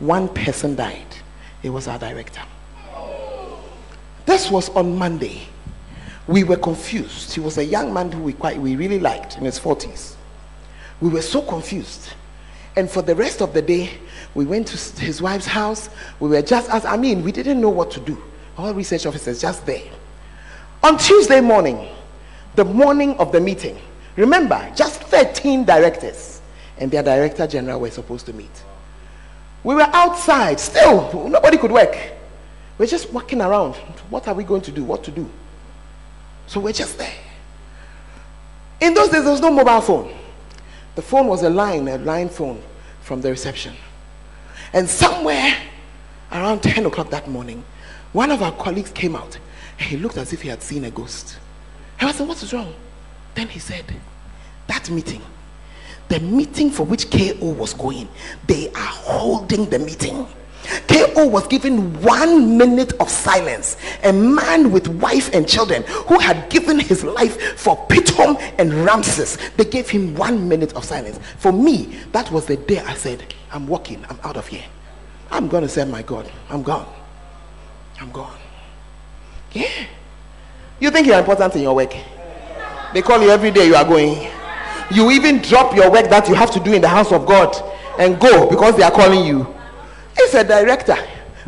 One 0.00 0.28
person 0.28 0.76
died. 0.76 1.06
It 1.62 1.70
was 1.70 1.88
our 1.88 1.98
director. 1.98 2.42
This 4.26 4.50
was 4.50 4.68
on 4.70 4.96
Monday. 4.96 5.42
We 6.26 6.44
were 6.44 6.56
confused. 6.56 7.32
He 7.32 7.40
was 7.40 7.56
a 7.56 7.64
young 7.64 7.92
man 7.92 8.12
who 8.12 8.22
we 8.22 8.34
quite 8.34 8.60
we 8.60 8.76
really 8.76 9.00
liked 9.00 9.38
in 9.38 9.44
his 9.44 9.58
40s. 9.58 10.14
We 11.00 11.08
were 11.08 11.22
so 11.22 11.40
confused. 11.40 12.10
And 12.76 12.90
for 12.90 13.02
the 13.02 13.14
rest 13.14 13.40
of 13.40 13.54
the 13.54 13.62
day, 13.62 13.90
we 14.34 14.44
went 14.44 14.68
to 14.68 15.00
his 15.00 15.20
wife's 15.20 15.46
house. 15.46 15.90
We 16.20 16.28
were 16.28 16.42
just 16.42 16.70
as, 16.70 16.84
I 16.84 16.96
mean, 16.96 17.22
we 17.22 17.32
didn't 17.32 17.60
know 17.60 17.70
what 17.70 17.90
to 17.92 18.00
do. 18.00 18.22
All 18.56 18.74
research 18.74 19.06
officers 19.06 19.40
just 19.40 19.64
there. 19.66 19.82
On 20.82 20.96
Tuesday 20.96 21.40
morning, 21.40 21.88
the 22.54 22.64
morning 22.64 23.16
of 23.18 23.32
the 23.32 23.40
meeting, 23.40 23.78
remember, 24.16 24.70
just 24.74 25.02
13 25.04 25.64
directors 25.64 26.40
and 26.78 26.90
their 26.90 27.02
director 27.02 27.46
general 27.46 27.80
were 27.80 27.90
supposed 27.90 28.26
to 28.26 28.32
meet. 28.32 28.50
We 29.64 29.74
were 29.74 29.88
outside, 29.92 30.60
still, 30.60 31.28
nobody 31.28 31.56
could 31.56 31.72
work. 31.72 31.96
We're 32.78 32.86
just 32.86 33.12
walking 33.12 33.40
around. 33.40 33.74
What 34.08 34.28
are 34.28 34.34
we 34.34 34.44
going 34.44 34.62
to 34.62 34.72
do? 34.72 34.84
What 34.84 35.02
to 35.04 35.10
do? 35.10 35.28
So 36.46 36.60
we're 36.60 36.72
just 36.72 36.96
there. 36.96 37.12
In 38.80 38.94
those 38.94 39.08
days, 39.08 39.24
there 39.24 39.32
was 39.32 39.40
no 39.40 39.50
mobile 39.50 39.80
phone. 39.80 40.14
The 40.94 41.02
phone 41.02 41.26
was 41.26 41.42
a 41.42 41.50
line, 41.50 41.88
a 41.88 41.98
line 41.98 42.28
phone 42.28 42.62
from 43.02 43.20
the 43.20 43.30
reception. 43.30 43.74
And 44.72 44.88
somewhere 44.88 45.56
around 46.32 46.62
10 46.62 46.86
o'clock 46.86 47.10
that 47.10 47.28
morning, 47.28 47.64
one 48.12 48.30
of 48.30 48.42
our 48.42 48.52
colleagues 48.52 48.90
came 48.90 49.16
out. 49.16 49.38
He 49.78 49.96
looked 49.96 50.16
as 50.16 50.32
if 50.32 50.42
he 50.42 50.48
had 50.48 50.62
seen 50.62 50.84
a 50.84 50.90
ghost. 50.90 51.38
I 52.00 52.12
said, 52.12 52.28
What 52.28 52.42
is 52.42 52.52
wrong? 52.52 52.74
Then 53.34 53.48
he 53.48 53.58
said, 53.58 53.84
That 54.66 54.90
meeting, 54.90 55.22
the 56.08 56.20
meeting 56.20 56.70
for 56.70 56.84
which 56.84 57.10
KO 57.10 57.50
was 57.52 57.74
going, 57.74 58.08
they 58.46 58.68
are 58.70 58.74
holding 58.74 59.68
the 59.68 59.78
meeting. 59.78 60.26
KO 60.86 61.26
was 61.26 61.46
given 61.46 62.00
one 62.02 62.58
minute 62.58 62.92
of 63.00 63.08
silence. 63.08 63.76
A 64.04 64.12
man 64.12 64.70
with 64.72 64.88
wife 64.88 65.32
and 65.34 65.48
children 65.48 65.82
who 65.84 66.18
had 66.18 66.50
given 66.50 66.78
his 66.78 67.04
life 67.04 67.58
for 67.58 67.76
Pithom 67.88 68.36
and 68.58 68.72
Ramses. 68.84 69.38
They 69.56 69.64
gave 69.64 69.88
him 69.88 70.14
one 70.14 70.48
minute 70.48 70.74
of 70.74 70.84
silence. 70.84 71.18
For 71.38 71.52
me, 71.52 71.96
that 72.12 72.30
was 72.30 72.46
the 72.46 72.56
day 72.56 72.78
I 72.80 72.94
said, 72.94 73.34
I'm 73.50 73.66
walking, 73.66 74.04
I'm 74.08 74.18
out 74.24 74.36
of 74.36 74.46
here. 74.46 74.64
I'm 75.30 75.48
going 75.48 75.62
to 75.62 75.68
serve 75.68 75.88
my 75.88 76.02
God. 76.02 76.30
I'm 76.48 76.62
gone. 76.62 76.86
I'm 78.00 78.10
gone. 78.10 78.38
Yeah. 79.52 79.68
You 80.80 80.90
think 80.90 81.06
you're 81.06 81.18
important 81.18 81.54
in 81.56 81.62
your 81.62 81.74
work? 81.74 81.94
They 82.94 83.02
call 83.02 83.20
you 83.22 83.30
every 83.30 83.50
day 83.50 83.66
you 83.66 83.74
are 83.74 83.84
going. 83.84 84.30
You 84.90 85.10
even 85.10 85.42
drop 85.42 85.74
your 85.76 85.90
work 85.90 86.08
that 86.08 86.28
you 86.28 86.34
have 86.34 86.50
to 86.52 86.60
do 86.60 86.72
in 86.72 86.80
the 86.80 86.88
house 86.88 87.12
of 87.12 87.26
God 87.26 87.54
and 87.98 88.18
go 88.18 88.48
because 88.48 88.76
they 88.76 88.82
are 88.82 88.90
calling 88.90 89.24
you. 89.26 89.54
If 90.18 90.34
a 90.34 90.44
director 90.44 90.96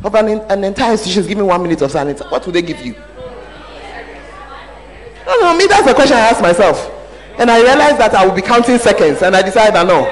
of 0.05 0.15
an, 0.15 0.29
an 0.29 0.65
entire 0.65 0.93
institution 0.93 1.23
is 1.23 1.27
giving 1.27 1.47
one 1.47 1.63
minute 1.63 1.83
of 1.83 1.91
silence, 1.91 2.21
what 2.31 2.47
would 2.47 2.55
they 2.55 2.63
give 2.63 2.81
you? 2.81 2.95
No, 5.27 5.39
no, 5.41 5.57
me, 5.57 5.67
that's 5.67 5.87
the 5.87 5.95
question 5.95 6.17
I 6.17 6.21
asked 6.21 6.43
myself. 6.43 6.91
And 7.39 7.51
I 7.51 7.61
realized 7.61 7.99
that 7.99 8.15
I 8.15 8.27
would 8.27 8.35
be 8.35 8.43
counting 8.43 8.79
seconds, 8.79 9.23
and 9.23 9.37
I 9.37 9.43
decided 9.43 9.75
that 9.75 9.87
no. 9.87 10.07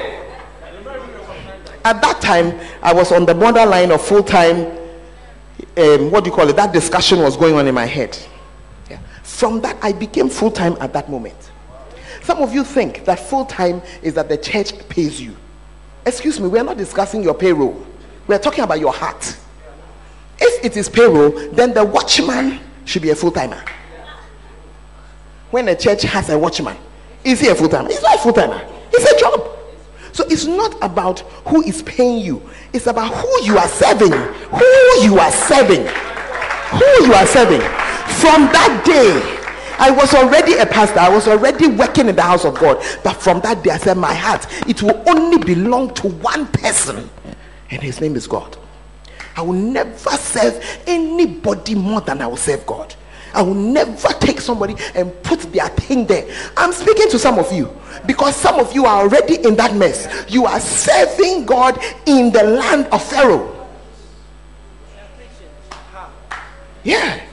At 1.85 2.01
that 2.01 2.21
time, 2.21 2.59
I 2.81 2.93
was 2.93 3.11
on 3.11 3.25
the 3.25 3.33
borderline 3.33 3.91
of 3.91 4.01
full 4.01 4.23
time, 4.23 4.77
um, 5.77 6.11
what 6.11 6.23
do 6.23 6.29
you 6.29 6.35
call 6.35 6.47
it? 6.49 6.55
That 6.55 6.73
discussion 6.73 7.19
was 7.19 7.37
going 7.37 7.55
on 7.55 7.67
in 7.67 7.73
my 7.73 7.85
head. 7.85 8.17
Yeah. 8.89 8.99
From 9.23 9.61
that, 9.61 9.77
I 9.81 9.93
became 9.93 10.29
full 10.29 10.51
time 10.51 10.77
at 10.81 10.93
that 10.93 11.09
moment. 11.09 11.51
Some 12.23 12.39
of 12.39 12.53
you 12.53 12.63
think 12.63 13.05
that 13.05 13.19
full 13.19 13.45
time 13.45 13.81
is 14.01 14.13
that 14.15 14.29
the 14.29 14.37
church 14.37 14.87
pays 14.89 15.21
you. 15.21 15.35
Excuse 16.05 16.39
me, 16.39 16.47
we 16.47 16.59
are 16.59 16.63
not 16.63 16.77
discussing 16.77 17.23
your 17.23 17.33
payroll. 17.33 17.85
We 18.29 18.35
are 18.35 18.39
talking 18.39 18.63
about 18.63 18.79
your 18.79 18.93
heart. 18.93 19.35
If 20.37 20.63
it 20.63 20.77
is 20.77 20.87
payroll, 20.87 21.31
then 21.49 21.73
the 21.73 21.83
watchman 21.83 22.59
should 22.85 23.01
be 23.01 23.09
a 23.09 23.15
full 23.15 23.31
timer. 23.31 23.59
When 25.49 25.67
a 25.67 25.75
church 25.75 26.03
has 26.03 26.29
a 26.29 26.37
watchman, 26.37 26.77
is 27.23 27.39
he 27.39 27.47
a 27.47 27.55
full 27.55 27.69
timer? 27.69 27.89
He's 27.89 28.03
not 28.03 28.17
a 28.17 28.19
full 28.19 28.33
timer. 28.33 28.63
It's 28.93 29.11
a 29.11 29.19
job. 29.19 29.57
So 30.11 30.25
it's 30.29 30.45
not 30.45 30.75
about 30.83 31.21
who 31.47 31.63
is 31.63 31.81
paying 31.81 32.23
you. 32.23 32.47
It's 32.71 32.85
about 32.85 33.11
who 33.15 33.45
you 33.45 33.57
are 33.57 33.67
serving. 33.67 34.11
Who 34.11 35.01
you 35.01 35.17
are 35.17 35.31
serving. 35.31 35.87
Who 35.87 37.05
you 37.07 37.13
are 37.15 37.25
serving. 37.25 37.61
From 38.21 38.45
that 38.53 38.83
day, 38.85 39.37
I 39.79 39.89
was 39.89 40.13
already 40.13 40.53
a 40.53 40.67
pastor. 40.67 40.99
I 40.99 41.09
was 41.09 41.27
already 41.27 41.65
working 41.65 42.07
in 42.07 42.15
the 42.15 42.21
house 42.21 42.45
of 42.45 42.59
God. 42.59 42.77
But 43.03 43.13
from 43.13 43.39
that 43.41 43.63
day, 43.63 43.71
I 43.71 43.77
said, 43.77 43.97
my 43.97 44.13
heart, 44.13 44.45
it 44.69 44.83
will 44.83 45.03
only 45.07 45.39
belong 45.39 45.95
to 45.95 46.09
one 46.09 46.45
person 46.45 47.09
and 47.71 47.81
his 47.81 48.01
name 48.01 48.15
is 48.15 48.27
God. 48.27 48.57
I 49.35 49.41
will 49.41 49.53
never 49.53 50.09
serve 50.11 50.81
anybody 50.87 51.75
more 51.75 52.01
than 52.01 52.21
I 52.21 52.27
will 52.27 52.37
serve 52.37 52.65
God. 52.65 52.95
I 53.33 53.41
will 53.41 53.53
never 53.53 54.09
take 54.19 54.41
somebody 54.41 54.75
and 54.95 55.11
put 55.23 55.39
their 55.53 55.69
thing 55.69 56.05
there. 56.07 56.27
I'm 56.57 56.71
speaking 56.71 57.09
to 57.11 57.19
some 57.19 57.37
of 57.37 57.51
you 57.53 57.69
because 58.05 58.35
some 58.35 58.59
of 58.59 58.73
you 58.73 58.85
are 58.85 59.03
already 59.03 59.35
in 59.43 59.55
that 59.57 59.75
mess. 59.75 60.25
You 60.27 60.45
are 60.45 60.59
serving 60.59 61.45
God 61.45 61.79
in 62.05 62.31
the 62.31 62.43
land 62.43 62.87
of 62.87 63.03
Pharaoh. 63.03 63.55
Yeah. 66.83 67.23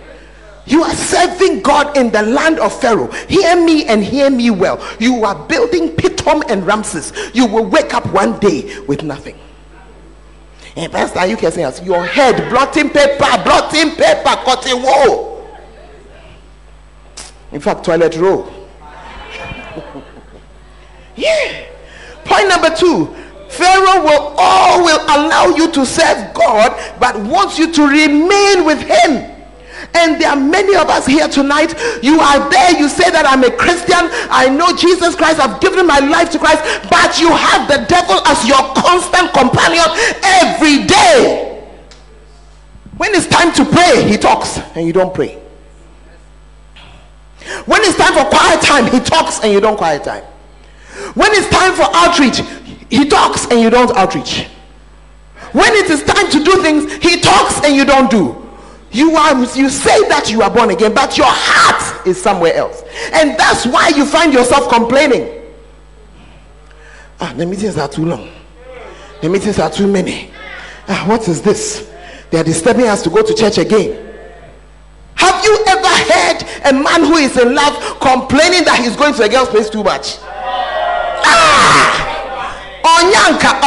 You 0.67 0.83
are 0.83 0.95
serving 0.95 1.63
God 1.63 1.97
in 1.97 2.11
the 2.11 2.23
land 2.23 2.59
of 2.59 2.79
Pharaoh. 2.81 3.11
Hear 3.29 3.57
me 3.65 3.87
and 3.87 4.05
hear 4.05 4.29
me 4.29 4.51
well. 4.51 4.85
You 4.99 5.25
are 5.25 5.47
building 5.47 5.91
Pithom 5.91 6.43
and 6.51 6.67
Ramses. 6.67 7.13
You 7.33 7.47
will 7.47 7.65
wake 7.65 7.95
up 7.95 8.05
one 8.13 8.39
day 8.41 8.81
with 8.81 9.03
nothing. 9.05 9.39
And 10.77 10.93
Pastor, 10.93 11.27
you 11.27 11.37
can 11.39 11.51
say, 11.53 11.85
your 11.85 12.05
head, 12.05 12.51
blotting 12.51 12.91
paper, 12.91 13.43
blotting 13.43 13.93
paper, 13.93 14.37
cutting 14.45 14.83
wool. 14.83 15.49
In 17.53 17.61
fact, 17.61 17.85
toilet 17.85 18.15
roll. 18.17 18.53
yeah. 21.17 21.65
Point 22.25 22.49
number 22.49 22.75
two 22.75 23.15
Pharaoh 23.49 24.03
will 24.03 24.35
all 24.37 24.85
will 24.85 25.01
allow 25.05 25.47
you 25.57 25.71
to 25.73 25.87
serve 25.87 26.35
God, 26.35 26.79
but 27.01 27.19
wants 27.21 27.59
you 27.59 27.73
to 27.73 27.87
remain 27.87 28.65
with 28.67 28.83
him. 28.83 29.36
And 29.95 30.21
there 30.21 30.31
are 30.31 30.41
many 30.41 30.75
of 30.75 30.89
us 30.89 31.07
here 31.07 31.29
tonight. 31.29 31.75
You 32.03 32.21
are 32.21 32.51
there. 32.51 32.79
You 32.79 32.89
say 32.89 33.11
that 33.11 33.27
I'm 33.27 33.45
a 33.45 33.51
Christian. 33.51 34.09
I 34.31 34.49
know 34.49 34.75
Jesus 34.77 35.15
Christ. 35.15 35.41
I've 35.41 35.61
given 35.61 35.87
my 35.87 35.99
life 36.01 36.31
to 36.31 36.39
Christ. 36.39 36.63
But 36.89 37.21
you 37.21 37.29
have 37.29 37.69
the 37.69 37.85
devil 37.89 38.21
as 38.27 38.47
your 38.49 38.61
constant 38.73 39.33
companion 39.33 39.85
every 40.23 40.87
day. 40.87 41.69
When 42.97 43.15
it's 43.15 43.27
time 43.27 43.53
to 43.55 43.65
pray, 43.65 44.09
he 44.09 44.17
talks 44.17 44.59
and 44.75 44.87
you 44.87 44.93
don't 44.93 45.13
pray. 45.13 45.39
When 47.67 47.83
it's 47.83 47.97
time 47.97 48.15
for 48.15 48.25
quiet 48.29 48.63
time, 48.63 48.91
he 48.91 48.99
talks 49.01 49.41
and 49.41 49.53
you 49.53 49.61
don't 49.61 49.77
quiet 49.77 50.05
time. 50.05 50.25
When 51.15 51.31
it's 51.33 51.49
time 51.49 51.75
for 51.75 51.85
outreach, 51.93 52.41
he 52.91 53.09
talks 53.09 53.47
and 53.51 53.61
you 53.61 53.71
don't 53.71 53.95
outreach. 53.97 54.49
When 55.53 55.73
it 55.75 55.91
is 55.91 56.03
time 56.03 56.31
to 56.31 56.43
do 56.43 56.63
things, 56.63 56.93
he 56.95 57.21
talks 57.21 57.63
and 57.65 57.77
you 57.77 57.85
don't 57.85 58.11
do. 58.11 58.46
You 58.97 59.15
are 59.15 59.35
you 59.55 59.69
say 59.69 60.09
that 60.09 60.31
you 60.31 60.41
are 60.41 60.49
born 60.49 60.71
again, 60.71 60.95
but 60.95 61.19
your 61.19 61.27
heart 61.29 62.07
is 62.07 62.21
somewhere 62.21 62.55
else. 62.55 62.83
And 63.13 63.39
that's 63.39 63.67
why 63.67 63.89
you 63.89 64.07
find 64.07 64.33
yourself 64.33 64.71
complaining. 64.71 65.43
Ah, 67.21 67.35
the 67.37 67.45
meetings 67.45 67.77
are 67.77 67.89
too 67.89 68.07
long. 68.07 68.31
The 69.21 69.29
meetings 69.29 69.59
are 69.59 69.69
too 69.69 69.87
many. 69.87 70.31
Ah, 70.89 71.05
what 71.07 71.29
is 71.29 71.43
this? 71.43 71.93
They 72.31 72.39
are 72.39 72.45
disturbing 72.45 72.87
us 72.87 73.03
to 73.03 73.11
go 73.11 73.21
to 73.23 73.35
church 73.35 73.59
again. 73.59 74.03
Have 75.17 75.45
you 75.45 75.63
ever 75.69 76.13
heard 76.13 76.43
a 76.65 76.73
man 76.73 77.03
who 77.05 77.17
is 77.17 77.37
in 77.37 77.55
love 77.55 78.01
complaining 78.01 78.65
that 78.65 78.81
he's 78.83 78.97
going 78.97 79.13
to 79.13 79.25
a 79.25 79.29
girl's 79.29 79.51
place 79.51 79.69
too 79.69 79.85
much? 79.85 80.17
Ah! 81.29 82.01
Onyanka. 82.83 83.61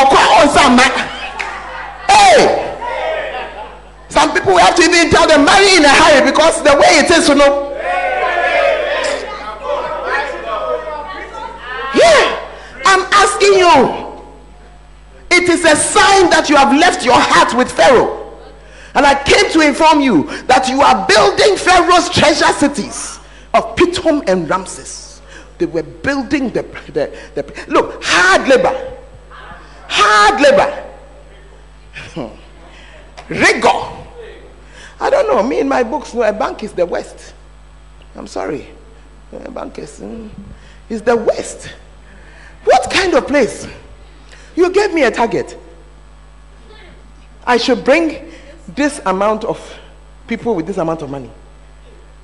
Hey! 2.09 2.68
Some 4.19 4.33
people 4.33 4.57
have 4.57 4.75
to 4.75 4.81
even 4.83 5.09
tell 5.09 5.25
them 5.25 5.45
marry 5.45 5.77
in 5.77 5.85
a 5.85 5.87
hurry 5.87 6.29
because 6.29 6.61
the 6.61 6.73
way 6.73 6.99
it 6.99 7.09
is, 7.09 7.29
you 7.29 7.35
know. 7.35 7.71
Yeah, 11.95 12.51
I'm 12.85 13.07
asking 13.13 13.53
you. 13.53 14.19
It 15.31 15.47
is 15.47 15.63
a 15.63 15.73
sign 15.73 16.29
that 16.31 16.47
you 16.49 16.57
have 16.57 16.77
left 16.77 17.05
your 17.05 17.15
heart 17.17 17.53
with 17.57 17.71
Pharaoh. 17.71 18.37
And 18.93 19.05
I 19.05 19.23
came 19.23 19.49
to 19.53 19.61
inform 19.61 20.01
you 20.01 20.23
that 20.47 20.67
you 20.67 20.81
are 20.81 21.07
building 21.07 21.55
Pharaoh's 21.55 22.09
treasure 22.09 22.51
cities 22.51 23.21
of 23.53 23.77
Pithom 23.77 24.27
and 24.27 24.49
Ramses. 24.49 25.21
They 25.59 25.65
were 25.65 25.83
building 25.83 26.49
the, 26.49 26.63
the, 26.87 27.17
the 27.35 27.65
look, 27.69 28.03
hard 28.03 28.49
labor. 28.49 28.97
Hard 29.87 30.41
labor. 30.41 30.91
Rigor. 33.29 33.99
I 34.99 35.09
don't 35.09 35.27
know. 35.27 35.41
Me 35.41 35.59
in 35.59 35.67
my 35.67 35.83
books, 35.83 36.13
no, 36.13 36.23
a 36.23 36.33
bank 36.33 36.63
is 36.63 36.73
the 36.73 36.85
West. 36.85 37.33
I'm 38.15 38.27
sorry. 38.27 38.67
A 39.31 39.51
bank 39.51 39.79
is, 39.79 39.99
mm, 39.99 40.29
is 40.89 41.01
the 41.01 41.15
West. 41.15 41.73
What 42.65 42.89
kind 42.91 43.13
of 43.13 43.27
place? 43.27 43.67
You 44.55 44.71
gave 44.71 44.93
me 44.93 45.03
a 45.03 45.11
target. 45.11 45.57
I 47.45 47.57
should 47.57 47.83
bring 47.85 48.31
this 48.67 49.01
amount 49.05 49.43
of 49.43 49.59
people 50.27 50.55
with 50.55 50.67
this 50.67 50.77
amount 50.77 51.01
of 51.01 51.09
money. 51.09 51.31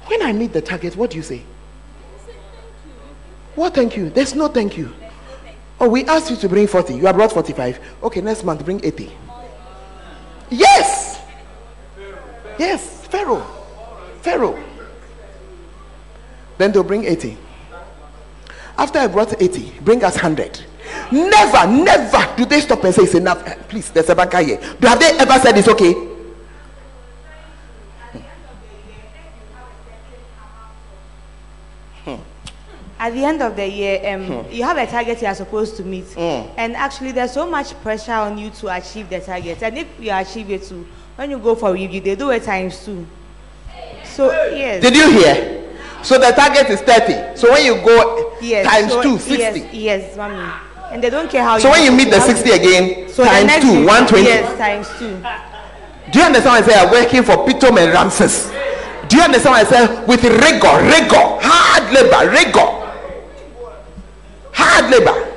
When 0.07 0.21
I 0.21 0.33
meet 0.33 0.53
the 0.53 0.61
target, 0.61 0.95
what 0.95 1.11
do 1.11 1.17
you 1.17 1.23
say? 1.23 1.41
What 3.55 3.73
thank 3.73 3.95
you? 3.95 4.09
There's 4.09 4.35
no 4.35 4.47
thank 4.47 4.77
you. 4.77 4.93
Oh, 5.79 5.89
we 5.89 6.05
asked 6.05 6.29
you 6.29 6.35
to 6.37 6.49
bring 6.49 6.67
40. 6.67 6.93
You 6.95 7.05
have 7.05 7.15
brought 7.15 7.31
45. 7.31 7.79
Okay, 8.03 8.21
next 8.21 8.43
month 8.43 8.63
bring 8.63 8.83
80. 8.83 9.11
Yes. 10.49 11.21
Yes, 12.57 13.05
Pharaoh. 13.07 13.45
Pharaoh. 14.21 14.61
Then 16.57 16.71
they'll 16.71 16.83
bring 16.83 17.03
80. 17.03 17.37
After 18.77 18.99
I 18.99 19.07
brought 19.07 19.41
80, 19.41 19.79
bring 19.81 20.03
us 20.03 20.15
100. 20.15 20.61
Never, 21.11 21.67
never 21.67 22.33
do 22.35 22.45
they 22.45 22.61
stop 22.61 22.83
and 22.83 22.93
say 22.93 23.03
it's 23.03 23.15
enough. 23.15 23.43
Please, 23.67 23.89
there's 23.91 24.09
a 24.09 24.15
banker 24.15 24.41
here. 24.41 24.57
Do 24.79 24.87
have 24.87 24.99
they 24.99 25.17
ever 25.17 25.39
said 25.39 25.57
it's 25.57 25.67
okay? 25.67 26.15
At 32.97 33.13
the 33.13 33.23
end 33.23 33.41
of 33.41 33.55
the 33.55 33.67
year, 33.67 34.15
um, 34.15 34.25
hmm. 34.25 34.51
you 34.51 34.63
have 34.63 34.77
a 34.77 34.87
target 34.87 35.21
you 35.21 35.27
are 35.27 35.35
supposed 35.35 35.75
to 35.77 35.83
meet, 35.83 36.05
mm. 36.05 36.49
and 36.57 36.75
actually, 36.75 37.11
there's 37.11 37.33
so 37.33 37.45
much 37.45 37.79
pressure 37.81 38.13
on 38.13 38.37
you 38.37 38.49
to 38.51 38.73
achieve 38.75 39.09
the 39.09 39.19
target. 39.19 39.61
And 39.61 39.77
if 39.77 39.87
you 39.99 40.11
achieve 40.11 40.49
it 40.49 40.63
too, 40.63 40.87
when 41.15 41.31
you 41.31 41.39
go 41.39 41.55
for 41.55 41.73
review, 41.73 42.01
they 42.01 42.15
do 42.15 42.29
it 42.31 42.43
times 42.43 42.83
two. 42.85 43.05
So 44.03 44.31
yes. 44.51 44.81
Did 44.81 44.95
you 44.95 45.09
hear? 45.11 45.63
So 46.03 46.19
the 46.19 46.31
target 46.31 46.69
is 46.69 46.81
30. 46.81 47.35
So 47.35 47.51
when 47.51 47.65
you 47.65 47.75
go 47.83 48.35
yes, 48.41 48.65
times 48.67 48.91
so, 48.91 49.01
two, 49.01 49.17
60. 49.17 49.35
Yes, 49.59 49.73
yes, 49.73 50.17
mommy. 50.17 50.51
And 50.91 51.03
they 51.03 51.09
don't 51.09 51.29
care 51.29 51.43
how 51.43 51.57
So 51.57 51.71
when 51.71 51.83
you 51.83 51.91
meet 51.91 52.11
the 52.11 52.19
60 52.19 52.49
again, 52.51 53.09
so 53.09 53.23
times 53.25 53.63
two, 53.63 53.85
120. 53.85 54.23
Yes, 54.23 54.57
times 54.57 54.87
two. 54.99 55.17
Do 56.11 56.19
you 56.19 56.25
understand 56.25 56.53
what 56.53 56.63
I 56.63 56.67
say? 56.67 56.79
I'm 56.79 56.91
working 56.91 57.23
for 57.23 57.45
Pithom 57.45 57.77
and 57.77 57.91
Ramses. 57.91 58.51
Do 59.09 59.17
you 59.17 59.23
understand 59.23 59.53
what 59.53 59.65
I 59.65 59.69
say? 59.69 60.05
With 60.05 60.23
rigor, 60.23 60.75
rigor, 60.85 61.25
hard 61.41 61.91
labor, 61.91 62.29
rigor. 62.31 62.69
Hard 64.53 64.91
labor. 64.91 65.31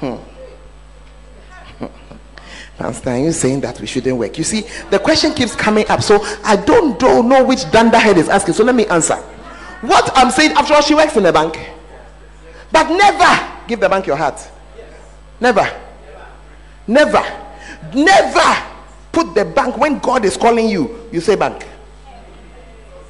Hmm. 0.00 0.27
Pastor, 2.78 3.10
are 3.10 3.18
you 3.18 3.32
saying 3.32 3.60
that 3.62 3.80
we 3.80 3.88
shouldn't 3.88 4.16
work? 4.16 4.38
You 4.38 4.44
see, 4.44 4.64
the 4.90 5.00
question 5.00 5.34
keeps 5.34 5.56
coming 5.56 5.84
up. 5.88 6.00
So 6.00 6.24
I 6.44 6.54
don't, 6.54 6.98
don't 6.98 7.28
know 7.28 7.44
which 7.44 7.68
dunderhead 7.72 8.16
is 8.16 8.28
asking. 8.28 8.54
So 8.54 8.62
let 8.62 8.76
me 8.76 8.86
answer. 8.86 9.16
What 9.80 10.10
I'm 10.16 10.30
saying, 10.30 10.52
after 10.52 10.74
all, 10.74 10.80
she 10.80 10.94
works 10.94 11.16
in 11.16 11.24
the 11.24 11.32
bank. 11.32 11.58
But 12.70 12.88
never 12.88 13.66
give 13.66 13.80
the 13.80 13.88
bank 13.88 14.06
your 14.06 14.16
heart. 14.16 14.40
Never. 15.40 15.68
Never. 16.86 17.22
Never 17.94 18.62
put 19.10 19.34
the 19.34 19.44
bank 19.44 19.76
when 19.76 19.98
God 19.98 20.24
is 20.24 20.36
calling 20.36 20.68
you, 20.68 21.08
you 21.10 21.20
say 21.20 21.34
bank. 21.34 21.66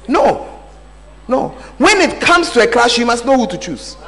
No. 0.07 0.59
No. 1.27 1.49
When 1.77 1.97
it 2.01 2.19
comes 2.19 2.49
to 2.51 2.61
a 2.61 2.67
clash, 2.67 2.97
you 2.97 3.05
must 3.05 3.23
know 3.23 3.37
who 3.37 3.47
to 3.47 3.57
choose. 3.57 3.97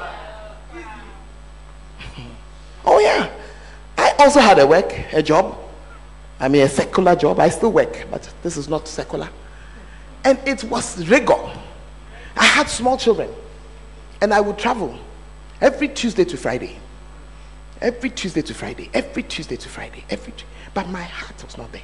Oh, 2.84 2.98
yeah. 2.98 3.30
I 4.02 4.14
also 4.18 4.40
had 4.40 4.58
a 4.58 4.66
work, 4.66 4.92
a 5.14 5.22
job. 5.22 5.56
I 6.40 6.48
mean, 6.48 6.64
a 6.64 6.70
secular 6.70 7.16
job. 7.16 7.40
I 7.40 7.50
still 7.50 7.72
work, 7.72 8.08
but 8.10 8.28
this 8.42 8.58
is 8.58 8.68
not 8.68 8.88
secular. 8.88 9.30
And 10.24 10.40
it 10.48 10.64
was 10.64 11.08
rigor. 11.08 11.40
I 12.36 12.46
had 12.46 12.68
small 12.68 12.98
children, 12.98 13.30
and 14.20 14.34
I 14.34 14.42
would 14.42 14.58
travel 14.58 14.98
every 15.62 15.88
Tuesday 15.88 16.26
to 16.26 16.36
Friday. 16.36 16.80
Every 17.80 18.10
Tuesday 18.10 18.42
to 18.42 18.54
Friday. 18.56 18.90
Every 18.92 19.22
Tuesday 19.22 19.56
to 19.56 19.70
Friday. 19.70 20.04
Every. 20.10 20.34
But 20.74 20.90
my 20.90 21.04
heart 21.04 21.44
was 21.44 21.58
not 21.60 21.72
there. 21.72 21.82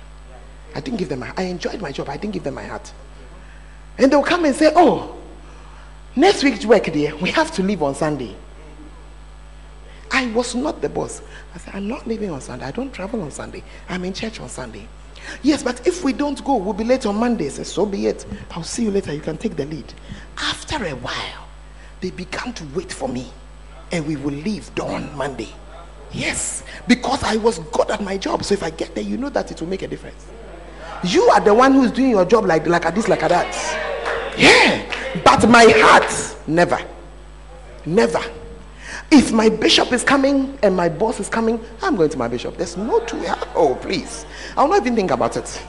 I 0.74 0.80
didn't 0.80 0.97
give 0.97 1.09
them 1.09 1.20
my. 1.20 1.32
I 1.38 1.43
enjoyed 1.43 1.82
my 1.82 1.91
job. 1.91 2.09
I 2.09 2.18
didn't 2.18 2.34
give 2.34 2.43
them 2.43 2.55
my 2.55 2.63
heart. 2.63 2.91
And 3.99 4.11
they'll 4.11 4.24
come 4.24 4.45
and 4.45 4.55
say, 4.55 4.72
"Oh, 4.76 5.15
next 6.15 6.43
week's 6.43 6.65
work, 6.65 6.86
dear, 6.86 7.15
we 7.18 7.30
have 7.30 7.51
to 7.51 7.63
leave 7.63 7.84
on 7.84 7.93
Sunday." 7.93 8.36
I 10.12 10.28
was 10.32 10.55
not 10.55 10.82
the 10.82 10.89
boss. 10.89 11.22
I 11.53 11.58
said, 11.58 11.76
I'm 11.76 11.88
not 11.88 12.08
leaving 12.08 12.30
on 12.30 12.41
Sunday. 12.41 12.66
I 12.66 12.72
don't 12.72 12.93
travel 12.93 13.22
on 13.22 13.32
Sunday. 13.32 13.64
I'm 13.89 14.03
in 14.05 14.14
church 14.14 14.39
on 14.39 14.49
Sunday. 14.49 14.88
Yes, 15.43 15.64
but 15.64 15.86
if 15.86 16.03
we 16.03 16.14
don't 16.14 16.43
go, 16.43 16.55
we'll 16.55 16.74
be 16.74 16.84
late 16.84 17.05
on 17.05 17.16
Monday. 17.16 17.45
I 17.45 17.49
said, 17.49 17.68
so 17.68 17.86
be 17.86 18.08
it. 18.08 18.26
I'll 18.51 18.64
see 18.64 18.84
you 18.84 18.91
later. 18.91 19.14
You 19.14 19.22
can 19.22 19.38
take 19.38 19.55
the 19.55 19.66
lead. 19.66 19.93
After 20.38 20.84
a 20.86 20.95
while, 20.95 21.47
they 22.01 22.12
began 22.12 22.53
to 22.53 22.64
wait 22.76 22.91
for 22.91 23.10
me. 23.10 23.28
And 23.91 24.05
we 24.05 24.16
will 24.16 24.34
leave 24.34 24.74
dawn 24.76 25.16
Monday. 25.16 25.49
Yes, 26.12 26.64
because 26.88 27.24
I 27.24 27.38
was 27.38 27.60
good 27.60 27.91
at 27.91 28.01
my 28.01 28.18
job. 28.18 28.43
So 28.43 28.53
if 28.53 28.64
I 28.64 28.70
get 28.70 28.95
there, 28.95 29.03
you 29.03 29.18
know 29.18 29.30
that 29.30 29.51
it 29.51 29.60
will 29.60 29.68
make 29.68 29.82
a 29.82 29.88
difference. 29.88 30.26
You 31.03 31.24
are 31.24 31.41
the 31.41 31.53
one 31.53 31.74
who's 31.74 31.91
doing 31.91 32.12
your 32.12 32.26
job 32.26 32.45
like, 32.45 32.66
like 32.66 32.93
this, 32.95 33.08
like 33.08 33.24
at 33.24 33.30
that. 33.30 34.36
Yeah. 34.38 34.93
But 35.24 35.49
my 35.49 35.66
heart, 35.78 36.38
never. 36.47 36.80
Never. 37.86 38.22
If 39.10 39.32
my 39.32 39.49
bishop 39.49 39.93
is 39.93 40.03
coming 40.03 40.58
and 40.62 40.76
my 40.76 40.89
boss 40.89 41.20
is 41.20 41.30
coming, 41.30 41.64
I'm 41.82 41.95
going 41.95 42.10
to 42.10 42.18
my 42.18 42.28
bishop. 42.28 42.58
There's 42.58 42.78
no 42.78 42.99
two. 43.05 43.24
Oh, 43.55 43.76
please. 43.82 44.26
I'll 44.55 44.68
not 44.68 44.82
even 44.82 44.95
think 44.95 45.12
about 45.12 45.38
it. 45.38 45.66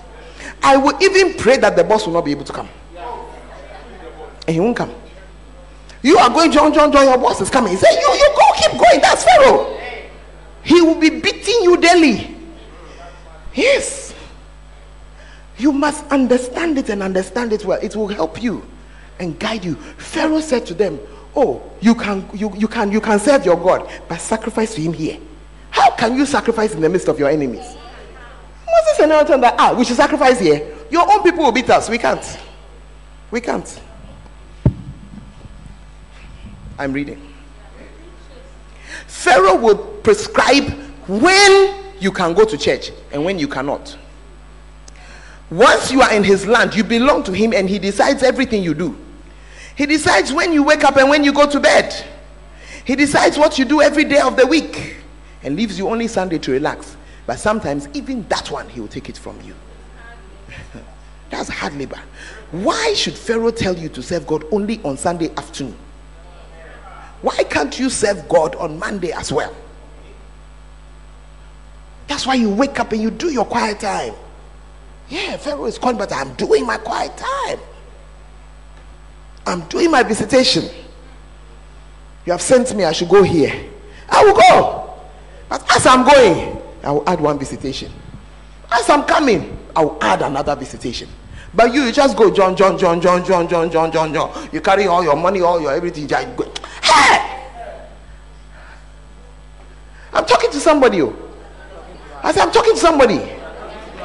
I 0.62 0.76
will 0.76 1.00
even 1.02 1.34
pray 1.34 1.56
that 1.58 1.76
the 1.76 1.84
boss 1.84 2.06
will 2.06 2.12
not 2.14 2.24
be 2.24 2.32
able 2.32 2.44
to 2.44 2.52
come. 2.52 2.68
And 4.46 4.54
he 4.54 4.60
won't 4.60 4.76
come. 4.76 4.94
You 6.02 6.16
are 6.18 6.30
going, 6.30 6.50
John, 6.50 6.72
John, 6.72 6.90
John, 6.92 7.04
your 7.04 7.18
boss 7.18 7.40
is 7.40 7.50
coming. 7.50 7.72
He 7.72 7.76
said, 7.76 7.92
You, 7.92 8.08
you 8.14 8.28
go, 8.36 8.44
keep 8.56 8.72
going. 8.72 9.00
That's 9.00 9.24
Pharaoh. 9.24 9.78
He 10.62 10.80
will 10.80 10.94
be 10.94 11.10
beating 11.10 11.62
you 11.62 11.76
daily. 11.76 12.34
Yes. 13.54 14.14
You 15.58 15.72
must 15.72 16.06
understand 16.06 16.78
it 16.78 16.88
and 16.88 17.02
understand 17.02 17.52
it 17.52 17.64
well. 17.64 17.78
It 17.82 17.96
will 17.96 18.08
help 18.08 18.42
you 18.42 18.64
and 19.18 19.38
guide 19.38 19.64
you. 19.64 19.74
Pharaoh 19.74 20.40
said 20.40 20.66
to 20.66 20.74
them, 20.74 20.98
oh 21.36 21.62
you 21.80 21.94
can 21.94 22.28
you, 22.34 22.52
you 22.56 22.68
can 22.68 22.90
you 22.90 23.00
can 23.00 23.18
serve 23.18 23.44
your 23.44 23.56
god 23.56 23.90
but 24.08 24.20
sacrifice 24.20 24.74
to 24.74 24.80
him 24.80 24.92
here. 24.92 25.18
How 25.70 25.90
can 25.94 26.16
you 26.16 26.26
sacrifice 26.26 26.72
in 26.74 26.80
the 26.80 26.88
midst 26.88 27.08
of 27.08 27.18
your 27.18 27.28
enemies? 27.28 27.76
Moses 28.66 29.00
and 29.00 29.12
aaron 29.12 29.40
that 29.40 29.54
ah 29.58 29.74
we 29.76 29.84
should 29.84 29.96
sacrifice 29.96 30.40
here. 30.40 30.74
Your 30.90 31.10
own 31.10 31.22
people 31.22 31.44
will 31.44 31.52
beat 31.52 31.70
us. 31.70 31.88
We 31.88 31.98
can't. 31.98 32.38
We 33.30 33.40
can't. 33.40 33.80
I'm 36.78 36.92
reading. 36.92 37.20
Pharaoh 39.06 39.56
will 39.56 39.76
prescribe 39.76 40.70
when 41.08 41.74
you 41.98 42.12
can 42.12 42.34
go 42.34 42.44
to 42.44 42.56
church 42.56 42.92
and 43.12 43.24
when 43.24 43.38
you 43.38 43.48
cannot. 43.48 43.96
Once 45.50 45.90
you 45.90 46.02
are 46.02 46.12
in 46.12 46.22
his 46.22 46.46
land 46.46 46.74
you 46.74 46.84
belong 46.84 47.22
to 47.24 47.32
him 47.32 47.52
and 47.54 47.68
he 47.68 47.78
decides 47.78 48.22
everything 48.22 48.62
you 48.62 48.74
do 48.74 48.96
he 49.78 49.86
decides 49.86 50.32
when 50.32 50.52
you 50.52 50.64
wake 50.64 50.82
up 50.82 50.96
and 50.96 51.08
when 51.08 51.22
you 51.22 51.32
go 51.32 51.48
to 51.48 51.60
bed. 51.60 51.94
He 52.84 52.96
decides 52.96 53.38
what 53.38 53.60
you 53.60 53.64
do 53.64 53.80
every 53.80 54.02
day 54.02 54.18
of 54.18 54.36
the 54.36 54.44
week 54.44 54.96
and 55.44 55.54
leaves 55.54 55.78
you 55.78 55.88
only 55.88 56.08
Sunday 56.08 56.38
to 56.38 56.50
relax. 56.50 56.96
But 57.26 57.38
sometimes, 57.38 57.86
even 57.94 58.26
that 58.26 58.50
one, 58.50 58.68
he 58.68 58.80
will 58.80 58.88
take 58.88 59.08
it 59.08 59.16
from 59.16 59.40
you. 59.42 59.54
That's 61.30 61.48
hard 61.48 61.76
labor. 61.78 62.00
Why 62.50 62.92
should 62.94 63.14
Pharaoh 63.14 63.52
tell 63.52 63.78
you 63.78 63.88
to 63.90 64.02
serve 64.02 64.26
God 64.26 64.44
only 64.50 64.82
on 64.82 64.96
Sunday 64.96 65.30
afternoon? 65.36 65.76
Why 67.22 67.44
can't 67.44 67.78
you 67.78 67.88
serve 67.88 68.28
God 68.28 68.56
on 68.56 68.80
Monday 68.80 69.12
as 69.12 69.32
well? 69.32 69.54
That's 72.08 72.26
why 72.26 72.34
you 72.34 72.50
wake 72.50 72.80
up 72.80 72.90
and 72.90 73.00
you 73.00 73.12
do 73.12 73.30
your 73.30 73.44
quiet 73.44 73.78
time. 73.78 74.14
Yeah, 75.08 75.36
Pharaoh 75.36 75.66
is 75.66 75.78
calling, 75.78 75.98
but 75.98 76.12
I'm 76.12 76.34
doing 76.34 76.66
my 76.66 76.78
quiet 76.78 77.16
time. 77.16 77.60
I'm 79.48 79.62
doing 79.68 79.90
my 79.90 80.02
visitation. 80.02 80.64
You 82.26 82.32
have 82.32 82.42
sent 82.42 82.74
me, 82.76 82.84
I 82.84 82.92
should 82.92 83.08
go 83.08 83.22
here. 83.22 83.70
I 84.08 84.24
will 84.24 84.34
go. 84.34 84.94
But 85.48 85.64
as 85.70 85.86
I'm 85.86 86.04
going, 86.04 86.62
I 86.82 86.92
will 86.92 87.08
add 87.08 87.20
one 87.20 87.38
visitation. 87.38 87.90
As 88.70 88.88
I'm 88.90 89.04
coming, 89.04 89.58
I 89.74 89.84
will 89.84 89.98
add 90.02 90.22
another 90.22 90.54
visitation. 90.54 91.08
But 91.54 91.72
you, 91.72 91.82
you 91.84 91.92
just 91.92 92.16
go 92.16 92.30
John, 92.30 92.54
John, 92.54 92.78
John, 92.78 93.00
John, 93.00 93.24
John, 93.24 93.48
John, 93.48 93.70
John, 93.70 93.90
John, 93.90 94.12
John. 94.12 94.48
You 94.52 94.60
carry 94.60 94.86
all 94.86 95.02
your 95.02 95.16
money, 95.16 95.40
all 95.40 95.60
your 95.60 95.72
everything. 95.72 96.06
Just 96.06 96.36
go. 96.36 96.52
Hey! 96.82 97.46
I'm 100.12 100.26
talking 100.26 100.50
to 100.50 100.60
somebody. 100.60 101.00
oh. 101.00 101.16
I 102.22 102.32
said, 102.32 102.42
I'm 102.42 102.52
talking 102.52 102.74
to 102.74 102.80
somebody. 102.80 103.20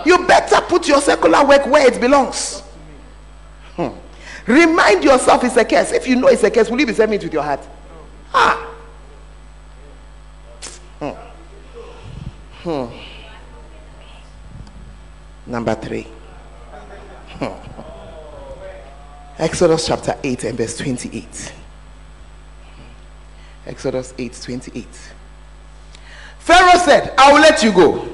You 0.06 0.26
better 0.26 0.62
put 0.62 0.88
your 0.88 1.02
secular 1.02 1.46
work 1.46 1.66
where 1.68 1.86
it 1.92 2.00
belongs. 2.00 2.63
Remind 4.46 5.04
yourself 5.04 5.44
it's 5.44 5.56
a 5.56 5.66
curse. 5.66 5.92
If 5.92 6.08
you 6.08 6.16
know 6.18 6.28
it's 6.28 6.44
a 6.44 6.52
curse, 6.52 6.70
will 6.70 6.80
you 6.80 6.86
be 6.86 6.94
saying 6.94 7.14
it 7.14 7.24
with 7.24 7.34
your 7.34 7.44
heart? 7.44 7.66
Ah. 8.34 8.76
Hmm. 11.00 11.12
Hmm. 12.64 12.86
Number 15.46 15.76
three. 15.76 16.08
Hmm. 17.40 17.74
Exodus 19.38 19.88
chapter 19.88 20.18
8 20.24 20.44
and 20.44 20.58
verse 20.58 20.78
28. 20.78 21.54
Exodus 23.66 24.14
8 24.18 24.40
28. 24.42 24.88
Pharaoh 26.40 26.80
said, 26.80 27.14
I 27.18 27.32
will 27.32 27.40
let 27.40 27.64
you 27.64 27.72
go, 27.72 28.14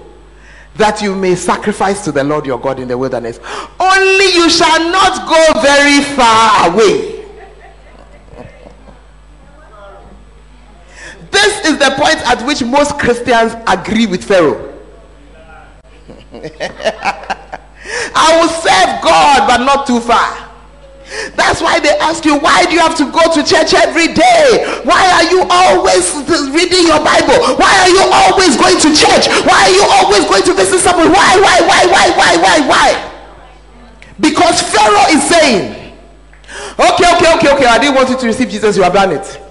that 0.80 1.02
you 1.02 1.16
may 1.16 1.36
sacrifice 1.36 2.04
to 2.06 2.12
the 2.12 2.24
Lord 2.24 2.46
your 2.46 2.60
God 2.60 2.80
in 2.80 2.88
the 2.88 2.98
wilderness. 2.98 3.40
Only 3.80 4.34
you 4.34 4.50
shall 4.50 4.92
not 4.92 5.30
go 5.30 5.62
very 5.62 6.02
far 6.16 6.72
away. 6.72 7.20
This 11.32 11.66
is 11.66 11.78
the 11.78 11.92
point 11.96 12.18
at 12.28 12.44
which 12.48 12.64
most 12.64 12.98
Christians 12.98 13.54
agree 13.68 14.08
with 14.08 14.24
Pharaoh. 14.24 14.74
I 18.16 18.40
will 18.40 18.50
serve 18.50 19.02
God, 19.04 19.48
but 19.48 19.58
not 19.64 19.86
too 19.86 20.00
far. 20.00 20.49
That's 21.34 21.62
why 21.62 21.80
they 21.80 21.98
ask 21.98 22.24
you, 22.26 22.38
why 22.38 22.66
do 22.66 22.74
you 22.74 22.80
have 22.80 22.96
to 22.98 23.06
go 23.10 23.26
to 23.34 23.42
church 23.42 23.74
every 23.74 24.14
day? 24.14 24.82
Why 24.86 25.02
are 25.18 25.26
you 25.26 25.42
always 25.50 26.06
reading 26.54 26.86
your 26.86 27.02
Bible? 27.02 27.38
Why 27.58 27.74
are 27.82 27.92
you 27.92 28.06
always 28.06 28.54
going 28.56 28.78
to 28.78 28.90
church? 28.94 29.26
Why 29.46 29.70
are 29.70 29.74
you 29.74 29.86
always 29.90 30.26
going 30.30 30.44
to 30.46 30.54
visit 30.54 30.80
someone? 30.80 31.10
Why, 31.10 31.34
why, 31.42 31.58
why, 31.66 31.82
why, 31.90 32.06
why, 32.14 32.32
why, 32.38 32.58
why? 32.68 32.90
Because 34.20 34.62
Pharaoh 34.62 35.10
is 35.10 35.24
saying, 35.26 35.98
okay, 36.78 37.08
okay, 37.16 37.34
okay, 37.38 37.50
okay, 37.56 37.66
I 37.66 37.80
didn't 37.80 37.96
want 37.96 38.10
you 38.10 38.18
to 38.18 38.26
receive 38.28 38.50
Jesus, 38.50 38.78
you 38.78 38.84
have 38.84 38.94
done 38.94 39.12
it. 39.12 39.42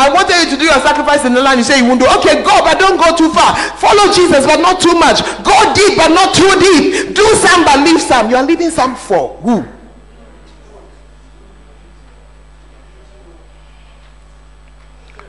I 0.00 0.08
wanted 0.08 0.34
you 0.42 0.50
to 0.50 0.56
do 0.56 0.64
your 0.64 0.80
sacrifice 0.80 1.26
in 1.26 1.34
the 1.34 1.42
land. 1.42 1.58
You 1.58 1.64
say 1.64 1.76
you 1.78 1.84
won't 1.84 2.00
do. 2.00 2.08
Okay, 2.18 2.42
go, 2.42 2.64
but 2.64 2.80
don't 2.80 2.96
go 2.96 3.14
too 3.14 3.28
far. 3.36 3.54
Follow 3.76 4.10
Jesus, 4.10 4.46
but 4.46 4.56
not 4.56 4.80
too 4.80 4.96
much. 4.96 5.20
Go 5.44 5.52
deep, 5.76 6.00
but 6.00 6.08
not 6.08 6.32
too 6.32 6.48
deep. 6.56 7.14
Do 7.14 7.26
some, 7.36 7.66
but 7.68 7.84
leave 7.84 8.00
some. 8.00 8.30
You 8.30 8.36
are 8.36 8.42
leaving 8.42 8.70
some 8.70 8.96
for 8.96 9.36
who? 9.44 9.62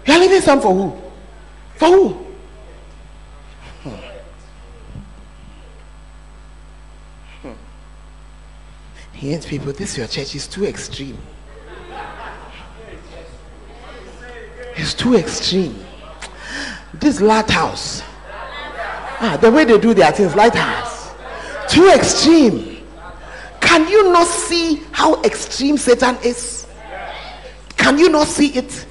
You 0.05 0.13
are 0.13 0.19
leaving 0.19 0.41
some 0.41 0.61
for 0.61 0.73
who? 0.73 1.01
For 1.75 1.87
who? 1.87 2.09
Hmm. 3.83 3.89
Hmm. 7.41 7.53
Yes, 9.19 9.45
people, 9.45 9.73
this 9.73 9.97
your 9.97 10.07
church 10.07 10.35
is 10.35 10.47
too 10.47 10.65
extreme. 10.65 11.17
It's 14.75 14.93
too 14.93 15.15
extreme. 15.15 15.83
This 16.93 17.21
lighthouse. 17.21 18.01
Ah, 19.23 19.37
the 19.39 19.51
way 19.51 19.65
they 19.65 19.77
do 19.77 19.93
their 19.93 20.11
things, 20.11 20.35
lighthouse. 20.35 21.13
Too 21.69 21.87
extreme. 21.89 22.83
Can 23.59 23.87
you 23.87 24.11
not 24.11 24.25
see 24.25 24.81
how 24.91 25.21
extreme 25.21 25.77
Satan 25.77 26.17
is? 26.23 26.65
Can 27.77 27.97
you 27.97 28.09
not 28.09 28.27
see 28.27 28.47
it? 28.47 28.87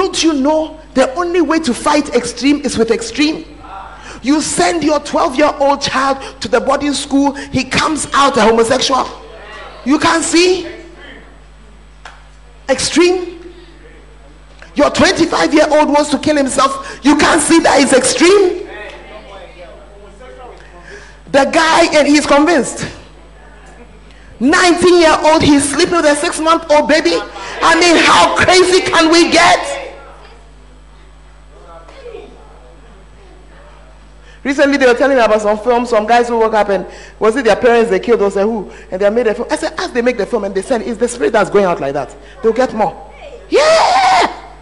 Don't 0.00 0.24
you 0.24 0.32
know 0.32 0.80
the 0.94 1.14
only 1.14 1.42
way 1.42 1.58
to 1.58 1.74
fight 1.74 2.14
extreme 2.14 2.62
is 2.62 2.78
with 2.78 2.90
extreme? 2.90 3.44
You 4.22 4.40
send 4.40 4.82
your 4.82 4.98
12 4.98 5.36
year 5.36 5.52
old 5.60 5.82
child 5.82 6.40
to 6.40 6.48
the 6.48 6.58
boarding 6.58 6.94
school, 6.94 7.34
he 7.34 7.64
comes 7.64 8.06
out 8.14 8.38
a 8.38 8.40
homosexual. 8.40 9.06
You 9.84 9.98
can't 9.98 10.24
see 10.24 10.66
extreme. 12.70 13.42
Your 14.74 14.88
25 14.88 15.52
year 15.52 15.66
old 15.68 15.90
wants 15.90 16.08
to 16.12 16.18
kill 16.18 16.38
himself, 16.38 16.98
you 17.02 17.18
can't 17.18 17.42
see 17.42 17.58
that 17.58 17.82
it's 17.82 17.92
extreme. 17.92 18.66
The 21.30 21.44
guy, 21.44 21.94
and 21.94 22.08
he's 22.08 22.24
convinced. 22.24 22.88
19 24.40 24.98
year 24.98 25.18
old, 25.24 25.42
he's 25.42 25.70
sleeping 25.70 25.96
with 25.96 26.06
a 26.06 26.16
six 26.16 26.40
month 26.40 26.70
old 26.70 26.88
baby. 26.88 27.16
I 27.60 27.78
mean, 27.78 27.96
how 27.96 28.34
crazy 28.42 28.80
can 28.80 29.12
we 29.12 29.30
get? 29.30 29.79
Recently, 34.42 34.78
they 34.78 34.86
were 34.86 34.94
telling 34.94 35.16
me 35.16 35.22
about 35.22 35.42
some 35.42 35.58
films, 35.58 35.90
some 35.90 36.06
guys 36.06 36.28
who 36.28 36.38
woke 36.38 36.54
up 36.54 36.70
and 36.70 36.86
was 37.18 37.36
it 37.36 37.44
their 37.44 37.56
parents 37.56 37.90
they 37.90 38.00
killed? 38.00 38.20
They 38.20 38.30
said 38.30 38.44
who? 38.44 38.70
And 38.90 39.00
they 39.00 39.10
made 39.10 39.26
a 39.26 39.34
film. 39.34 39.48
I 39.50 39.56
said, 39.56 39.74
as 39.78 39.92
they 39.92 40.00
make 40.00 40.16
the 40.16 40.24
film 40.24 40.44
and 40.44 40.54
they 40.54 40.62
said, 40.62 40.80
it's 40.82 40.98
the 40.98 41.08
spirit 41.08 41.32
that's 41.32 41.50
going 41.50 41.66
out 41.66 41.78
like 41.80 41.92
that. 41.92 42.16
They'll 42.42 42.52
get 42.52 42.72
more. 42.72 43.12
Yeah! 43.50 44.52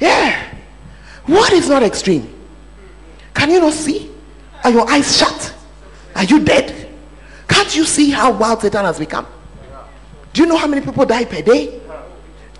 Yeah! 0.00 0.54
What 1.26 1.52
is 1.52 1.68
not 1.68 1.82
extreme? 1.82 2.34
Can 3.34 3.50
you 3.50 3.60
not 3.60 3.74
see? 3.74 4.10
Are 4.64 4.70
your 4.70 4.90
eyes 4.90 5.18
shut? 5.18 5.54
Are 6.16 6.24
you 6.24 6.42
dead? 6.42 6.88
Can't 7.48 7.76
you 7.76 7.84
see 7.84 8.10
how 8.10 8.32
wild 8.32 8.62
Satan 8.62 8.84
has 8.84 8.98
become? 8.98 9.26
Do 10.32 10.42
you 10.42 10.48
know 10.48 10.56
how 10.56 10.66
many 10.66 10.84
people 10.84 11.04
die 11.04 11.24
per 11.24 11.42
day? 11.42 11.80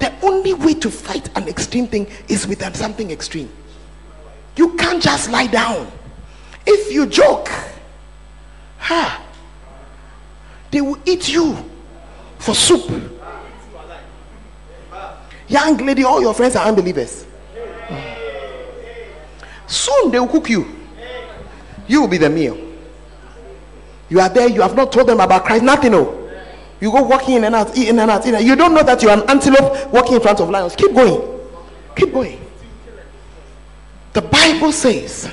The 0.00 0.12
only 0.22 0.54
way 0.54 0.74
to 0.74 0.90
fight 0.90 1.34
an 1.36 1.48
extreme 1.48 1.86
thing 1.86 2.06
is 2.28 2.46
with 2.46 2.60
something 2.76 3.10
extreme. 3.10 3.50
You 4.56 4.74
can't 4.76 5.02
just 5.02 5.30
lie 5.30 5.46
down. 5.46 5.90
If 6.70 6.92
you 6.92 7.06
joke, 7.06 7.48
ha, 8.76 9.24
they 10.70 10.82
will 10.82 10.98
eat 11.06 11.30
you 11.30 11.56
for 12.38 12.54
soup. 12.54 12.84
Young 15.48 15.78
lady, 15.78 16.04
all 16.04 16.20
your 16.20 16.34
friends 16.34 16.56
are 16.56 16.66
unbelievers. 16.66 17.24
Soon 19.66 20.10
they 20.10 20.20
will 20.20 20.28
cook 20.28 20.50
you. 20.50 20.66
You 21.86 22.02
will 22.02 22.08
be 22.08 22.18
the 22.18 22.28
meal. 22.28 22.58
You 24.10 24.20
are 24.20 24.28
there, 24.28 24.48
you 24.48 24.60
have 24.60 24.76
not 24.76 24.92
told 24.92 25.08
them 25.08 25.20
about 25.20 25.46
Christ, 25.46 25.64
nothing. 25.64 25.92
No. 25.92 26.28
You 26.80 26.92
go 26.92 27.02
walking 27.02 27.36
in 27.36 27.44
and 27.44 27.54
out, 27.54 27.76
in 27.78 27.98
and 27.98 28.10
out, 28.10 28.26
in 28.26 28.34
and 28.34 28.36
out. 28.36 28.44
You 28.44 28.56
don't 28.56 28.74
know 28.74 28.82
that 28.82 29.02
you 29.02 29.08
are 29.08 29.16
an 29.16 29.28
antelope 29.30 29.90
walking 29.90 30.16
in 30.16 30.20
front 30.20 30.40
of 30.40 30.50
lions. 30.50 30.76
Keep 30.76 30.92
going. 30.92 31.40
Keep 31.96 32.12
going. 32.12 32.40
The 34.12 34.20
Bible 34.22 34.72
says 34.72 35.30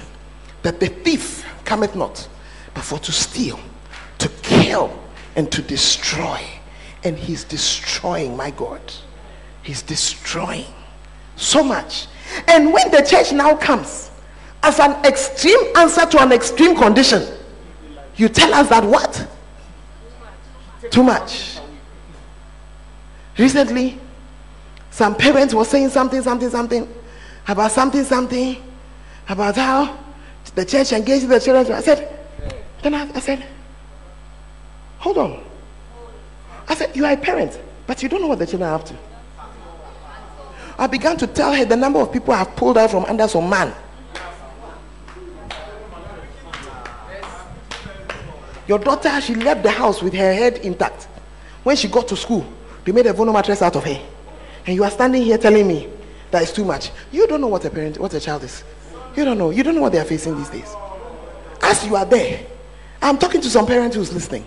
that 0.66 0.80
the 0.80 0.88
thief 0.88 1.46
cometh 1.64 1.96
not, 1.96 2.28
but 2.74 2.84
for 2.84 2.98
to 2.98 3.12
steal, 3.12 3.60
to 4.18 4.28
kill, 4.42 5.00
and 5.36 5.52
to 5.52 5.62
destroy. 5.62 6.42
And 7.04 7.16
he's 7.16 7.44
destroying, 7.44 8.36
my 8.36 8.50
God. 8.50 8.82
He's 9.62 9.84
destroying 9.84 10.66
so 11.36 11.64
much. 11.64 12.08
And 12.48 12.74
when 12.74 12.90
the 12.90 13.04
church 13.04 13.32
now 13.32 13.56
comes 13.56 14.10
as 14.64 14.80
an 14.80 15.06
extreme 15.06 15.60
answer 15.78 16.04
to 16.08 16.24
an 16.24 16.32
extreme 16.32 16.76
condition, 16.76 17.22
you 18.16 18.28
tell 18.28 18.52
us 18.56 18.68
that 18.70 18.84
what? 18.84 19.28
Too 20.90 21.04
much. 21.04 21.60
Recently, 23.38 24.00
some 24.90 25.14
parents 25.14 25.54
were 25.54 25.66
saying 25.66 25.90
something, 25.90 26.24
something, 26.24 26.50
something 26.50 26.92
about 27.48 27.72
something, 27.72 28.04
something 28.04 28.64
about 29.30 29.58
how 29.58 30.05
the 30.56 30.66
church 30.66 30.94
engaged 30.94 31.28
the 31.28 31.40
children. 31.40 31.72
I 31.78 31.82
said, 31.82 32.18
then 32.82 32.94
I, 32.96 33.10
I 33.14 33.20
said, 33.20 33.46
hold 34.98 35.18
on. 35.18 35.44
I 36.68 36.76
said, 36.76 36.96
you 36.96 37.06
are 37.06 37.12
a 37.12 37.18
parent, 37.18 37.60
but 37.86 38.02
you 38.02 38.10
don't 38.10 38.22
know 38.22 38.28
what 38.28 38.40
the 38.40 38.48
children 38.48 38.70
up 38.70 38.86
to. 38.86 38.96
I 40.78 40.88
began 40.88 41.16
to 41.18 41.28
tell 41.28 41.54
her 41.54 41.64
the 41.64 41.76
number 41.76 42.00
of 42.00 42.12
people 42.12 42.34
I 42.34 42.40
have 42.40 42.56
pulled 42.56 42.78
out 42.78 42.92
from 42.92 43.06
under 43.06 43.28
some 43.28 43.50
man. 43.50 43.74
Your 48.68 48.80
daughter, 48.80 49.22
she 49.22 49.36
left 49.36 49.62
the 49.62 49.70
house 49.70 50.02
with 50.02 50.14
her 50.14 50.34
head 50.34 50.58
intact. 50.58 51.08
When 51.64 51.76
she 51.76 51.88
got 51.88 52.08
to 52.10 52.18
school, 52.18 52.46
they 52.84 52.92
made 52.92 53.06
a 53.06 53.14
vono 53.14 53.32
mattress 53.32 53.62
out 53.62 53.76
of 53.76 53.84
her. 53.84 54.02
And 54.66 54.76
you 54.76 54.84
are 54.84 54.90
standing 54.90 55.22
here 55.22 55.38
telling 55.38 55.68
me 55.68 55.88
that 56.32 56.42
it's 56.42 56.52
too 56.52 56.66
much. 56.66 56.92
You 57.12 57.28
don't 57.28 57.42
know 57.42 57.48
what 57.48 57.64
a 57.66 57.70
parent, 57.70 58.00
what 58.00 58.14
a 58.14 58.20
child 58.20 58.44
is. 58.44 58.64
You 59.16 59.24
don't 59.24 59.38
know. 59.38 59.50
You 59.50 59.64
don't 59.64 59.76
know 59.76 59.82
what 59.82 59.92
they 59.92 60.00
are 60.00 60.06
facing 60.06 60.38
these 60.38 60.50
days. 60.50 60.76
As 61.62 61.86
you 61.86 61.96
are 61.96 62.06
there, 62.06 62.46
I'm 63.02 63.18
talking 63.18 63.42
to 63.42 63.50
some 63.50 63.66
parents 63.66 63.96
who's 63.96 64.14
listening. 64.14 64.46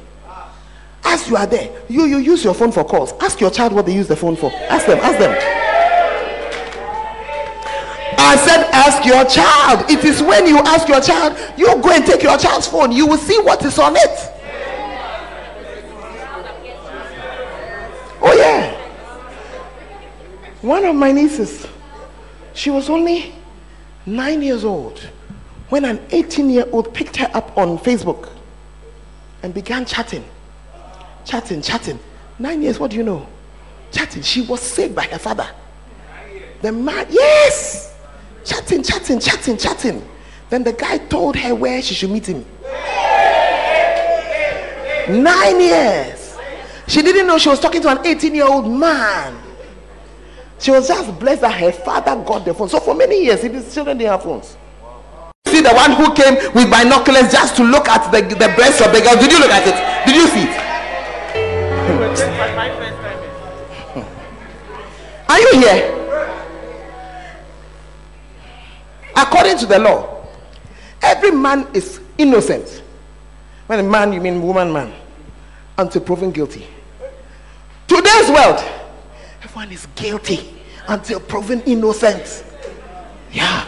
As 1.04 1.28
you 1.28 1.36
are 1.36 1.46
there, 1.46 1.70
you, 1.88 2.04
you 2.04 2.18
use 2.18 2.44
your 2.44 2.54
phone 2.54 2.72
for 2.72 2.84
calls. 2.84 3.12
Ask 3.20 3.40
your 3.40 3.50
child 3.50 3.72
what 3.72 3.86
they 3.86 3.94
use 3.94 4.08
the 4.08 4.16
phone 4.16 4.36
for. 4.36 4.52
Ask 4.52 4.86
them, 4.86 4.98
ask 4.98 5.18
them. 5.18 5.30
I 8.20 8.36
said, 8.36 8.68
ask 8.72 9.06
your 9.06 9.24
child. 9.24 9.90
It 9.90 10.04
is 10.04 10.20
when 10.22 10.46
you 10.46 10.58
ask 10.58 10.86
your 10.86 11.00
child, 11.00 11.38
you 11.56 11.66
go 11.80 11.90
and 11.90 12.04
take 12.04 12.22
your 12.22 12.36
child's 12.36 12.66
phone. 12.66 12.92
You 12.92 13.06
will 13.06 13.16
see 13.16 13.38
what 13.40 13.64
is 13.64 13.78
on 13.78 13.96
it. 13.96 14.34
Oh, 18.20 18.34
yeah. 18.36 18.74
One 20.60 20.84
of 20.84 20.94
my 20.94 21.12
nieces, 21.12 21.66
she 22.52 22.68
was 22.68 22.90
only 22.90 23.32
nine 24.16 24.42
years 24.42 24.64
old 24.64 25.00
when 25.68 25.84
an 25.84 26.00
18 26.10 26.50
year 26.50 26.66
old 26.72 26.92
picked 26.94 27.16
her 27.16 27.30
up 27.34 27.56
on 27.56 27.78
Facebook 27.78 28.30
and 29.42 29.52
began 29.54 29.84
chatting. 29.84 30.24
Chatting, 31.24 31.62
chatting. 31.62 31.98
Nine 32.38 32.62
years, 32.62 32.78
what 32.78 32.90
do 32.90 32.96
you 32.96 33.02
know? 33.02 33.26
Chatting. 33.92 34.22
She 34.22 34.42
was 34.42 34.60
saved 34.60 34.94
by 34.94 35.04
her 35.04 35.18
father. 35.18 35.48
The 36.62 36.72
man, 36.72 37.06
yes, 37.10 37.96
chatting, 38.44 38.82
chatting, 38.82 39.20
chatting, 39.20 39.56
chatting. 39.56 40.08
Then 40.50 40.64
the 40.64 40.72
guy 40.72 40.98
told 40.98 41.36
her 41.36 41.54
where 41.54 41.80
she 41.82 41.94
should 41.94 42.10
meet 42.10 42.26
him. 42.26 42.44
Nine 45.08 45.60
years. 45.60 46.36
She 46.86 47.02
didn't 47.02 47.26
know 47.26 47.38
she 47.38 47.48
was 47.48 47.60
talking 47.60 47.82
to 47.82 47.88
an 47.90 48.06
18 48.06 48.34
year 48.34 48.46
old 48.46 48.70
man. 48.70 49.36
She 50.58 50.70
was 50.72 50.88
just 50.88 51.18
blessed 51.20 51.42
that 51.42 51.60
her 51.60 51.72
father 51.72 52.16
got 52.24 52.44
the 52.44 52.52
phone. 52.52 52.68
So 52.68 52.80
for 52.80 52.94
many 52.94 53.24
years, 53.24 53.42
his 53.42 53.72
children 53.72 53.98
didn't 53.98 54.10
have 54.10 54.22
phones. 54.22 54.56
See 55.46 55.60
the 55.60 55.72
one 55.72 55.92
who 55.92 56.12
came 56.14 56.34
with 56.52 56.70
binoculars 56.70 57.32
just 57.32 57.56
to 57.56 57.64
look 57.64 57.88
at 57.88 58.10
the, 58.10 58.22
the 58.22 58.52
breasts 58.54 58.80
of 58.80 58.92
the 58.92 59.00
girl. 59.00 59.16
Did 59.16 59.32
you 59.32 59.38
look 59.38 59.50
at 59.50 59.66
it? 59.66 60.06
Did 60.06 60.16
you 60.16 60.26
see 60.28 60.42
it? 60.42 60.56
Hmm. 63.94 65.32
Are 65.32 65.40
you 65.40 65.60
here? 65.60 65.94
According 69.16 69.58
to 69.58 69.66
the 69.66 69.78
law, 69.78 70.26
every 71.02 71.30
man 71.30 71.66
is 71.72 72.00
innocent. 72.18 72.82
When 73.66 73.80
a 73.80 73.82
man, 73.82 74.12
you 74.12 74.20
mean 74.20 74.42
woman, 74.42 74.72
man, 74.72 74.92
until 75.76 76.02
proven 76.02 76.30
guilty. 76.30 76.66
Today's 77.86 78.30
world, 78.30 78.62
everyone 79.48 79.72
is 79.72 79.86
guilty 79.96 80.54
until 80.88 81.18
proven 81.20 81.62
innocent. 81.62 82.44
Yeah. 83.32 83.64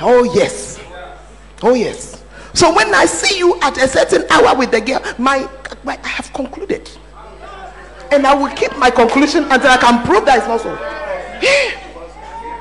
Oh, 0.00 0.22
yes. 0.34 0.80
Oh, 1.62 1.74
yes. 1.74 2.22
So 2.54 2.72
when 2.74 2.94
I 2.94 3.04
see 3.06 3.38
you 3.38 3.60
at 3.60 3.76
a 3.76 3.88
certain 3.88 4.24
hour 4.30 4.56
with 4.56 4.70
the 4.70 4.80
girl, 4.80 5.02
my, 5.18 5.48
my 5.82 5.98
I 6.02 6.08
have 6.08 6.32
concluded. 6.32 6.88
And 8.12 8.24
I 8.26 8.34
will 8.34 8.54
keep 8.54 8.76
my 8.78 8.90
conclusion 8.90 9.44
until 9.50 9.70
I 9.70 9.76
can 9.78 10.06
prove 10.06 10.24
that 10.26 10.38
it's 10.38 10.46
not 10.46 10.60
so. 10.60 10.72
Yeah. 11.42 11.74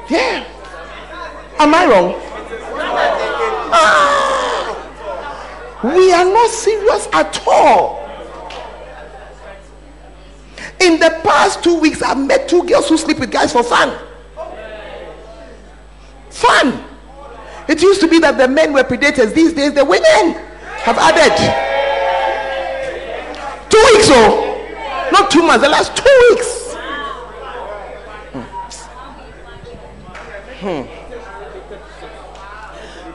Yeah. 0.10 0.46
Am 1.60 1.76
I 1.76 1.86
wrong? 1.86 2.16
Ah, 3.74 4.72
we 5.84 6.14
are 6.14 6.24
not 6.24 6.50
serious 6.50 7.10
at 7.12 7.44
all. 7.46 8.07
In 10.80 11.00
the 11.00 11.20
past 11.24 11.64
two 11.64 11.80
weeks, 11.80 12.02
I've 12.02 12.20
met 12.20 12.48
two 12.48 12.64
girls 12.64 12.88
who 12.90 12.98
sleep 12.98 13.20
with 13.20 13.32
guys 13.32 13.52
for 13.52 13.64
fun. 13.64 13.98
Fun. 16.30 16.84
It 17.68 17.82
used 17.82 18.00
to 18.02 18.08
be 18.08 18.20
that 18.20 18.38
the 18.38 18.48
men 18.48 18.72
were 18.74 18.84
predators. 18.84 19.34
These 19.34 19.54
days, 19.54 19.74
the 19.74 19.84
women 19.84 20.36
have 20.84 20.98
added. 20.98 21.34
Two 23.70 23.84
weeks, 23.94 24.08
oh, 24.12 25.10
not 25.12 25.32
two 25.32 25.42
months, 25.42 25.64
the 25.64 25.70
last 25.70 25.96
two 25.96 26.04
weeks. 26.30 26.74
Hmm. 28.32 28.42
Hmm. 30.62 30.84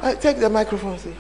Uh, 0.03 0.15
take 0.17 0.39
the 0.39 0.51
microphone, 0.51 0.99
see. 0.99 1.15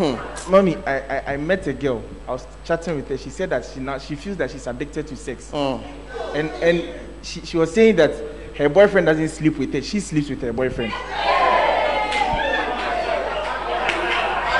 Hmm. 0.00 0.16
Mommy, 0.50 0.76
I, 0.86 0.96
I, 0.96 1.34
I, 1.34 1.36
met 1.36 1.66
a 1.66 1.74
girl. 1.74 2.02
I 2.26 2.30
was 2.32 2.46
chatting 2.64 2.96
with 2.96 3.06
her. 3.08 3.18
She 3.18 3.28
said 3.28 3.50
that 3.50 3.66
she 3.66 3.80
now 3.80 3.98
she 3.98 4.16
feels 4.16 4.38
that 4.38 4.50
she's 4.50 4.66
addicted 4.66 5.06
to 5.08 5.14
sex. 5.14 5.50
Mm. 5.52 5.84
And 6.32 6.48
and 6.64 7.00
she, 7.20 7.44
she 7.44 7.58
was 7.58 7.74
saying 7.74 7.96
that 7.96 8.16
her 8.56 8.70
boyfriend 8.70 9.04
doesn't 9.04 9.28
sleep 9.28 9.58
with 9.58 9.74
her. 9.74 9.82
She 9.82 10.00
sleeps 10.00 10.30
with 10.30 10.40
her 10.40 10.54
boyfriend. 10.54 10.94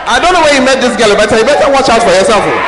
I 0.05 0.21
don't 0.21 0.37
know 0.37 0.45
where 0.45 0.53
you 0.53 0.61
met 0.61 0.77
this 0.85 0.93
girl, 1.01 1.17
but 1.17 1.33
you 1.33 1.41
better 1.41 1.73
watch 1.73 1.89
out 1.89 2.05
for 2.05 2.13
yourself. 2.13 2.45
Oh. 2.45 2.61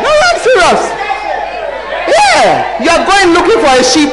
No, 0.00 0.08
I'm 0.08 0.38
serious. 0.40 0.80
Yeah, 2.08 2.88
you're 2.88 3.04
going 3.04 3.36
looking 3.36 3.60
for 3.60 3.76
a 3.76 3.84
sheep. 3.84 4.08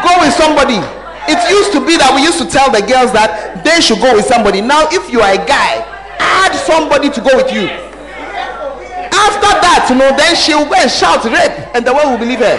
Go 0.00 0.16
with 0.24 0.32
somebody. 0.32 0.80
It 1.28 1.40
used 1.52 1.72
to 1.76 1.84
be 1.84 2.00
that 2.00 2.16
we 2.16 2.24
used 2.24 2.40
to 2.40 2.48
tell 2.48 2.72
the 2.72 2.80
girls 2.80 3.12
that 3.12 3.43
they 3.64 3.80
should 3.80 3.98
go 4.00 4.14
with 4.14 4.26
somebody. 4.26 4.60
Now, 4.60 4.86
if 4.90 5.10
you 5.10 5.20
are 5.20 5.32
a 5.32 5.38
guy, 5.46 5.82
add 6.20 6.54
somebody 6.54 7.10
to 7.10 7.20
go 7.20 7.34
with 7.36 7.52
you. 7.52 7.66
After 9.14 9.50
that, 9.64 9.86
you 9.88 9.96
know, 9.96 10.14
then 10.16 10.36
she 10.36 10.54
will 10.54 10.66
go 10.66 10.74
and 10.74 10.90
shout 10.90 11.24
rape, 11.24 11.74
and 11.74 11.84
the 11.86 11.92
world 11.92 12.10
will 12.12 12.18
believe 12.18 12.40
her. 12.40 12.56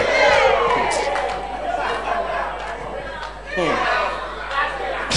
Hmm. 3.56 3.96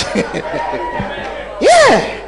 yeah, 1.63 2.21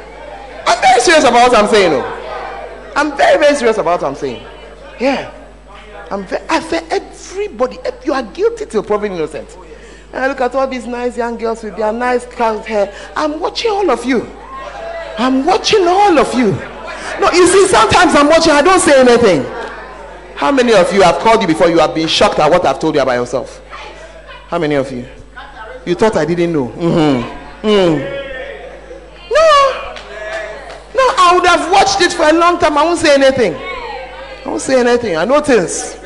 I'm 0.66 0.80
very 0.80 1.00
serious 1.00 1.24
about 1.24 1.50
what 1.50 1.56
I'm 1.56 1.68
saying. 1.68 1.92
Oh. 1.94 2.92
I'm 2.96 3.16
very, 3.16 3.38
very 3.38 3.54
serious 3.56 3.78
about 3.78 4.02
what 4.02 4.08
I'm 4.10 4.14
saying. 4.16 4.44
Yeah, 5.00 5.30
I'm. 6.10 6.24
Very, 6.24 6.42
I 6.48 6.60
say 6.60 6.86
everybody, 6.90 7.78
if 7.84 8.04
you 8.06 8.12
are 8.12 8.22
guilty 8.22 8.66
till 8.66 8.82
proven 8.82 9.12
innocent. 9.12 9.56
And 10.12 10.24
I 10.24 10.28
look 10.28 10.40
at 10.40 10.54
all 10.54 10.66
these 10.66 10.86
nice 10.86 11.16
young 11.16 11.38
girls 11.38 11.62
with 11.62 11.76
their 11.76 11.92
nice 11.92 12.26
curly 12.26 12.62
hair. 12.64 12.94
I'm 13.16 13.40
watching 13.40 13.70
all 13.70 13.90
of 13.90 14.04
you. 14.04 14.26
I'm 15.18 15.46
watching 15.46 15.86
all 15.86 16.18
of 16.18 16.34
you. 16.34 16.52
No, 17.20 17.30
you 17.32 17.46
see, 17.46 17.66
sometimes 17.66 18.14
I'm 18.14 18.28
watching, 18.28 18.52
I 18.52 18.62
don't 18.62 18.80
say 18.80 19.00
anything. 19.00 19.42
How 20.34 20.50
many 20.50 20.72
of 20.74 20.92
you 20.92 21.02
have 21.02 21.18
called 21.18 21.40
you 21.40 21.46
before 21.46 21.68
you 21.68 21.78
have 21.78 21.94
been 21.94 22.08
shocked 22.08 22.38
at 22.38 22.50
what 22.50 22.66
I've 22.66 22.78
told 22.78 22.94
you 22.94 23.00
about 23.00 23.12
yourself? 23.14 23.62
How 24.48 24.58
many 24.58 24.74
of 24.74 24.90
you? 24.90 25.06
You 25.86 25.94
thought 25.94 26.16
I 26.16 26.24
didn't 26.24 26.52
know? 26.52 26.68
Mm-hmm. 26.68 27.66
Mm. 27.66 27.98
No. 29.30 29.48
No, 30.94 31.04
I 31.18 31.32
would 31.34 31.46
have 31.46 31.70
watched 31.72 32.00
it 32.00 32.12
for 32.12 32.24
a 32.28 32.32
long 32.32 32.58
time. 32.58 32.76
I 32.76 32.84
won't 32.84 32.98
say 32.98 33.14
anything. 33.14 33.54
I 33.54 34.42
won't 34.46 34.60
say 34.60 34.80
anything. 34.80 35.16
I 35.16 35.24
know 35.24 35.40
things. 35.40 35.98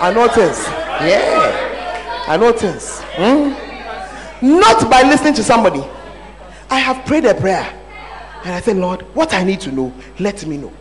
I 0.00 0.12
know 0.12 0.28
things. 0.28 0.64
Yeah. 1.02 1.39
I 2.30 2.36
know 2.36 2.52
things. 2.52 3.00
Hmm? 3.16 3.50
Not 4.40 4.88
by 4.88 5.02
listening 5.02 5.34
to 5.34 5.42
somebody. 5.42 5.82
I 6.70 6.78
have 6.78 7.04
prayed 7.04 7.24
a 7.24 7.34
prayer 7.34 7.68
and 8.44 8.54
I 8.54 8.60
said, 8.60 8.76
Lord, 8.76 9.02
what 9.16 9.34
I 9.34 9.42
need 9.42 9.58
to 9.62 9.72
know, 9.72 9.92
let 10.20 10.46
me 10.46 10.56
know. 10.56 10.72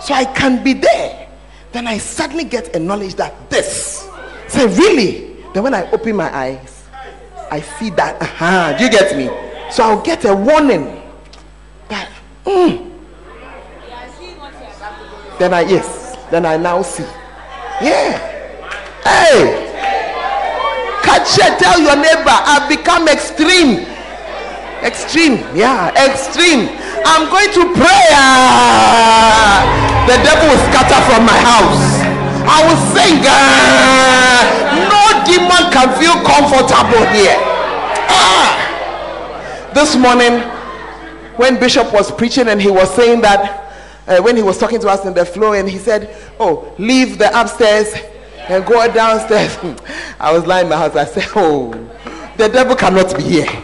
So 0.00 0.14
I 0.14 0.24
can 0.24 0.62
be 0.62 0.74
there. 0.74 1.28
Then 1.72 1.88
I 1.88 1.98
suddenly 1.98 2.44
get 2.44 2.76
a 2.76 2.78
knowledge 2.78 3.16
that 3.16 3.50
this. 3.50 4.08
Say, 4.46 4.68
really? 4.68 5.42
Then 5.52 5.64
when 5.64 5.74
I 5.74 5.90
open 5.90 6.14
my 6.14 6.32
eyes, 6.32 6.84
I 7.50 7.60
see 7.60 7.90
that. 7.90 8.22
Uh-huh, 8.22 8.78
do 8.78 8.84
you 8.84 8.90
get 8.90 9.16
me? 9.16 9.26
So 9.72 9.82
I'll 9.82 10.00
get 10.00 10.24
a 10.26 10.32
warning 10.32 11.02
that. 11.88 12.08
Mm. 12.44 12.92
Then 15.40 15.54
I, 15.54 15.62
yes. 15.62 16.16
Then 16.30 16.46
I 16.46 16.56
now 16.56 16.82
see. 16.82 17.02
Yeah. 17.82 18.16
Hey. 19.02 19.67
Catch 21.08 21.40
it, 21.40 21.58
tell 21.58 21.80
your 21.80 21.96
neighbor, 21.96 22.28
I've 22.28 22.68
become 22.68 23.08
extreme. 23.08 23.88
Extreme, 24.84 25.40
yeah, 25.56 25.88
extreme. 25.96 26.68
I'm 27.00 27.32
going 27.32 27.48
to 27.56 27.64
pray. 27.72 28.04
Uh, 28.12 29.64
the 30.04 30.20
devil 30.20 30.52
will 30.52 30.60
scatter 30.68 31.00
from 31.08 31.24
my 31.24 31.38
house. 31.40 32.04
I 32.44 32.60
will 32.60 32.80
sing. 32.92 33.24
Uh, 33.24 34.44
no 34.92 35.24
demon 35.24 35.72
can 35.72 35.88
feel 35.96 36.12
comfortable 36.28 37.04
here. 37.16 37.40
Ah. 38.12 38.52
This 39.72 39.96
morning, 39.96 40.42
when 41.38 41.58
Bishop 41.58 41.90
was 41.90 42.12
preaching 42.12 42.48
and 42.48 42.60
he 42.60 42.70
was 42.70 42.94
saying 42.94 43.22
that, 43.22 43.72
uh, 44.06 44.20
when 44.20 44.36
he 44.36 44.42
was 44.42 44.58
talking 44.58 44.78
to 44.80 44.88
us 44.90 45.06
in 45.06 45.14
the 45.14 45.24
floor, 45.24 45.56
and 45.56 45.70
he 45.70 45.78
said, 45.78 46.14
Oh, 46.38 46.74
leave 46.78 47.16
the 47.16 47.28
upstairs 47.40 47.94
and 48.48 48.64
go 48.64 48.92
downstairs. 48.92 49.56
I 50.20 50.32
was 50.32 50.46
lying 50.46 50.66
in 50.66 50.70
my 50.70 50.76
house. 50.76 50.96
I 50.96 51.04
said, 51.04 51.28
Oh, 51.34 51.72
the 52.36 52.48
devil 52.48 52.74
cannot 52.74 53.16
be 53.16 53.22
here. 53.22 53.62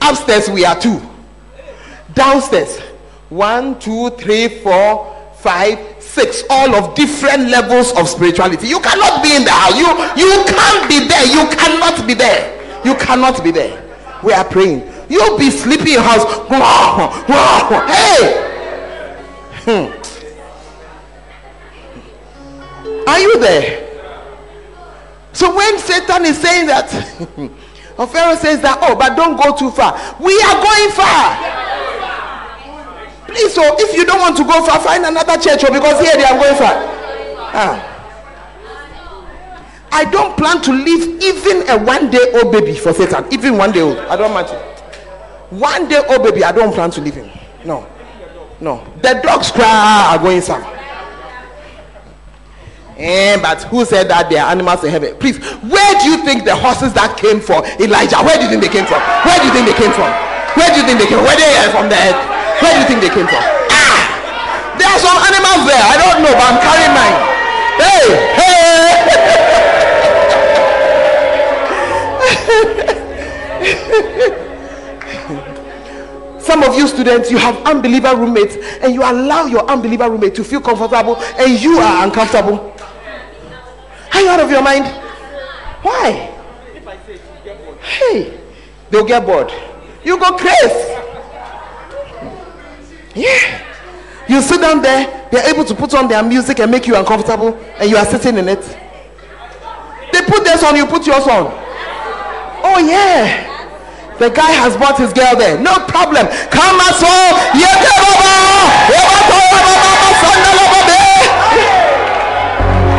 Upstairs, 0.00 0.48
we 0.48 0.64
are 0.64 0.78
two. 0.78 1.00
Downstairs, 2.14 2.78
one, 3.28 3.78
two, 3.78 4.10
three, 4.10 4.60
four, 4.60 5.32
five, 5.36 5.78
six, 6.00 6.44
all 6.50 6.74
of 6.74 6.94
different 6.94 7.48
levels 7.48 7.92
of 7.96 8.08
spirituality. 8.08 8.68
You 8.68 8.80
cannot 8.80 9.22
be 9.22 9.34
in 9.34 9.44
the 9.44 9.50
house. 9.50 9.76
You 9.76 9.86
you 10.22 10.44
can't 10.44 10.88
be 10.88 11.06
there. 11.08 11.26
You 11.26 11.48
cannot 11.56 12.06
be 12.06 12.14
there. 12.14 12.84
You 12.84 12.94
cannot 12.96 13.42
be 13.42 13.50
there. 13.50 13.78
We 14.22 14.32
are 14.32 14.44
praying. 14.44 14.88
You'll 15.08 15.38
be 15.38 15.50
sleeping 15.50 15.88
in 15.88 15.92
your 15.94 16.02
house. 16.02 16.24
Hey! 17.92 18.48
Hmm. 19.64 19.88
Are 23.08 23.18
you 23.18 23.38
there? 23.38 23.81
So 25.32 25.54
when 25.54 25.78
Satan 25.78 26.24
is 26.26 26.38
saying 26.38 26.66
that, 26.66 26.92
or 27.98 28.06
Pharaoh 28.06 28.36
says 28.36 28.60
that, 28.62 28.78
oh, 28.82 28.94
but 28.96 29.16
don't 29.16 29.36
go 29.36 29.56
too 29.56 29.70
far, 29.70 29.96
we 30.20 30.32
are 30.42 30.58
going 30.60 30.90
far. 30.92 31.36
Please, 33.26 33.54
so 33.54 33.62
if 33.78 33.96
you 33.96 34.04
don't 34.04 34.20
want 34.20 34.36
to 34.36 34.44
go 34.44 34.64
far, 34.64 34.78
find 34.80 35.04
another 35.04 35.38
church, 35.40 35.64
or 35.64 35.70
oh, 35.70 35.72
because 35.72 36.00
here 36.04 36.12
they 36.16 36.24
are 36.24 36.38
going 36.38 36.56
far. 36.56 36.74
Ah. 37.54 37.88
I 39.92 40.04
don't 40.10 40.36
plan 40.36 40.60
to 40.62 40.72
leave 40.72 41.22
even 41.22 41.68
a 41.68 41.82
one 41.84 42.10
day 42.10 42.32
old 42.34 42.52
baby 42.52 42.74
for 42.74 42.92
Satan, 42.92 43.24
even 43.32 43.56
one 43.56 43.72
day 43.72 43.80
old. 43.80 43.98
I 43.98 44.16
don't 44.16 44.32
matter. 44.32 44.56
One 45.50 45.88
day 45.88 46.02
old 46.08 46.22
baby, 46.22 46.44
I 46.44 46.52
don't 46.52 46.72
plan 46.72 46.90
to 46.92 47.00
leave 47.00 47.14
him. 47.14 47.30
No, 47.64 47.86
no. 48.60 48.82
The 49.02 49.20
dogs 49.22 49.50
cry 49.50 50.08
are 50.12 50.18
going 50.18 50.40
some. 50.40 50.62
Eh, 52.98 53.40
but 53.40 53.62
who 53.72 53.84
said 53.84 54.08
that 54.12 54.28
there 54.28 54.44
are 54.44 54.50
animals 54.52 54.84
in 54.84 54.90
heaven? 54.90 55.16
Please, 55.16 55.40
where 55.64 55.92
do 56.00 56.12
you 56.12 56.20
think 56.24 56.44
the 56.44 56.54
horses 56.54 56.92
that 56.92 57.16
came 57.16 57.40
for 57.40 57.64
Elijah? 57.80 58.20
Where 58.20 58.36
do 58.36 58.44
you 58.44 58.50
think 58.52 58.60
they 58.60 58.68
came 58.72 58.84
from? 58.84 59.00
Where 59.24 59.38
do 59.40 59.48
you 59.48 59.54
think 59.56 59.64
they 59.64 59.78
came 59.78 59.92
from? 59.96 60.12
Where 60.54 60.68
do 60.68 60.76
you 60.76 60.86
think 60.86 61.00
they 61.00 61.08
came? 61.08 61.24
Where 61.24 61.32
they 61.32 61.48
are 61.56 61.72
from 61.72 61.88
the 61.88 61.96
earth? 61.96 62.20
Where 62.60 62.72
do 62.76 62.78
you 62.84 62.88
think 62.88 63.00
they 63.00 63.08
came 63.08 63.24
from? 63.26 63.40
Ah, 63.72 64.76
there 64.76 64.86
are 64.92 65.00
some 65.00 65.16
animals 65.16 65.64
there. 65.64 65.80
I 65.80 65.96
don't 65.96 66.20
know, 66.20 66.34
but 66.36 66.46
I'm 66.52 66.60
carrying 66.60 66.92
mine. 66.92 67.16
Hey, 67.80 68.04
hey. 68.36 69.02
Some 76.42 76.64
of 76.64 76.76
you 76.76 76.88
students, 76.88 77.30
you 77.30 77.38
have 77.38 77.56
unbeliever 77.64 78.16
roommates, 78.16 78.56
and 78.82 78.92
you 78.92 79.00
allow 79.02 79.46
your 79.46 79.64
unbeliever 79.70 80.10
roommate 80.10 80.34
to 80.34 80.44
feel 80.44 80.60
comfortable, 80.60 81.16
and 81.38 81.58
you 81.62 81.78
are 81.78 82.04
uncomfortable. 82.04 82.71
Are 84.14 84.20
you 84.20 84.28
out 84.28 84.40
of 84.40 84.50
your 84.50 84.62
mind? 84.62 84.84
Why? 85.82 86.30
Hey, 87.80 88.38
they'll 88.90 89.04
get 89.04 89.26
bored. 89.26 89.52
You 90.04 90.18
go 90.18 90.36
crazy. 90.36 90.92
Yeah. 93.14 93.62
You 94.28 94.40
sit 94.40 94.60
down 94.60 94.80
there, 94.82 95.28
they're 95.30 95.52
able 95.52 95.64
to 95.64 95.74
put 95.74 95.94
on 95.94 96.08
their 96.08 96.22
music 96.22 96.60
and 96.60 96.70
make 96.70 96.86
you 96.86 96.96
uncomfortable, 96.96 97.54
and 97.78 97.90
you 97.90 97.96
are 97.96 98.06
sitting 98.06 98.38
in 98.38 98.48
it. 98.48 98.62
They 100.12 100.22
put 100.22 100.44
this 100.44 100.62
on, 100.62 100.76
you 100.76 100.86
put 100.86 101.06
yours 101.06 101.26
on. 101.26 101.50
Oh, 102.64 102.78
yeah. 102.78 103.48
The 104.18 104.30
guy 104.30 104.52
has 104.52 104.76
brought 104.76 104.98
his 104.98 105.12
girl 105.12 105.36
there. 105.36 105.58
No 105.58 105.74
problem. 105.86 106.26
Come 106.50 106.80
as 106.80 107.02
well. 107.02 107.32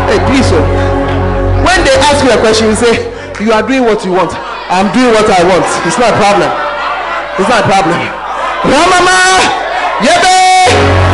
Hey, 0.09 0.20
please, 0.28 0.45
sir 0.45 0.83
they 1.86 1.96
ask 2.00 2.24
you 2.24 2.32
a 2.32 2.38
question, 2.40 2.68
you 2.70 2.76
say, 2.76 3.12
You 3.44 3.52
are 3.52 3.64
doing 3.66 3.84
what 3.84 4.06
you 4.06 4.12
want. 4.12 4.32
I'm 4.70 4.92
doing 4.94 5.12
what 5.14 5.30
I 5.30 5.44
want. 5.44 5.66
It's 5.86 5.98
not 6.00 6.14
a 6.14 6.18
problem. 6.18 6.50
It's 7.40 7.50
not 7.50 7.64
a 7.64 7.68
problem. 7.68 8.00
Ramama, 8.64 9.20
yebe, 10.00 10.38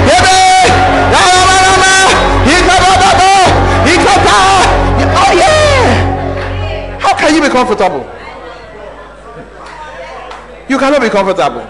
yebe, 0.05 0.69
Rama, 1.09 1.57
Rama, 1.65 1.93
Ikababa, 2.45 3.49
Ikata. 3.89 4.37
Oh, 5.15 5.31
yeah. 5.33 6.99
How 6.99 7.13
can 7.17 7.33
you 7.35 7.41
be 7.41 7.49
comfortable? 7.49 8.05
You 10.69 10.77
cannot 10.77 11.01
be 11.01 11.09
comfortable. 11.09 11.65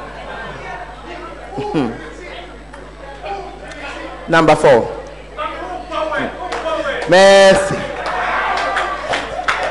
Number 4.30 4.56
four. 4.56 4.96
Mercy. 7.10 7.89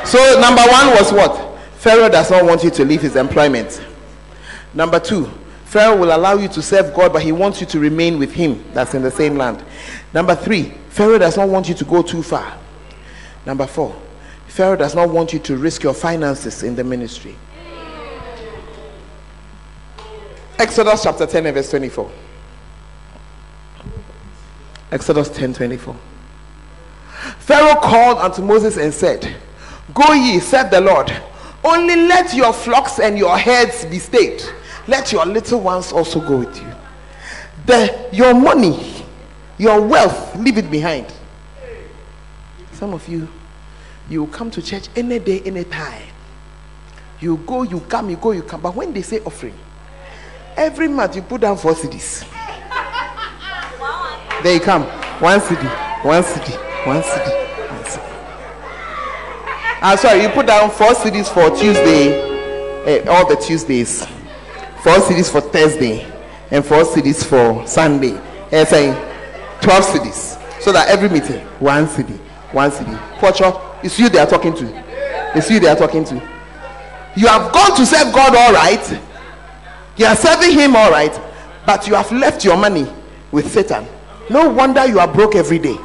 So, 0.09 0.41
number 0.41 0.63
one 0.63 0.89
was 0.97 1.13
what? 1.13 1.59
Pharaoh 1.75 2.09
does 2.09 2.31
not 2.31 2.43
want 2.47 2.65
you 2.65 2.71
to 2.71 2.83
leave 2.83 3.03
his 3.03 3.15
employment. 3.15 3.85
Number 4.73 4.99
two, 4.99 5.27
Pharaoh 5.67 5.99
will 5.99 6.17
allow 6.17 6.33
you 6.33 6.49
to 6.49 6.63
serve 6.63 6.95
God, 6.95 7.13
but 7.13 7.21
he 7.21 7.31
wants 7.31 7.61
you 7.61 7.67
to 7.67 7.79
remain 7.79 8.19
with 8.19 8.33
him. 8.33 8.65
That's 8.73 8.95
in 8.95 9.03
the 9.03 9.11
same 9.11 9.37
land. 9.37 9.63
Number 10.15 10.35
three, 10.35 10.73
Pharaoh 10.89 11.19
does 11.19 11.37
not 11.37 11.51
want 11.51 11.69
you 11.69 11.75
to 11.75 11.85
go 11.85 12.01
too 12.01 12.23
far. 12.23 12.57
Number 13.45 13.67
four, 13.67 13.95
Pharaoh 14.47 14.77
does 14.77 14.95
not 14.95 15.11
want 15.11 15.35
you 15.35 15.41
to 15.41 15.59
risk 15.59 15.83
your 15.83 15.93
finances 15.93 16.63
in 16.63 16.75
the 16.75 16.85
ministry. 16.85 17.37
Exodus 20.59 21.03
chapter 21.03 21.27
10 21.27 21.45
and 21.45 21.55
verse 21.55 21.69
24. 21.69 22.11
Exodus 24.91 25.29
10 25.29 25.53
24. 25.53 25.95
Pharaoh 27.41 27.79
called 27.79 28.17
unto 28.17 28.41
Moses 28.41 28.79
and 28.79 28.95
said, 28.95 29.37
Go 29.95 30.13
ye, 30.13 30.41
said 30.41 30.71
the 30.71 30.81
Lord. 30.81 31.13
Only 31.65 31.97
let 31.97 32.35
your 32.35 32.53
flocks 32.53 32.99
and 32.99 33.19
your 33.19 33.37
herds 33.37 33.85
be 33.87 33.99
stayed. 33.99 34.43
Let 34.87 35.13
your 35.13 35.27
little 35.27 35.61
ones 35.61 35.93
also 35.93 36.21
go 36.21 36.39
with 36.39 36.57
you. 36.57 36.73
The, 37.67 38.09
your 38.13 38.35
money, 38.35 39.05
your 39.59 39.81
wealth, 39.81 40.37
leave 40.37 40.59
it 40.59 40.71
behind. 40.71 41.13
Some 42.73 42.95
of 42.95 43.07
you, 43.09 43.29
you 44.09 44.27
come 44.29 44.51
to 44.53 44.63
church 44.63 44.89
any 44.97 45.19
day, 45.19 45.43
any 45.45 45.65
time. 45.65 46.07
You 47.21 47.37
go, 47.39 47.65
you 47.65 47.81
come, 47.81 48.11
you 48.11 48.17
go, 48.17 48.31
you 48.31 48.43
come. 48.43 48.61
But 48.61 48.75
when 48.75 48.93
they 48.93 49.03
say 49.03 49.21
offering, 49.21 49.59
every 50.57 50.89
month 50.89 51.17
you 51.17 51.23
put 51.23 51.41
down 51.41 51.57
four 51.57 51.73
cedis. 51.73 52.27
There 54.41 54.55
you 54.55 54.61
come. 54.61 54.85
One 55.21 55.41
cedi, 55.41 56.05
one 56.05 56.23
cedi, 56.23 56.87
one 56.87 57.03
cedi. 57.03 57.48
I'm 59.81 59.97
sorry, 59.97 60.23
you 60.23 60.29
put 60.31 60.47
down 60.47 60.71
four 60.71 60.89
cedis 60.89 61.33
for 61.33 61.55
Tuesday, 61.57 63.01
uh, 63.01 63.13
all 63.13 63.29
the 63.29 63.37
Tuesdays, 63.37 64.05
four 64.83 64.95
cedis 64.95 65.31
for 65.31 65.41
Thursday, 65.41 66.05
and 66.51 66.65
four 66.65 66.83
cedis 66.83 67.25
for 67.25 67.65
Sunday. 67.67 68.21
And 68.51 68.67
saying 68.67 68.95
12 69.61 69.85
cedis. 69.85 70.61
So 70.61 70.73
that 70.73 70.89
every 70.89 71.09
meeting, 71.09 71.41
one 71.61 71.87
cedi, 71.87 72.17
one 72.53 72.71
cedi. 72.71 72.99
Pocho, 73.19 73.61
it's 73.85 73.99
you 74.01 74.09
they 74.09 74.19
are 74.19 74.27
talking 74.27 74.55
to. 74.55 74.85
It's 75.37 75.49
you 75.49 75.61
they 75.61 75.69
are 75.69 75.77
talking 75.77 76.05
to. 76.07 76.15
You 77.17 77.29
have 77.29 77.53
gone 77.53 77.77
to 77.77 77.87
serve 77.87 78.13
God 78.13 78.35
all 78.35 78.53
right. 78.53 79.01
You 79.97 80.07
are 80.07 80.17
serving 80.17 80.59
Him 80.59 80.75
all 80.75 80.91
right, 80.91 81.21
but 81.67 81.87
you 81.87 81.95
have 81.95 82.11
left 82.11 82.45
your 82.45 82.57
money 82.57 82.87
with 83.31 83.51
Satan. 83.53 83.87
No 84.29 84.49
wonder 84.51 84.87
you 84.87 84.99
are 84.99 85.13
broke 85.13 85.37
every 85.37 85.59
day. 85.59 85.77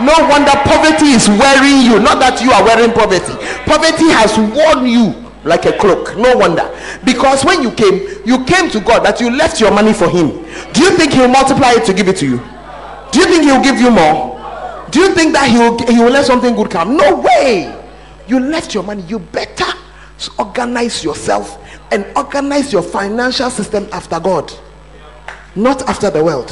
No 0.00 0.14
wonder 0.30 0.52
poverty 0.62 1.10
is 1.18 1.28
wearing 1.28 1.82
you. 1.82 1.98
Not 1.98 2.20
that 2.20 2.40
you 2.42 2.52
are 2.52 2.62
wearing 2.62 2.92
poverty. 2.92 3.34
Poverty 3.66 4.08
has 4.14 4.38
worn 4.38 4.86
you 4.86 5.10
like 5.44 5.66
a 5.66 5.72
cloak. 5.76 6.16
No 6.16 6.36
wonder. 6.36 6.68
Because 7.04 7.44
when 7.44 7.62
you 7.62 7.72
came, 7.72 8.06
you 8.24 8.44
came 8.44 8.70
to 8.70 8.80
God, 8.80 9.04
that 9.04 9.20
you 9.20 9.30
left 9.30 9.60
your 9.60 9.70
money 9.72 9.92
for 9.92 10.08
Him. 10.08 10.28
Do 10.72 10.82
you 10.82 10.90
think 10.96 11.12
He'll 11.12 11.28
multiply 11.28 11.72
it 11.72 11.84
to 11.86 11.94
give 11.94 12.08
it 12.08 12.16
to 12.18 12.26
you? 12.26 12.38
Do 13.10 13.20
you 13.20 13.26
think 13.26 13.42
He'll 13.44 13.62
give 13.62 13.80
you 13.80 13.90
more? 13.90 14.38
Do 14.90 15.00
you 15.00 15.14
think 15.14 15.32
that 15.32 15.50
He 15.50 15.58
will, 15.58 15.78
he 15.86 15.98
will 15.98 16.10
let 16.10 16.26
something 16.26 16.54
good 16.54 16.70
come? 16.70 16.96
No 16.96 17.20
way. 17.20 17.74
You 18.28 18.40
left 18.40 18.74
your 18.74 18.84
money. 18.84 19.02
You 19.02 19.18
better 19.18 19.66
organize 20.38 21.02
yourself 21.02 21.58
and 21.90 22.06
organize 22.16 22.72
your 22.72 22.82
financial 22.82 23.50
system 23.50 23.88
after 23.92 24.20
God, 24.20 24.52
not 25.56 25.82
after 25.88 26.10
the 26.10 26.22
world. 26.22 26.50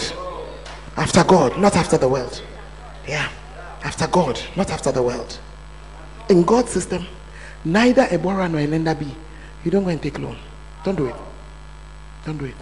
After 0.97 1.23
God, 1.25 1.59
not 1.61 1.77
after 1.77 1.99
the 1.99 2.09
world. 2.09 2.43
Yeah. 3.07 3.31
After 3.83 4.07
God, 4.07 4.41
not 4.57 4.71
after 4.71 4.91
the 4.91 5.03
world. 5.03 5.39
In 6.29 6.43
God's 6.43 6.71
system, 6.71 7.07
neither 7.65 8.07
a 8.11 8.19
borrower 8.19 8.49
nor 8.49 8.61
a 8.61 8.67
lender 8.67 8.95
be. 8.95 9.15
You 9.65 9.71
don't 9.71 9.85
go 9.85 9.91
and 9.91 10.03
take 10.03 10.19
loan. 10.19 10.37
Don't 10.85 10.97
do 10.97 11.07
it. 11.07 11.17
Don't 12.25 12.39
do 12.39 12.47
it. 12.47 12.55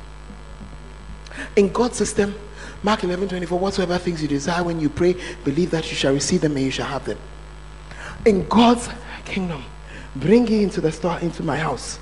In 1.57 1.73
God's 1.73 1.97
system, 1.97 2.35
Mark 2.83 3.05
11 3.05 3.29
24, 3.29 3.59
whatsoever 3.59 3.99
things 3.99 4.21
you 4.21 4.29
desire 4.29 4.63
when 4.63 4.79
you 4.81 4.91
pray, 4.91 5.17
believe 5.45 5.71
that 5.71 5.89
you 5.91 5.97
shall 5.97 6.13
receive 6.13 6.43
them 6.43 6.57
and 6.57 6.65
you 6.67 6.71
shall 6.71 6.87
have 6.87 7.05
them. 7.05 7.19
In 8.27 8.47
God's 8.49 8.89
kingdom, 9.25 9.65
bring 10.17 10.47
ye 10.47 10.63
into 10.63 10.81
the 10.81 10.93
store, 10.93 11.19
into 11.21 11.43
my 11.43 11.57
house 11.57 11.99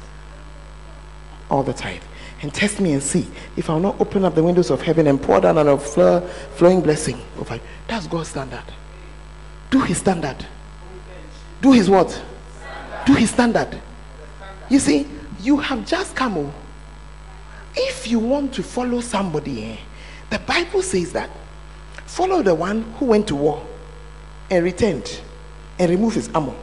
all 1.50 1.62
the 1.62 1.72
time 1.72 2.00
and 2.42 2.52
test 2.52 2.80
me 2.80 2.92
and 2.92 3.02
see 3.02 3.26
if 3.56 3.70
I'll 3.70 3.80
not 3.80 4.00
open 4.00 4.24
up 4.24 4.34
the 4.34 4.42
windows 4.42 4.70
of 4.70 4.82
heaven 4.82 5.06
and 5.06 5.22
pour 5.22 5.40
down 5.40 5.56
a 5.58 5.78
flowing 5.78 6.80
blessing 6.80 7.20
over 7.38 7.54
you. 7.54 7.60
That's 7.86 8.06
God's 8.08 8.28
standard. 8.28 8.64
Do 9.70 9.80
his 9.80 9.98
standard. 9.98 10.44
Do 11.60 11.72
his 11.72 11.88
what? 11.88 12.20
Do 13.06 13.14
his 13.14 13.30
standard. 13.30 13.80
You 14.68 14.80
see, 14.80 15.06
you 15.40 15.56
have 15.58 15.86
just 15.86 16.16
come. 16.16 16.36
On. 16.36 16.52
If 17.74 18.08
you 18.08 18.18
want 18.18 18.52
to 18.54 18.62
follow 18.62 19.00
somebody, 19.00 19.64
eh, 19.64 19.76
the 20.30 20.38
Bible 20.40 20.82
says 20.82 21.12
that 21.12 21.30
follow 22.06 22.42
the 22.42 22.54
one 22.54 22.82
who 22.94 23.06
went 23.06 23.28
to 23.28 23.36
war 23.36 23.66
and 24.50 24.64
returned 24.64 25.20
and 25.78 25.90
remove 25.90 26.14
his 26.14 26.28
armor. 26.34 26.54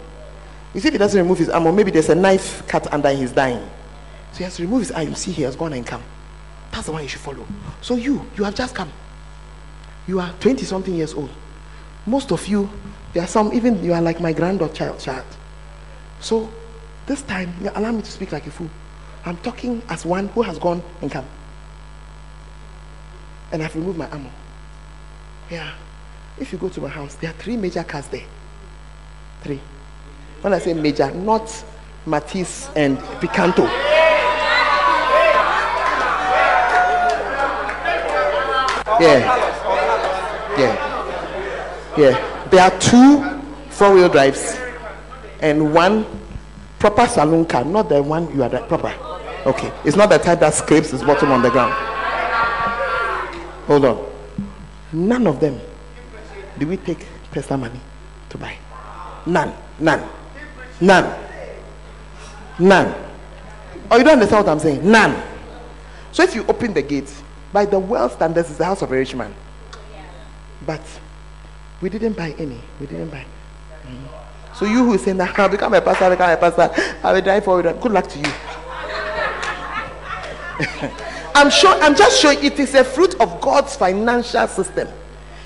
You 0.74 0.82
see, 0.82 0.90
if 0.90 0.94
he 0.94 0.98
doesn't 0.98 1.20
remove 1.20 1.40
his 1.40 1.50
armor, 1.50 1.72
maybe 1.72 1.90
there's 1.90 2.10
a 2.10 2.16
knife 2.16 2.68
cut 2.68 2.92
under 2.94 3.10
his 3.10 3.32
dying. 3.32 3.68
So 4.32 4.38
he 4.40 4.44
has 4.44 4.56
to 4.58 4.64
remove 4.64 4.80
his 4.82 4.92
eye. 4.92 5.04
You 5.04 5.16
see, 5.16 5.32
he 5.32 5.44
has 5.44 5.56
gone 5.56 5.74
and 5.74 5.86
come. 5.86 6.04
That's 6.72 6.86
the 6.86 6.92
one 6.92 7.04
you 7.04 7.10
should 7.10 7.22
follow. 7.22 7.46
So 7.82 7.96
you, 7.96 8.26
you 8.38 8.44
have 8.44 8.56
just 8.56 8.76
come. 8.76 8.92
You 10.08 10.20
are 10.20 10.32
20 10.40 10.64
something 10.66 10.94
years 10.94 11.14
old. 11.14 11.30
Most 12.06 12.32
of 12.32 12.48
you 12.48 12.70
There 13.14 13.24
are 13.24 13.28
some, 13.28 13.52
even 13.54 13.84
you 13.84 13.94
are 13.94 14.02
like 14.02 14.22
my 14.22 14.34
granddaughter 14.34 14.74
child. 14.76 15.00
child. 15.00 15.26
So 16.20 16.50
this 17.08 17.22
time, 17.24 17.54
you 17.62 17.72
allow 17.74 17.92
me 17.92 18.02
to 18.02 18.12
speak 18.12 18.32
like 18.32 18.46
a 18.46 18.52
fool. 18.52 18.70
I'm 19.26 19.38
talking 19.38 19.82
as 19.90 20.06
one 20.06 20.28
who 20.30 20.44
has 20.44 20.60
gone 20.60 20.84
and 21.02 21.12
come. 21.12 21.26
And 23.52 23.64
I've 23.64 23.76
removed 23.76 23.98
my 23.98 24.08
armor. 24.10 24.32
Yeah. 25.50 25.72
If 26.38 26.54
you 26.54 26.60
go 26.60 26.70
to 26.70 26.82
my 26.82 26.88
house, 26.88 27.16
there 27.16 27.32
are 27.32 27.34
three 27.34 27.58
major 27.58 27.84
cars 27.84 28.08
there. 28.08 28.26
Three. 29.42 29.60
When 30.42 30.54
I 30.54 30.60
say 30.60 30.74
major, 30.74 31.10
not 31.12 31.48
Matiz 32.06 32.72
and 32.76 32.98
Picanto. 33.20 33.68
Yeah. 39.00 39.20
Yeah. 40.58 41.96
Yeah. 41.98 42.48
There 42.50 42.62
are 42.62 42.80
two 42.80 43.40
four 43.70 43.94
wheel 43.94 44.10
drives 44.10 44.58
and 45.42 45.74
one 45.74 46.06
proper 46.80 47.08
saloon 47.08 47.46
car, 47.46 47.64
not 47.64 47.90
the 47.90 48.02
one 48.04 48.34
you 48.36 48.44
are 48.44 48.50
the 48.50 48.60
proper. 48.64 48.94
Okay. 49.46 49.72
It's 49.86 49.96
not 49.96 50.10
the 50.10 50.18
type 50.18 50.40
that 50.42 50.54
scrapes 50.54 50.92
its 50.94 51.04
bottom 51.04 51.32
on 51.32 51.42
the 51.42 51.50
ground. 51.50 51.74
Hold 53.68 53.86
on. 53.86 54.06
None 54.92 55.28
of 55.28 55.40
them 55.40 55.60
do 56.58 56.68
we 56.68 56.78
take 56.78 57.06
personal 57.32 57.60
money 57.60 57.80
to 58.30 58.38
buy. 58.38 58.58
None. 59.26 59.54
None. 59.80 60.10
None. 60.82 61.20
None. 62.60 62.96
Oh, 63.92 63.98
you 63.98 64.04
don't 64.04 64.14
understand 64.14 64.46
what 64.46 64.52
I'm 64.52 64.60
saying? 64.60 64.90
None. 64.90 65.24
So 66.12 66.24
if 66.24 66.36
you 66.36 66.46
open 66.48 66.74
the 66.74 66.82
gate, 66.82 67.12
by 67.52 67.66
the 67.66 67.80
world 67.80 68.12
standards, 68.12 68.50
it's 68.50 68.58
the 68.58 68.66
house 68.66 68.82
of 68.82 68.92
a 68.92 68.96
rich 68.96 69.16
man. 69.16 69.34
But 70.66 70.82
we 71.82 71.90
didn't 71.90 72.14
buy 72.14 72.36
any. 72.38 72.60
We 72.80 72.88
didn't 72.88 73.10
buy. 73.10 73.26
Mm. 73.84 74.56
So 74.56 74.66
you 74.66 74.86
who 74.86 74.94
is 74.94 75.04
saying 75.04 75.18
that 75.18 75.38
I'll 75.40 75.50
become 75.50 75.74
a 75.74 75.82
pastor, 75.82 76.06
I'll 76.06 76.12
become 76.12 76.32
a 76.32 76.38
pastor, 76.38 76.70
I 77.04 77.14
will 77.14 77.22
die 77.22 77.40
for 77.40 77.66
it. 77.66 77.82
Good 77.82 77.92
luck 77.92 78.08
to 78.08 78.20
you. 78.20 78.26
I'm 81.36 81.50
sure 81.50 81.74
I'm 81.82 81.96
just 81.96 82.22
showing 82.22 82.44
it 82.44 82.60
is 82.60 82.76
a 82.76 82.84
fruit 82.84 83.20
of 83.22 83.40
God's 83.40 83.76
financial 83.76 84.48
system. 84.48 84.90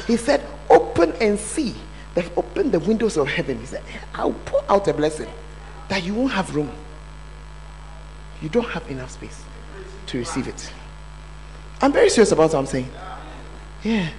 He 0.08 0.18
said, 0.18 0.44
Open 0.70 1.14
and 1.22 1.38
see. 1.38 1.76
They've 2.16 2.38
opened 2.38 2.72
the 2.72 2.80
windows 2.80 3.18
of 3.18 3.28
heaven. 3.28 3.60
He 3.60 3.66
said, 3.66 3.84
I'll 4.14 4.34
pour 4.46 4.64
out 4.70 4.88
a 4.88 4.94
blessing 4.94 5.30
that 5.90 6.04
you 6.04 6.16
won't 6.16 6.32
have 6.32 6.56
room. 6.56 6.72
You 8.42 8.50
don't 8.50 8.70
have 8.70 8.90
enough 8.90 9.12
space 9.12 9.44
to 10.08 10.18
receive 10.18 10.48
it. 10.48 10.72
I'm 11.84 11.92
very 11.92 12.10
serious 12.10 12.32
about 12.32 12.44
what 12.44 12.56
I'm 12.56 12.66
saying. 12.66 12.90
Yeah. 13.84 14.10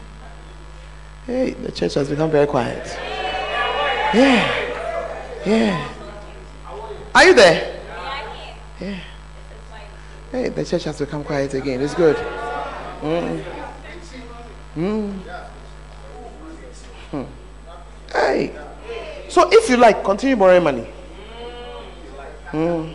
Hey, 1.25 1.53
the 1.53 1.73
church 1.73 1.95
has 1.95 2.11
become 2.11 2.31
very 2.31 2.47
quiet. 2.47 2.85
Yeah. 4.12 5.41
Yeah. 5.47 5.95
Are 7.15 7.25
you 7.25 7.33
there? 7.33 7.81
Yeah. 8.79 9.01
Hey, 10.31 10.49
the 10.51 10.62
church 10.62 10.85
has 10.85 10.99
become 10.99 11.25
quiet 11.25 11.55
again. 11.55 11.81
It's 11.81 11.95
good. 11.95 12.17
Mm. 13.01 13.43
Mm. 14.77 15.12
Hmm. 17.11 17.23
Hey. 18.12 18.55
So 19.31 19.49
if 19.51 19.71
you 19.71 19.79
like, 19.79 20.05
continue 20.05 20.37
borrowing 20.37 20.65
money. 20.65 20.87
Mm. 22.51 22.95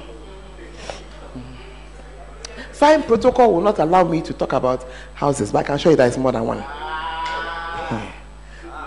Fine 2.80 3.04
protocol 3.04 3.54
will 3.54 3.60
not 3.60 3.78
allow 3.80 4.06
me 4.06 4.22
to 4.22 4.32
talk 4.32 4.54
about 4.54 4.88
houses, 5.14 5.52
but 5.52 5.58
I 5.58 5.64
can 5.64 5.78
show 5.78 5.90
you 5.90 5.98
that 5.98 6.08
it's 6.08 6.18
more 6.18 6.32
than 6.32 6.46
one. 6.46 6.64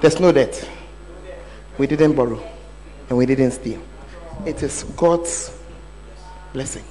There's 0.00 0.18
no 0.18 0.32
debt. 0.32 0.66
We 1.76 1.86
didn't 1.86 2.14
borrow 2.14 2.42
and 3.10 3.18
we 3.18 3.26
didn't 3.26 3.50
steal. 3.50 3.82
It 4.46 4.62
is 4.62 4.84
God's 4.96 5.54
blessing. 6.54 6.84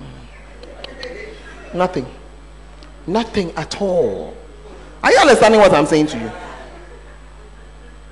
Mm. 0.00 1.74
Nothing. 1.74 2.06
Nothing 3.06 3.50
at 3.50 3.82
all. 3.82 4.34
Are 5.02 5.12
you 5.12 5.18
understanding 5.18 5.60
what 5.60 5.74
I'm 5.74 5.84
saying 5.84 6.06
to 6.06 6.18
you? 6.20 6.32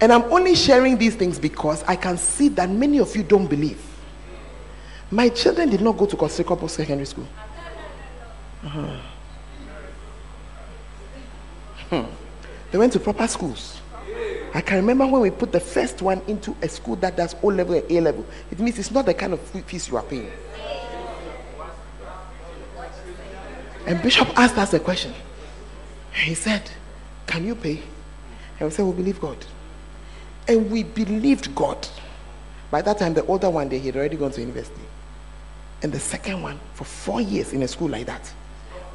And 0.02 0.12
I'm 0.12 0.24
only 0.24 0.54
sharing 0.54 0.98
these 0.98 1.16
things 1.16 1.38
because 1.38 1.82
I 1.84 1.96
can 1.96 2.18
see 2.18 2.48
that 2.48 2.68
many 2.68 3.00
of 3.00 3.16
you 3.16 3.22
don't 3.22 3.46
believe. 3.46 3.82
My 5.12 5.28
children 5.28 5.68
did 5.68 5.82
not 5.82 5.98
go 5.98 6.06
to 6.06 6.16
Kostrikopo 6.16 6.70
Secondary 6.70 7.04
School. 7.04 7.28
Uh-huh. 8.64 8.96
Hmm. 11.90 12.10
They 12.70 12.78
went 12.78 12.94
to 12.94 12.98
proper 12.98 13.26
schools. 13.26 13.78
I 14.54 14.62
can 14.62 14.76
remember 14.76 15.06
when 15.06 15.20
we 15.20 15.30
put 15.30 15.52
the 15.52 15.60
first 15.60 16.00
one 16.00 16.22
into 16.26 16.56
a 16.62 16.68
school 16.68 16.96
that 16.96 17.14
does 17.18 17.36
O 17.42 17.48
level 17.48 17.74
and 17.74 17.90
A 17.90 18.00
level. 18.00 18.24
It 18.50 18.58
means 18.58 18.78
it's 18.78 18.90
not 18.90 19.04
the 19.04 19.12
kind 19.12 19.34
of 19.34 19.40
fees 19.40 19.86
you 19.86 19.98
are 19.98 20.02
paying. 20.02 20.32
And 23.86 24.00
Bishop 24.02 24.28
asked 24.38 24.56
us 24.56 24.72
a 24.72 24.80
question. 24.80 25.12
He 26.14 26.32
said, 26.32 26.70
Can 27.26 27.44
you 27.46 27.54
pay? 27.54 27.82
And 28.58 28.68
we 28.68 28.70
said, 28.70 28.86
We 28.86 28.92
believe 28.92 29.20
God. 29.20 29.44
And 30.48 30.70
we 30.70 30.84
believed 30.84 31.54
God. 31.54 31.86
By 32.70 32.80
that 32.80 32.98
time, 32.98 33.12
the 33.12 33.26
older 33.26 33.50
one, 33.50 33.68
they 33.68 33.78
had 33.78 33.94
already 33.94 34.16
gone 34.16 34.30
to 34.30 34.40
university. 34.40 34.80
And 35.82 35.92
the 35.92 35.98
second 35.98 36.42
one, 36.42 36.60
for 36.74 36.84
four 36.84 37.20
years 37.20 37.52
in 37.52 37.62
a 37.62 37.68
school 37.68 37.88
like 37.88 38.06
that. 38.06 38.26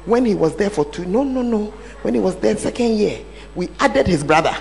When 0.06 0.24
he 0.24 0.34
was 0.34 0.56
there 0.56 0.70
for 0.70 0.86
two, 0.86 1.04
no, 1.04 1.22
no, 1.22 1.42
no. 1.42 1.66
When 2.02 2.14
he 2.14 2.20
was 2.20 2.36
there 2.36 2.56
second 2.56 2.96
year, 2.96 3.20
we 3.54 3.68
added 3.78 4.06
his 4.06 4.24
brother. 4.24 4.56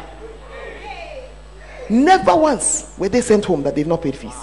Never 1.89 2.36
once 2.36 2.93
were 2.97 3.07
they 3.07 3.21
sent 3.21 3.45
home 3.45 3.63
that 3.63 3.75
they've 3.75 3.88
not 3.88 4.01
paid 4.01 4.15
fees. 4.15 4.36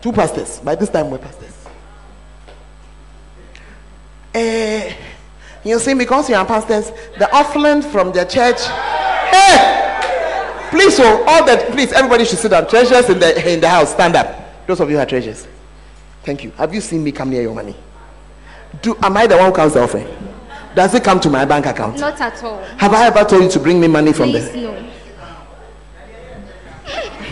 Two 0.00 0.12
pastors. 0.12 0.60
By 0.60 0.74
this 0.74 0.88
time, 0.88 1.10
we're 1.10 1.18
pastors. 1.18 1.66
Uh, 4.34 4.90
you 5.62 5.78
see, 5.78 5.92
because 5.92 6.30
you 6.30 6.36
are 6.36 6.46
pastors, 6.46 6.92
the 7.18 7.30
offering 7.34 7.82
from 7.82 8.12
the 8.12 8.24
church. 8.24 8.62
Hey, 9.30 10.68
please, 10.70 10.96
so 10.96 11.22
all 11.26 11.44
that, 11.44 11.70
please, 11.72 11.92
everybody 11.92 12.24
should 12.24 12.38
sit 12.38 12.50
down. 12.50 12.66
Treasures 12.68 13.10
in 13.10 13.18
the 13.18 13.52
in 13.52 13.60
the 13.60 13.68
house, 13.68 13.92
stand 13.92 14.16
up. 14.16 14.66
Those 14.66 14.80
of 14.80 14.88
you 14.88 14.96
who 14.96 15.02
are 15.02 15.06
treasures. 15.06 15.46
Thank 16.22 16.44
you. 16.44 16.50
Have 16.52 16.74
you 16.74 16.80
seen 16.80 17.02
me 17.02 17.12
come 17.12 17.30
near 17.30 17.42
your 17.42 17.54
money? 17.54 17.74
Do 18.82 18.96
am 19.02 19.16
I 19.16 19.26
the 19.26 19.36
one 19.36 19.46
who 19.50 19.56
counts 19.56 19.74
the 19.74 19.82
offering? 19.82 20.06
Does 20.74 20.94
it 20.94 21.02
come 21.02 21.18
to 21.20 21.30
my 21.30 21.44
bank 21.44 21.66
account? 21.66 21.98
Not 21.98 22.20
at 22.20 22.42
all. 22.44 22.62
Have 22.78 22.92
I 22.92 23.06
ever 23.06 23.24
told 23.24 23.42
you 23.44 23.50
to 23.50 23.58
bring 23.58 23.80
me 23.80 23.88
money 23.88 24.12
from 24.12 24.30
Please, 24.30 24.50
there? 24.52 24.62
no. 24.62 24.90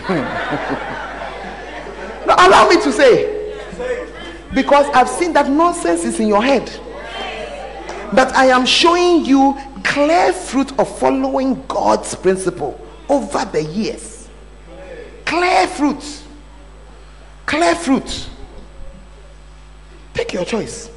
No, 2.25 2.35
allow 2.37 2.69
me 2.69 2.75
to 2.83 2.91
say. 2.91 3.55
Because 4.53 4.85
I've 4.93 5.09
seen 5.09 5.33
that 5.33 5.49
nonsense 5.49 6.03
is 6.05 6.19
in 6.19 6.27
your 6.27 6.43
head. 6.43 6.69
But 8.13 8.35
I 8.35 8.47
am 8.47 8.67
showing 8.67 9.25
you 9.25 9.57
clear 9.83 10.31
fruit 10.31 10.77
of 10.77 10.99
following 10.99 11.63
God's 11.67 12.13
principle 12.13 12.79
over 13.07 13.45
the 13.45 13.63
years. 13.63 14.29
Clear 15.25 15.65
fruit. 15.67 16.21
Clear 17.47 17.73
fruit. 17.73 18.29
Take 20.19 20.33
your 20.33 20.43
choice. 20.43 20.91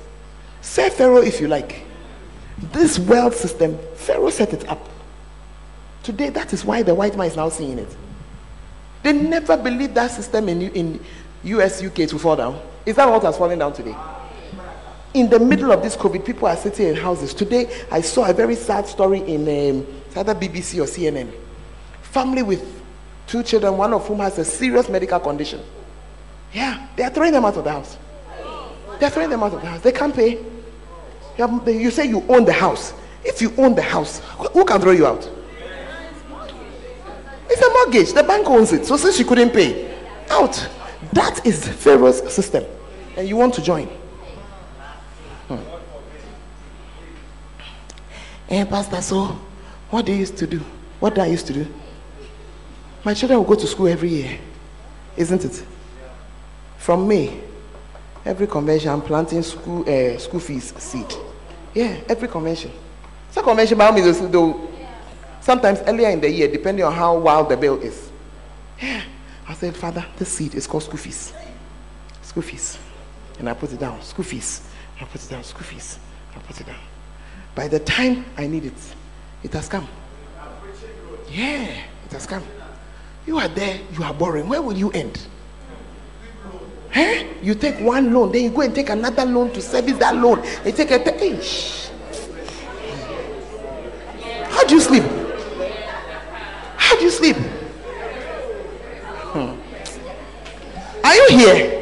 Say 0.63 0.91
Pharaoh 0.91 1.23
if 1.23 1.41
you 1.41 1.47
like. 1.47 1.85
This 2.73 2.99
world 2.99 3.35
system, 3.35 3.79
Pharaoh 3.95 4.31
set 4.31 4.53
it 4.53 4.69
up. 4.69 4.89
Today, 6.03 6.31
that 6.31 6.53
is 6.53 6.65
why 6.65 6.83
the 6.83 6.93
white 6.93 7.17
man 7.17 7.29
is 7.29 7.37
now 7.37 7.49
seeing 7.49 7.79
it. 7.79 7.97
They 9.05 9.13
never 9.13 9.57
believed 9.57 9.95
that 9.95 10.11
system 10.11 10.49
in, 10.49 10.63
in 10.63 11.01
US, 11.45 11.81
UK 11.81 12.09
to 12.09 12.19
fall 12.19 12.35
down. 12.35 12.61
Is 12.85 12.97
that 12.97 13.09
what 13.09 13.23
has 13.23 13.39
fallen 13.39 13.61
down 13.61 13.73
today? 13.75 13.95
In 15.15 15.31
the 15.31 15.39
middle 15.39 15.71
of 15.71 15.85
this 15.85 15.97
COVID, 15.97 16.27
people 16.27 16.49
are 16.49 16.57
sitting 16.57 16.89
in 16.89 16.97
houses. 16.97 17.33
Today, 17.33 17.71
I 17.93 18.01
saw 18.01 18.29
a 18.29 18.33
very 18.33 18.57
sad 18.57 18.89
story 18.89 19.21
in 19.21 19.43
um, 19.43 19.87
either 20.17 20.35
BBC 20.35 20.81
or 20.83 20.87
CNN. 20.87 21.33
Family 22.03 22.43
with 22.43 22.83
two 23.29 23.45
children, 23.45 23.77
one 23.77 23.95
of 23.95 24.05
whom 24.05 24.19
has 24.19 24.37
a 24.39 24.45
serious 24.45 24.89
medical 24.89 25.21
condition. 25.21 25.61
Yeah, 26.53 26.89
they 26.97 27.05
are 27.05 27.11
throwing 27.11 27.31
them 27.31 27.45
out 27.45 27.57
of 27.57 27.63
the 27.63 27.71
house. 27.71 27.97
They're 29.03 29.11
throwing 29.11 29.31
them 29.31 29.43
out 29.43 29.53
of 29.53 29.61
the 29.61 29.67
house. 29.67 29.81
They 29.81 29.91
can't 29.91 30.15
pay. 30.15 30.39
You, 31.37 31.91
say 31.91 32.07
you 32.07 32.25
own 32.29 32.45
the 32.45 32.53
house. 32.53 32.95
If 33.25 33.43
you 33.43 33.53
own 33.59 33.75
the 33.75 33.83
house, 33.83 34.21
who 34.53 34.65
can 34.65 34.81
throw 34.81 34.93
you 34.93 35.09
out? 35.09 35.29
It's 37.51 37.61
a 37.61 37.69
mortgage. 37.73 38.13
The 38.13 38.23
bank 38.23 38.47
owns 38.47 38.73
it. 38.73 38.87
So 38.87 38.97
since 38.97 39.19
you 39.19 39.25
couldn't 39.25 39.51
pay, 39.51 39.93
out. 40.31 40.69
That 41.15 41.45
is 41.45 41.67
Pharaoh's 41.67 42.33
system. 42.33 42.63
And 43.17 43.29
you 43.29 43.35
want 43.37 43.55
to 43.55 43.63
join. 43.63 43.89
Hmm. 45.49 45.59
Eh, 48.51 48.65
Pastor, 48.67 49.03
so 49.03 49.37
what 49.91 50.07
do 50.07 50.13
you 50.13 50.19
used 50.19 50.37
to 50.37 50.47
do? 50.47 50.61
What 51.01 51.17
do 51.17 51.23
I 51.23 51.27
used 51.27 51.49
to 51.49 51.53
do? 51.53 51.67
My 53.03 53.15
children 53.15 53.41
will 53.41 53.47
go 53.47 53.57
to 53.57 53.67
school 53.67 53.89
every 53.89 54.11
year. 54.11 54.39
Isn't 55.17 55.45
it? 55.45 55.67
From 56.79 57.09
May, 57.09 57.41
every 58.25 58.47
convention, 58.47 58.91
I'm 58.91 59.03
planting 59.03 59.43
school 59.43 59.83
uh, 59.89 60.19
school 60.19 60.41
fees 60.41 60.73
seed. 60.79 61.13
Yeah, 61.75 62.01
every 62.09 62.29
convention. 62.29 62.71
A 63.35 63.43
convention, 63.43 63.79
by 63.79 63.91
means, 63.91 64.21
they'll 64.31 64.73
Sometimes 65.43 65.81
earlier 65.89 66.09
in 66.09 66.21
the 66.21 66.31
year, 66.31 66.47
depending 66.47 66.85
on 66.85 66.93
how 66.93 67.19
wild 67.19 67.49
the 67.49 67.57
bill 67.57 67.81
is. 67.83 68.11
Yeah. 68.81 69.03
I 69.49 69.55
said, 69.55 69.77
Father, 69.77 70.07
this 70.17 70.29
seed 70.29 70.55
is 70.55 70.69
called 70.69 70.85
school 70.85 70.99
fees. 70.99 71.33
School 72.23 72.45
fees. 72.45 72.79
And 73.41 73.49
I 73.49 73.55
put 73.55 73.73
it 73.73 73.81
down. 73.81 74.01
School 74.03 74.25
fees. 74.25 74.63
I 75.01 75.05
put 75.05 75.23
it 75.23 75.29
down. 75.29 75.43
School 75.43 75.65
fees. 75.65 75.99
I 76.37 76.39
put 76.39 76.61
it 76.61 76.67
down. 76.69 76.79
By 77.57 77.67
the 77.67 77.81
time 77.81 78.25
I 78.37 78.47
need 78.47 78.67
it, 78.67 78.95
it 79.43 79.53
has 79.53 79.69
come. 79.69 79.89
Yeah, 81.29 81.77
it 82.05 82.13
has 82.13 82.25
come. 82.25 82.45
You 83.27 83.39
are 83.39 83.49
there, 83.49 83.81
you 83.93 84.05
are 84.05 84.15
boring. 84.15 84.49
Where 84.49 84.63
will 84.63 84.77
you 84.77 84.93
end? 84.93 85.27
Hey, 86.93 87.27
You 87.43 87.55
take 87.55 87.81
one 87.81 88.13
loan, 88.13 88.31
then 88.33 88.45
you 88.45 88.51
go 88.51 88.61
and 88.61 88.75
take 88.75 88.91
another 88.91 89.25
loan 89.25 89.51
to 89.55 89.63
service 89.63 89.97
that 89.97 90.15
loan. 90.15 90.43
They 90.63 90.73
take 90.73 90.91
a. 90.91 90.99
Hey, 90.99 91.35
How 94.51 94.65
do 94.65 94.75
you 94.75 94.81
sleep? 94.81 95.03
How 96.77 96.97
do 96.99 97.05
you 97.05 97.11
sleep? 97.11 97.37
Hmm. 99.33 99.59
Are 101.03 101.15
you 101.15 101.29
here? 101.31 101.79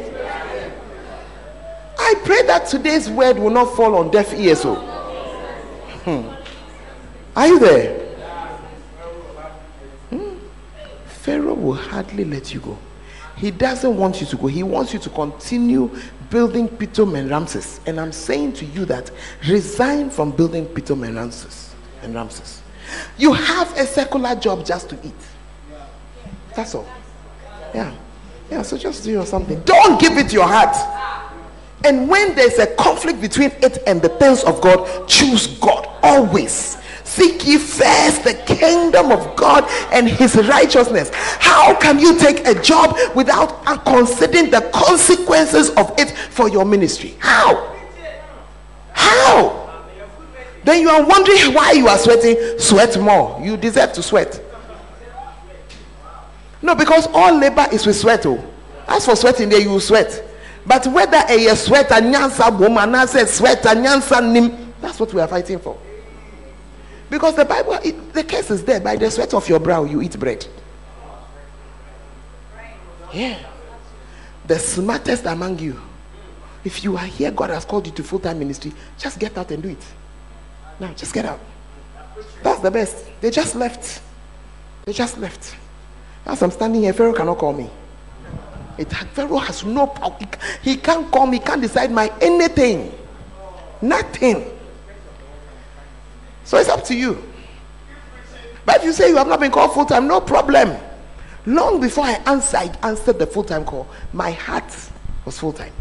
I 1.98 2.14
pray 2.24 2.42
that 2.42 2.66
today's 2.68 3.10
word 3.10 3.36
will 3.36 3.50
not 3.50 3.74
fall 3.74 3.96
on 3.96 4.10
deaf 4.12 4.32
ears. 4.34 4.62
Oh. 4.64 4.76
hmm. 6.04 7.36
are 7.36 7.48
you 7.48 7.58
there? 7.58 7.98
Hmm. 10.10 10.36
Pharaoh 11.06 11.54
will 11.54 11.74
hardly 11.74 12.24
let 12.24 12.54
you 12.54 12.60
go. 12.60 12.78
He 13.40 13.50
doesn't 13.50 13.96
want 13.96 14.20
you 14.20 14.26
to 14.26 14.36
go. 14.36 14.48
He 14.48 14.62
wants 14.62 14.92
you 14.92 14.98
to 14.98 15.08
continue 15.08 15.90
building 16.28 16.68
Pithom 16.68 17.18
and 17.18 17.30
Ramses. 17.30 17.80
And 17.86 17.98
I'm 17.98 18.12
saying 18.12 18.52
to 18.54 18.66
you 18.66 18.84
that 18.84 19.10
resign 19.48 20.10
from 20.10 20.30
building 20.30 20.66
Pithom 20.66 21.06
and 21.06 21.16
Ramses. 21.16 21.74
And 22.02 22.14
Ramses. 22.14 22.60
You 23.16 23.32
have 23.32 23.74
a 23.78 23.86
secular 23.86 24.34
job 24.34 24.66
just 24.66 24.90
to 24.90 24.98
eat. 25.02 25.14
That's 26.54 26.74
all. 26.74 26.86
Yeah. 27.74 27.94
Yeah, 28.50 28.60
so 28.60 28.76
just 28.76 29.04
do 29.04 29.10
your 29.12 29.24
something. 29.24 29.60
Don't 29.62 29.98
give 29.98 30.18
it 30.18 30.34
your 30.34 30.46
heart. 30.46 30.76
And 31.84 32.10
when 32.10 32.34
there's 32.34 32.58
a 32.58 32.66
conflict 32.74 33.22
between 33.22 33.52
it 33.62 33.78
and 33.86 34.02
the 34.02 34.10
things 34.10 34.44
of 34.44 34.60
God, 34.60 35.08
choose 35.08 35.46
God 35.46 35.88
always. 36.02 36.76
Seek 37.10 37.44
ye 37.44 37.58
first 37.58 38.22
the 38.22 38.34
kingdom 38.46 39.10
of 39.10 39.34
God 39.34 39.64
and 39.90 40.08
his 40.08 40.36
righteousness. 40.36 41.10
How 41.12 41.74
can 41.74 41.98
you 41.98 42.16
take 42.16 42.46
a 42.46 42.54
job 42.62 42.96
without 43.16 43.64
considering 43.84 44.48
the 44.48 44.60
consequences 44.72 45.70
of 45.70 45.92
it 45.98 46.10
for 46.10 46.48
your 46.48 46.64
ministry? 46.64 47.16
How? 47.18 47.76
How? 48.92 49.84
Then 50.62 50.82
you 50.82 50.88
are 50.88 51.04
wondering 51.04 51.52
why 51.52 51.72
you 51.72 51.88
are 51.88 51.98
sweating. 51.98 52.36
Sweat 52.60 52.96
more. 53.00 53.40
You 53.42 53.56
deserve 53.56 53.92
to 53.94 54.04
sweat. 54.04 54.40
No, 56.62 56.76
because 56.76 57.08
all 57.08 57.36
labor 57.36 57.66
is 57.72 57.86
with 57.86 57.96
sweat. 57.96 58.24
Oh. 58.24 58.40
As 58.86 59.04
for 59.04 59.16
sweating, 59.16 59.48
there 59.48 59.60
you 59.60 59.80
sweat. 59.80 60.22
But 60.64 60.86
whether 60.86 61.20
a 61.28 61.56
sweat 61.56 61.90
and 61.90 62.14
nyansa 62.14 62.56
woman, 62.56 62.94
I 62.94 63.06
said 63.06 63.28
sweat 63.28 63.66
and 63.66 63.84
nyansa 63.84 64.32
nim, 64.32 64.72
that's 64.80 65.00
what 65.00 65.12
we 65.12 65.20
are 65.20 65.26
fighting 65.26 65.58
for. 65.58 65.76
Because 67.10 67.34
the 67.34 67.44
Bible, 67.44 67.72
it, 67.84 68.12
the 68.12 68.22
case 68.22 68.50
is 68.50 68.64
there. 68.64 68.80
By 68.80 68.96
the 68.96 69.10
sweat 69.10 69.34
of 69.34 69.48
your 69.48 69.58
brow, 69.58 69.84
you 69.84 70.00
eat 70.00 70.18
bread. 70.18 70.46
Yeah. 73.12 73.38
The 74.46 74.58
smartest 74.58 75.26
among 75.26 75.58
you. 75.58 75.80
If 76.64 76.84
you 76.84 76.96
are 76.96 77.04
here, 77.04 77.32
God 77.32 77.50
has 77.50 77.64
called 77.64 77.86
you 77.86 77.92
to 77.94 78.02
full 78.04 78.20
time 78.20 78.38
ministry, 78.38 78.72
just 78.98 79.18
get 79.18 79.36
out 79.36 79.50
and 79.50 79.62
do 79.62 79.70
it. 79.70 79.84
Now, 80.78 80.92
just 80.94 81.12
get 81.12 81.24
out. 81.24 81.40
That's 82.42 82.60
the 82.60 82.70
best. 82.70 83.06
They 83.20 83.30
just 83.30 83.54
left. 83.54 84.00
They 84.84 84.92
just 84.92 85.18
left. 85.18 85.56
As 86.26 86.42
I'm 86.42 86.50
standing 86.50 86.82
here, 86.82 86.92
Pharaoh 86.92 87.12
cannot 87.12 87.38
call 87.38 87.52
me. 87.52 87.68
It, 88.78 88.90
Pharaoh 88.92 89.38
has 89.38 89.64
no 89.64 89.86
power. 89.86 90.16
He, 90.62 90.70
he 90.70 90.76
can't 90.76 91.10
call 91.10 91.26
me, 91.26 91.38
can't 91.38 91.60
decide 91.60 91.90
my 91.90 92.12
anything. 92.20 92.92
Nothing. 93.82 94.59
So 96.51 96.59
it's 96.59 96.68
up 96.68 96.82
to 96.86 96.97
you. 96.97 97.22
But 98.66 98.78
if 98.78 98.82
you 98.82 98.93
say 98.93 99.09
you 99.09 99.16
have 99.18 99.28
not 99.28 99.39
been 99.39 99.52
called 99.52 99.72
full 99.72 99.86
time, 99.86 100.09
no 100.09 100.20
problem. 100.20 100.77
Long 101.47 101.81
before 101.81 102.02
I 102.02 102.14
answered, 102.27 102.77
answered 102.82 103.20
the 103.20 103.27
full 103.28 103.44
time 103.44 103.64
call, 103.64 103.86
my 104.12 104.32
heart 104.32 104.64
was 105.24 105.39
full 105.39 105.52
time. 105.52 105.72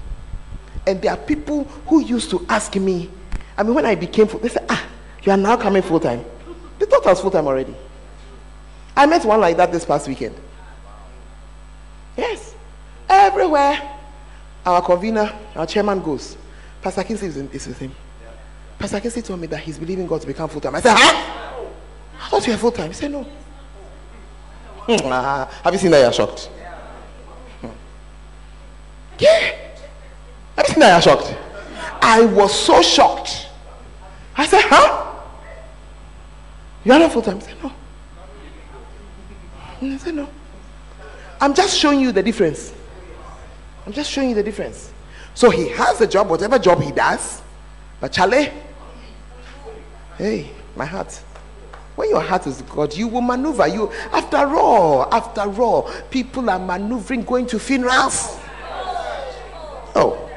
And 0.86 1.02
there 1.02 1.10
are 1.14 1.18
people 1.18 1.64
who 1.88 2.02
used 2.02 2.30
to 2.30 2.46
ask 2.50 2.76
me, 2.76 3.10
I 3.58 3.64
mean, 3.64 3.74
when 3.74 3.84
I 3.84 3.96
became 3.96 4.28
full, 4.28 4.42
they 4.42 4.50
said, 4.50 4.68
Ah, 4.70 4.88
you 5.24 5.32
are 5.32 5.38
now 5.40 5.58
coming 5.58 5.82
full 5.82 6.00
time. 6.00 6.24
They 6.78 6.86
thought 6.86 7.04
I 7.04 7.10
was 7.10 7.22
full 7.22 7.32
time 7.32 7.48
already. 7.48 7.74
I 8.96 9.08
met 9.08 9.26
one 9.26 9.42
like 9.42 9.58
that 9.58 9.72
this 9.72 9.86
past 9.86 10.08
weekend. 10.08 10.36
Yes. 12.16 12.54
Everywhere 13.10 13.82
our 14.68 14.84
convener, 14.84 15.34
our 15.56 15.66
chairman 15.66 16.00
goes, 16.00 16.38
Pastor 16.84 17.04
Kinsey 17.04 17.26
is 17.26 17.68
with 17.68 17.80
him. 17.80 17.92
Pastor 18.80 19.02
Casey 19.02 19.22
told 19.22 19.42
me 19.42 19.48
that 19.48 19.60
he's 19.60 19.78
believing 19.78 20.08
God 20.08 20.22
to 20.22 20.28
become 20.28 20.48
full 20.50 20.62
time. 20.62 20.74
I 20.74 20.80
said, 20.82 20.96
Huh? 20.98 21.66
I 22.22 22.30
thought 22.30 22.48
you 22.48 22.54
were 22.54 22.58
full 22.58 22.72
time. 22.72 22.88
He 22.88 22.94
said, 22.94 23.12
No. 23.12 23.26
uh, 24.88 25.46
have 25.46 25.74
you 25.74 25.80
seen 25.80 25.92
that 25.92 26.00
you're 26.02 26.14
shocked? 26.14 26.46
Hmm. 27.60 27.68
Yeah. 29.20 29.56
Have 30.56 30.66
you 30.68 30.74
seen 30.74 30.80
that 30.80 30.94
you're 30.94 31.14
shocked? 31.14 31.36
I 32.02 32.26
was 32.26 32.58
so 32.58 32.82
shocked. 32.82 33.48
I 34.38 34.48
said, 34.48 34.62
Huh? 34.64 35.06
You're 36.86 37.00
not 37.00 37.12
full 37.12 37.22
time? 37.22 37.40
He 37.42 37.46
said, 37.46 37.62
No. 37.62 37.70
Hmm, 39.80 39.94
I 39.94 39.98
said, 39.98 40.16
No. 40.16 40.30
I'm 41.42 41.54
just 41.54 41.78
showing 41.78 42.00
you 42.00 42.14
the 42.14 42.24
difference. 42.24 42.74
I'm 43.86 43.92
just 43.92 44.10
showing 44.10 44.30
you 44.30 44.36
the 44.36 44.44
difference. 44.44 44.94
So 45.34 45.50
he 45.50 45.68
has 45.70 46.00
a 46.00 46.08
job, 46.08 46.30
whatever 46.30 46.58
job 46.58 46.82
he 46.82 46.92
does. 46.92 47.42
But 48.00 48.14
Charlie, 48.14 48.52
Hey, 50.20 50.52
my 50.76 50.84
heart. 50.84 51.14
When 51.96 52.10
your 52.10 52.20
heart 52.20 52.46
is 52.46 52.62
God, 52.64 52.94
you 52.94 53.08
will 53.08 53.22
maneuver. 53.22 53.68
You, 53.68 53.90
after 54.12 54.38
all, 54.38 55.08
after 55.14 55.42
all, 55.62 55.90
people 56.12 56.50
are 56.50 56.60
maneuvering 56.60 57.24
going 57.24 57.48
to 57.48 57.58
funerals. 57.58 58.38
Oh, 59.96 60.30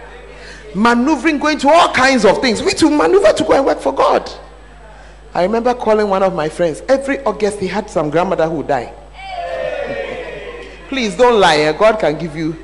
maneuvering 0.77 1.41
going 1.41 1.59
to 1.59 1.69
all 1.69 1.93
kinds 1.93 2.25
of 2.25 2.41
things. 2.41 2.63
We 2.63 2.75
to 2.75 2.89
maneuver 2.91 3.33
to 3.33 3.43
go 3.43 3.55
and 3.55 3.67
work 3.67 3.81
for 3.81 3.93
God. 3.93 4.31
I 5.35 5.43
remember 5.43 5.75
calling 5.75 6.09
one 6.09 6.23
of 6.23 6.33
my 6.33 6.49
friends. 6.49 6.81
Every 6.89 7.19
August, 7.25 7.59
he 7.59 7.67
had 7.67 7.91
some 7.91 8.09
grandmother 8.09 8.49
who 8.49 8.63
died. 8.63 8.95
Please 10.89 11.17
don't 11.17 11.41
lie. 11.41 11.57
Eh? 11.57 11.73
God 11.73 11.99
can 11.99 12.17
give 12.19 12.37
you 12.37 12.57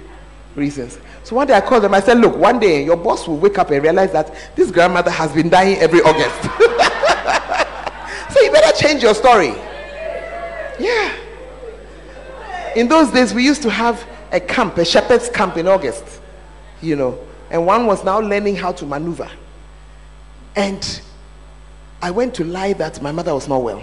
reasons. 0.55 0.99
So 1.25 1.35
one 1.35 1.49
day 1.49 1.55
I 1.55 1.63
called 1.63 1.83
them. 1.83 1.95
I 1.95 2.01
said, 2.01 2.19
Look, 2.19 2.37
one 2.37 2.61
day 2.61 2.85
your 2.85 2.97
boss 2.97 3.27
will 3.27 3.39
wake 3.39 3.59
up 3.59 3.73
and 3.73 3.83
realize 3.83 4.13
that 4.13 4.33
this 4.55 4.71
grandmother 4.71 5.11
has 5.11 5.33
been 5.33 5.49
dying 5.49 5.79
every 5.79 6.01
August. 6.03 6.85
better 8.61 8.77
change 8.77 9.03
your 9.03 9.15
story. 9.15 9.55
Yeah. 10.79 11.15
In 12.77 12.89
those 12.89 13.11
days, 13.11 13.35
we 13.35 13.45
used 13.45 13.63
to 13.63 13.71
have 13.71 14.07
a 14.33 14.41
camp, 14.41 14.77
a 14.79 14.85
shepherd's 14.85 15.29
camp 15.29 15.57
in 15.57 15.67
August, 15.67 16.21
you 16.81 16.97
know, 16.97 17.19
and 17.51 17.65
one 17.67 17.87
was 17.87 18.05
now 18.05 18.21
learning 18.21 18.57
how 18.57 18.73
to 18.73 18.87
maneuver. 18.87 19.29
And 20.55 21.01
I 22.03 22.11
went 22.11 22.35
to 22.35 22.45
lie 22.45 22.75
that 22.75 23.01
my 23.03 23.13
mother 23.13 23.35
was 23.35 23.49
not 23.49 23.63
well. 23.63 23.83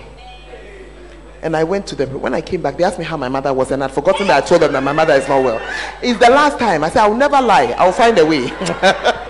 And 1.41 1.55
I 1.55 1.63
went 1.63 1.85
to 1.87 1.95
them. 1.95 2.19
When 2.21 2.33
I 2.33 2.41
came 2.41 2.61
back, 2.61 2.77
they 2.77 2.83
asked 2.83 2.97
me 2.97 3.05
how 3.05 3.17
my 3.17 3.29
mother 3.29 3.53
was, 3.53 3.71
and 3.71 3.83
I'd 3.83 3.91
forgotten 3.91 4.27
that 4.27 4.43
I 4.43 4.47
told 4.47 4.61
them 4.61 4.73
that 4.73 4.83
my 4.83 4.93
mother 4.93 5.13
is 5.13 5.27
not 5.27 5.43
well. 5.43 5.59
It's 6.01 6.19
the 6.19 6.29
last 6.29 6.57
time. 6.57 6.83
I 6.83 6.89
said, 6.89 7.03
I'll 7.03 7.15
never 7.15 7.41
lie. 7.41 7.75
I'll 7.77 7.91
find 7.91 8.17
a 8.17 8.25
way. 8.25 8.51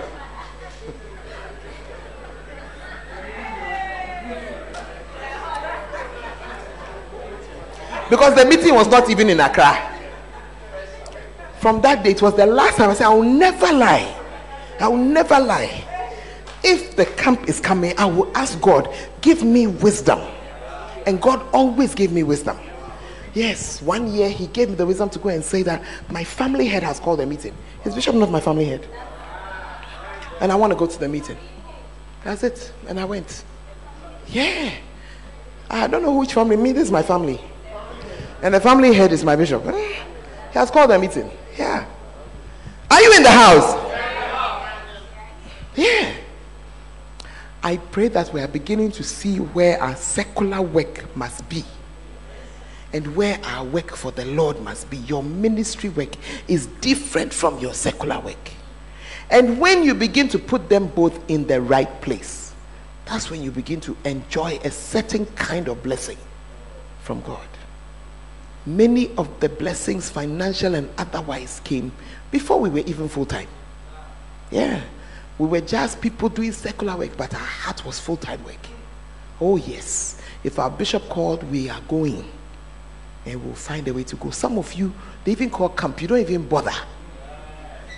because 8.10 8.34
the 8.34 8.44
meeting 8.44 8.74
was 8.74 8.88
not 8.88 9.10
even 9.10 9.28
in 9.30 9.40
Accra. 9.40 9.92
From 11.58 11.80
that 11.80 12.04
day, 12.04 12.10
it 12.10 12.22
was 12.22 12.34
the 12.36 12.46
last 12.46 12.76
time 12.76 12.90
I 12.90 12.94
said, 12.94 13.06
I 13.06 13.14
will 13.14 13.22
never 13.22 13.72
lie. 13.72 14.14
I 14.78 14.88
will 14.88 14.98
never 14.98 15.40
lie. 15.40 15.84
If 16.62 16.96
the 16.96 17.06
camp 17.06 17.48
is 17.48 17.60
coming, 17.60 17.94
I 17.98 18.04
will 18.04 18.30
ask 18.36 18.60
God, 18.60 18.92
give 19.20 19.42
me 19.42 19.66
wisdom. 19.66 20.20
And 21.06 21.20
God 21.20 21.42
always 21.52 21.94
gave 21.94 22.12
me 22.12 22.22
wisdom. 22.22 22.58
Yes, 23.34 23.82
one 23.82 24.12
year 24.12 24.30
he 24.30 24.46
gave 24.48 24.70
me 24.70 24.74
the 24.76 24.86
wisdom 24.86 25.10
to 25.10 25.18
go 25.18 25.28
and 25.28 25.44
say 25.44 25.62
that 25.62 25.82
my 26.10 26.24
family 26.24 26.66
head 26.66 26.82
has 26.82 26.98
called 26.98 27.20
a 27.20 27.26
meeting. 27.26 27.54
Is 27.84 27.94
Bishop 27.94 28.14
not 28.14 28.30
my 28.30 28.40
family 28.40 28.64
head? 28.64 28.86
And 30.40 30.50
I 30.50 30.54
want 30.54 30.72
to 30.72 30.78
go 30.78 30.86
to 30.86 30.98
the 30.98 31.08
meeting. 31.08 31.36
That's 32.24 32.42
it. 32.42 32.72
And 32.88 32.98
I 32.98 33.04
went. 33.04 33.44
Yeah. 34.28 34.72
I 35.70 35.86
don't 35.86 36.02
know 36.02 36.16
which 36.16 36.34
family. 36.34 36.56
Me, 36.56 36.72
this 36.72 36.84
is 36.84 36.90
my 36.90 37.02
family. 37.02 37.40
And 38.42 38.54
the 38.54 38.60
family 38.60 38.94
head 38.94 39.12
is 39.12 39.24
my 39.24 39.36
bishop. 39.36 39.64
Eh? 39.66 40.02
He 40.52 40.58
has 40.58 40.70
called 40.70 40.90
a 40.90 40.98
meeting. 40.98 41.30
Yeah. 41.58 41.86
Are 42.90 43.02
you 43.02 43.16
in 43.16 43.22
the 43.22 43.30
house? 43.30 43.74
Yeah. 45.74 46.14
I 47.62 47.76
pray 47.76 48.08
that 48.08 48.32
we 48.32 48.40
are 48.40 48.48
beginning 48.48 48.92
to 48.92 49.02
see 49.02 49.38
where 49.38 49.82
our 49.82 49.96
secular 49.96 50.62
work 50.62 51.16
must 51.16 51.48
be 51.48 51.64
and 52.92 53.16
where 53.16 53.40
our 53.44 53.64
work 53.64 53.94
for 53.96 54.12
the 54.12 54.24
Lord 54.24 54.60
must 54.62 54.88
be. 54.88 54.98
Your 54.98 55.22
ministry 55.22 55.90
work 55.90 56.14
is 56.48 56.66
different 56.80 57.32
from 57.32 57.58
your 57.58 57.74
secular 57.74 58.20
work. 58.20 58.50
And 59.30 59.58
when 59.60 59.82
you 59.82 59.94
begin 59.94 60.28
to 60.28 60.38
put 60.38 60.68
them 60.68 60.86
both 60.86 61.18
in 61.28 61.46
the 61.46 61.60
right 61.60 62.00
place, 62.00 62.54
that's 63.04 63.30
when 63.30 63.42
you 63.42 63.50
begin 63.50 63.80
to 63.82 63.96
enjoy 64.04 64.58
a 64.64 64.70
certain 64.70 65.26
kind 65.34 65.68
of 65.68 65.82
blessing 65.82 66.18
from 67.00 67.20
God. 67.22 67.46
Many 68.66 69.14
of 69.16 69.28
the 69.38 69.48
blessings, 69.48 70.10
financial 70.10 70.74
and 70.74 70.90
otherwise, 70.98 71.60
came 71.62 71.92
before 72.32 72.58
we 72.58 72.68
were 72.68 72.80
even 72.80 73.08
full 73.08 73.24
time. 73.24 73.48
Yeah. 74.50 74.82
We 75.38 75.46
were 75.46 75.60
just 75.60 76.00
people 76.00 76.28
doing 76.28 76.50
secular 76.52 76.96
work, 76.96 77.16
but 77.16 77.32
our 77.32 77.40
heart 77.40 77.84
was 77.84 78.00
full 78.00 78.16
time 78.16 78.42
work. 78.44 78.66
Oh, 79.40 79.56
yes. 79.56 80.20
If 80.42 80.58
our 80.58 80.70
bishop 80.70 81.08
called, 81.08 81.42
we 81.44 81.68
are 81.70 81.80
going. 81.82 82.24
And 83.24 83.44
we'll 83.44 83.54
find 83.54 83.86
a 83.86 83.94
way 83.94 84.04
to 84.04 84.16
go. 84.16 84.30
Some 84.30 84.58
of 84.58 84.72
you, 84.72 84.92
they 85.24 85.32
even 85.32 85.50
call 85.50 85.68
camp. 85.68 86.00
You 86.02 86.08
don't 86.08 86.20
even 86.20 86.48
bother. 86.48 86.74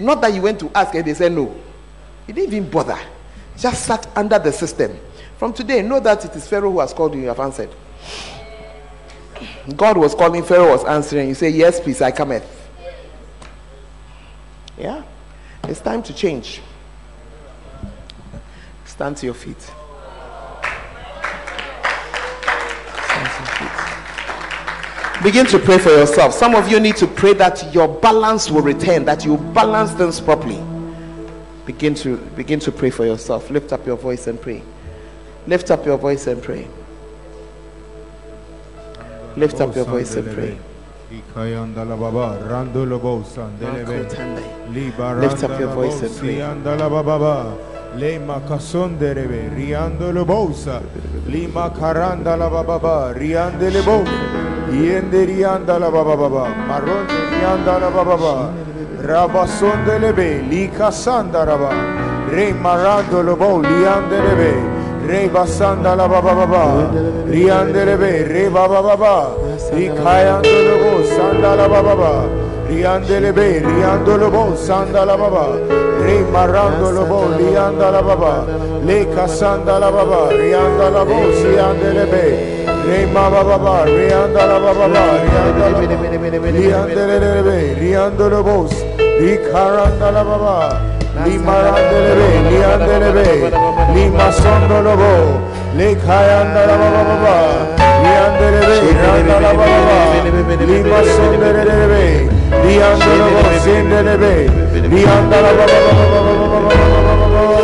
Not 0.01 0.21
that 0.21 0.35
you 0.35 0.43
went 0.43 0.61
to 0.61 0.71
ask 0.75 0.95
and 0.95 1.05
they 1.05 1.15
said 1.15 1.33
no. 1.33 1.55
You 2.27 2.35
didn't 2.35 2.55
even 2.55 2.71
bother. 2.71 2.99
Just 3.57 3.87
sat 3.87 4.07
under 4.17 4.39
the 4.39 4.53
system. 4.53 4.99
From 5.39 5.53
today, 5.53 5.83
know 5.83 6.01
that 6.01 6.25
it 6.25 6.35
is 6.35 6.47
Pharaoh 6.47 6.73
who 6.73 6.81
has 6.81 6.93
called 6.93 7.15
you, 7.15 7.23
you 7.23 7.29
have 7.29 7.41
answered. 7.41 7.71
God 9.77 9.97
was 9.97 10.15
calling, 10.15 10.43
Pharaoh 10.43 10.71
was 10.71 10.85
answering. 10.85 11.29
You 11.29 11.35
say, 11.35 11.51
Yes, 11.51 11.81
please, 11.81 12.01
I 12.01 12.11
cometh. 12.11 12.45
Yeah? 14.77 15.03
It's 15.65 15.81
time 15.81 16.03
to 16.05 16.15
change. 16.15 16.61
Stand 18.85 19.17
to 19.19 19.27
your 19.27 19.35
feet. 19.35 19.71
Begin 25.23 25.47
to 25.47 25.59
pray 25.59 25.79
for 25.79 25.91
yourself. 25.91 26.33
Some 26.33 26.55
of 26.55 26.71
you 26.71 26.79
need 26.79 26.97
to 26.97 27.07
pray 27.09 27.33
that 27.35 27.75
your 27.75 27.89
balance 27.89 28.51
will 28.51 28.63
return, 28.63 29.05
that 29.07 29.25
you 29.25 29.37
balance 29.37 29.93
things 29.93 30.21
properly. 30.21 30.63
Begin 31.67 31.95
to 31.97 32.17
begin 32.37 32.61
to 32.61 32.71
pray 32.71 32.91
for 32.91 33.05
yourself. 33.05 33.51
Lift 33.51 33.73
up 33.73 33.85
your 33.85 33.97
voice 33.97 34.29
and 34.29 34.41
pray. 34.41 34.63
Lift 35.49 35.73
up 35.73 35.85
your 35.85 35.99
voice 35.99 36.29
and 36.29 36.41
pray. 36.41 36.69
Lift 39.39 39.61
up 39.61 39.75
your 39.77 39.85
voice 39.85 40.17
and 40.17 40.29
pray. 40.35 40.59
Lift 45.21 45.45
up 45.45 45.61
your 45.61 45.69
voice 45.69 46.03
and 46.03 46.17
pray. 46.19 46.43
Le 47.97 48.19
macason 48.19 48.99
de 48.99 49.15
rebe, 49.15 49.49
riando 49.57 50.13
lo 50.13 50.27
bolsa, 50.27 50.83
lima 51.27 51.73
caranda 51.73 52.37
la 52.37 52.49
bababa, 52.51 53.15
riande 53.15 53.71
le 53.71 53.81
bo, 53.81 54.05
yende 54.71 55.25
rianda 55.25 55.79
la 55.79 55.89
bababa, 55.89 56.49
rianda 57.41 57.79
la 57.79 57.89
bababa, 57.89 58.53
re 62.29 62.53
marando 62.53 63.23
lo 63.23 63.37
bo, 63.37 63.63
liande 65.09 65.09
lebe, 65.09 65.13
re 65.13 65.29
basanda 65.29 65.95
la 65.95 66.07
bababa, 66.07 66.91
riande 67.27 67.85
lebe, 67.85 68.27
re 68.29 68.49
bababa, 68.51 69.35
li 69.73 69.89
cayando 69.89 70.63
lo 70.63 70.79
bo, 70.79 71.05
sanda 71.05 71.55
la 71.55 71.69
bababa, 71.69 72.29
riande 72.69 73.21
lebe, 73.21 73.61
riando 73.61 74.17
lo 74.17 74.31
bo, 74.31 74.55
sanda 74.55 75.05
la 75.05 75.17
bababa, 75.17 75.79
re 76.01 76.23
marando 76.31 76.91
lo 76.91 77.05
bo 77.07 77.29
lianda 77.37 77.91
la 77.91 78.03
baba 78.03 78.47
le 78.85 79.07
casanda 79.15 79.79
la 79.79 79.91
baba 79.91 80.31
rianda 80.31 80.89
la 80.91 81.05
bo 81.05 81.33
siande 81.35 81.93
le 81.93 82.07
be. 82.07 82.67
Re 82.87 83.07
ma 83.07 83.29
baba 83.29 83.85
rianda 83.85 84.47
la 84.47 84.59
baba 84.59 84.87
la 84.87 85.05
rianda 85.23 85.69
la 85.71 85.83
baba 85.83 86.51
li 86.53 86.69
marande 86.69 87.07
le 87.07 87.19
be 87.19 87.31
liande 87.31 87.35
le 87.35 87.43
be 87.43 87.75
li 87.81 87.95
masondo 87.95 88.29
lo 88.29 88.43
bo. 88.43 88.69
Le 89.21 89.41
cayanda 89.51 90.11
la 90.11 90.23
baba 90.25 90.98
baba 91.25 91.79
riande 92.49 92.99
le 92.99 93.11
be 98.67 98.81
rianda 98.81 99.41
la 99.41 99.53
baba 99.53 99.99
li 100.67 100.83
masondo 100.83 101.53
le 101.53 101.87
be 101.91 102.29
riando 102.63 103.11
lo 103.17 103.27
bo 103.35 103.43
siande 103.63 104.03
le 104.03 104.17
be 104.17 104.69
Rianda 104.89 105.41
la 105.41 105.53
baba 105.53 105.79
baba 105.85 107.61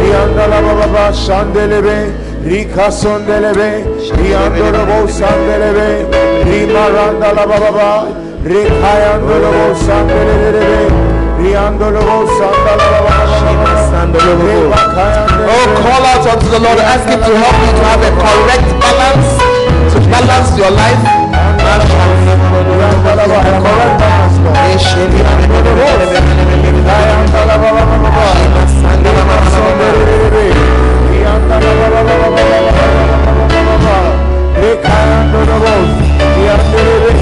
Rianda 0.00 0.46
la 0.46 0.60
baba 0.60 0.86
baba 0.86 1.12
Shandelebe 1.12 2.14
Rika 2.44 2.90
sondelebe 2.90 3.84
Riando 4.16 4.70
lo 4.70 4.84
bo 4.84 5.06
sandelebe 5.08 6.06
Rimaranda 6.44 7.32
la 7.32 7.46
baba 7.46 7.70
baba 7.70 8.06
Rikayando 8.44 9.38
lo 9.38 9.50
bo 9.50 9.74
sandelebe 9.74 11.11
Oh, 15.50 15.66
call 15.82 16.02
out 16.06 16.22
unto 16.22 16.46
the 16.46 16.60
Lord. 16.60 16.78
Ask 16.78 17.08
Him 17.10 17.18
to 17.18 17.34
help 17.34 17.56
you 17.66 17.72
to 17.74 17.82
have 17.82 17.98
a 17.98 18.10
correct 18.14 18.70
balance, 18.78 19.42
to 19.92 19.98
balance 20.06 20.54
your 20.56 20.70
life. 20.70 21.02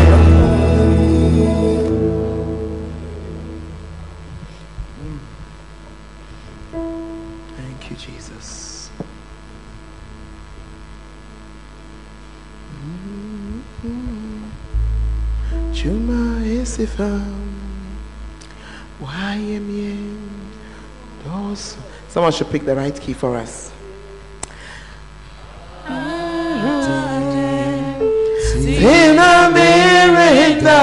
You, 0.01 0.10
Juma 15.81 16.45
am 19.33 19.71
you? 19.71 20.21
Those. 21.25 21.79
Someone 22.09 22.33
should 22.33 22.51
pick 22.51 22.67
the 22.67 22.77
right 22.77 22.95
key 23.01 23.15
for 23.15 23.35
us. 23.39 23.73
Mirita 29.55 30.77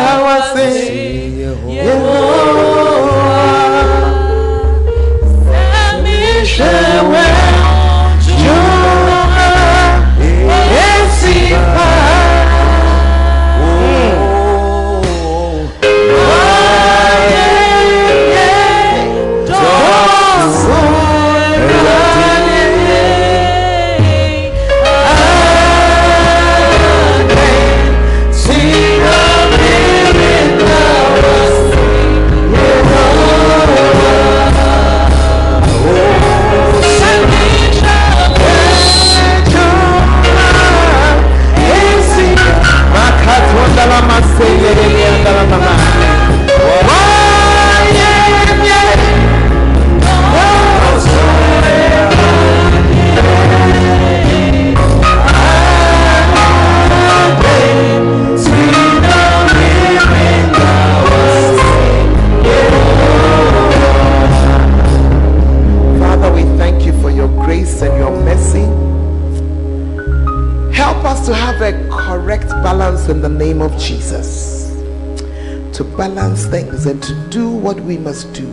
balance 76.08 76.46
things 76.46 76.86
and 76.86 77.04
to 77.04 77.14
do 77.30 77.50
what 77.50 77.80
we 77.82 77.98
must 77.98 78.32
do. 78.34 78.48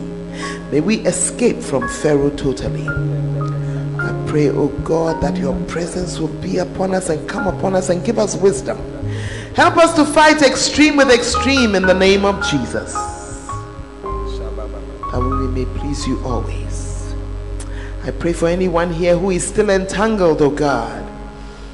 May 0.73 0.81
we 0.81 0.97
escape 1.07 1.59
from 1.63 1.89
Pharaoh 1.89 2.31
totally. 2.31 2.89
I 2.89 4.25
pray 4.27 4.35
pray, 4.35 4.51
oh 4.51 4.67
God, 4.83 5.23
that 5.23 5.37
your 5.37 5.55
presence 5.67 6.19
will 6.19 6.35
be 6.43 6.59
upon 6.59 6.93
us 6.93 7.09
and 7.09 7.29
come 7.29 7.47
upon 7.47 7.77
us 7.77 7.91
and 7.91 8.05
give 8.05 8.19
us 8.19 8.35
wisdom. 8.35 8.77
Help 9.55 9.77
us 9.77 9.95
to 9.95 10.05
fight 10.05 10.43
extreme 10.43 10.97
with 10.97 11.09
extreme 11.09 11.77
in 11.77 11.85
the 11.85 11.95
name 11.95 12.25
of 12.25 12.45
Jesus. 12.51 12.93
That 15.13 15.21
we 15.21 15.47
may 15.47 15.65
please 15.79 16.05
you 16.09 16.21
always. 16.25 17.15
I 18.03 18.11
pray 18.11 18.33
for 18.33 18.49
anyone 18.49 18.93
here 18.93 19.17
who 19.17 19.31
is 19.31 19.47
still 19.47 19.71
entangled, 19.71 20.43
oh 20.43 20.51
God, 20.51 21.09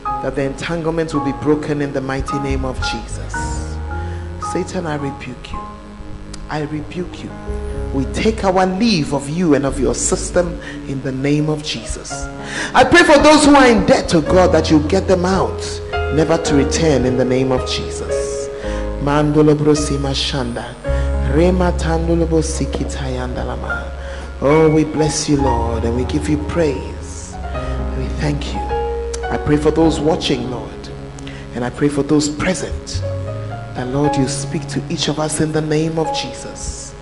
that 0.05 0.35
the 0.35 0.43
entanglement 0.43 1.15
will 1.15 1.25
be 1.25 1.33
broken 1.41 1.81
in 1.81 1.95
the 1.95 2.03
mighty 2.03 2.39
name 2.41 2.67
of 2.67 2.77
Jesus. 2.93 3.33
Satan, 4.53 4.85
I 4.85 4.97
rebuke 4.97 5.50
you. 5.50 5.50
I 6.51 6.63
rebuke 6.63 7.23
you. 7.23 7.31
We 7.95 8.07
take 8.07 8.43
our 8.43 8.67
leave 8.67 9.15
of 9.15 9.29
you 9.31 9.55
and 9.55 9.65
of 9.65 9.79
your 9.79 9.95
system 9.95 10.61
in 10.89 11.01
the 11.03 11.13
name 11.13 11.49
of 11.49 11.63
Jesus. 11.63 12.13
I 12.75 12.83
pray 12.83 13.05
for 13.05 13.19
those 13.19 13.45
who 13.45 13.55
are 13.55 13.67
in 13.67 13.87
debt 13.87 14.09
to 14.11 14.21
God 14.21 14.49
that 14.49 14.69
you 14.69 14.81
get 14.89 15.07
them 15.07 15.25
out, 15.25 15.61
never 16.15 16.37
to 16.39 16.55
return 16.57 17.07
in 17.07 17.17
the 17.17 17.25
name 17.25 17.53
of 17.53 17.69
Jesus. 17.71 18.49
Mandolo 19.01 19.55
brosima 19.55 20.13
shanda. 20.13 20.75
Rema. 21.35 21.73
Oh, 24.43 24.69
we 24.75 24.83
bless 24.83 25.29
you, 25.29 25.37
Lord, 25.37 25.85
and 25.85 25.95
we 25.95 26.05
give 26.05 26.29
you 26.29 26.39
praise. 26.49 27.37
We 27.97 28.07
thank 28.19 28.53
you. 28.53 28.61
I 29.31 29.39
pray 29.39 29.57
for 29.57 29.71
those 29.71 30.01
watching, 30.01 30.51
Lord, 30.51 30.89
and 31.55 31.65
I 31.65 31.71
pray 31.71 31.89
for 31.89 32.03
those 32.03 32.29
present. 32.29 33.05
That, 33.75 33.89
Lord, 33.89 34.17
you 34.17 34.29
speak 34.29 34.67
to 34.69 34.83
each 34.91 35.09
of 35.09 35.19
us 35.19 35.41
in 35.41 35.53
the 35.53 35.61
name 35.61 35.99
of 35.99 36.15
Jesus. 36.15 36.95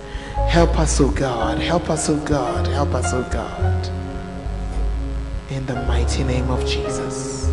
Help 0.47 0.79
us, 0.79 0.99
oh 1.01 1.09
God. 1.09 1.59
Help 1.59 1.89
us, 1.89 2.09
oh 2.09 2.17
God. 2.25 2.67
Help 2.67 2.93
us, 2.93 3.13
oh 3.13 3.27
God. 3.31 3.89
In 5.49 5.65
the 5.65 5.75
mighty 5.87 6.23
name 6.23 6.49
of 6.49 6.65
Jesus. 6.65 7.47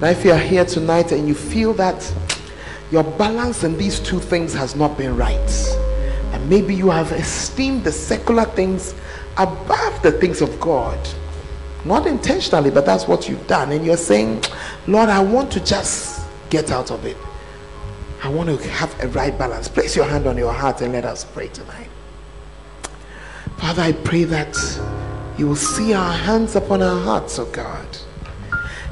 Now, 0.00 0.08
if 0.08 0.24
you 0.24 0.32
are 0.32 0.38
here 0.38 0.64
tonight 0.64 1.12
and 1.12 1.28
you 1.28 1.34
feel 1.34 1.72
that 1.74 2.14
your 2.90 3.04
balance 3.04 3.62
in 3.62 3.78
these 3.78 4.00
two 4.00 4.18
things 4.18 4.52
has 4.54 4.74
not 4.74 4.98
been 4.98 5.16
right, 5.16 5.78
and 6.32 6.50
maybe 6.50 6.74
you 6.74 6.90
have 6.90 7.12
esteemed 7.12 7.84
the 7.84 7.92
secular 7.92 8.44
things 8.46 8.94
above 9.36 10.02
the 10.02 10.12
things 10.12 10.40
of 10.42 10.58
God, 10.60 10.98
not 11.84 12.06
intentionally, 12.06 12.70
but 12.70 12.84
that's 12.84 13.06
what 13.06 13.28
you've 13.28 13.46
done, 13.46 13.72
and 13.72 13.84
you're 13.84 13.96
saying, 13.96 14.42
Lord, 14.86 15.08
I 15.08 15.22
want 15.22 15.52
to 15.52 15.60
just 15.60 16.26
get 16.50 16.70
out 16.70 16.90
of 16.90 17.04
it. 17.04 17.16
I 18.22 18.28
want 18.28 18.48
to 18.48 18.68
have 18.68 19.02
a 19.02 19.08
right 19.08 19.36
balance. 19.36 19.66
Place 19.66 19.96
your 19.96 20.04
hand 20.04 20.28
on 20.28 20.38
your 20.38 20.52
heart 20.52 20.80
and 20.80 20.92
let 20.92 21.04
us 21.04 21.24
pray 21.24 21.48
tonight. 21.48 21.88
Father, 23.56 23.82
I 23.82 23.92
pray 23.92 24.22
that 24.24 24.56
you 25.36 25.48
will 25.48 25.56
see 25.56 25.92
our 25.92 26.12
hands 26.12 26.54
upon 26.54 26.82
our 26.82 27.00
hearts, 27.00 27.40
oh 27.40 27.46
God. 27.46 27.86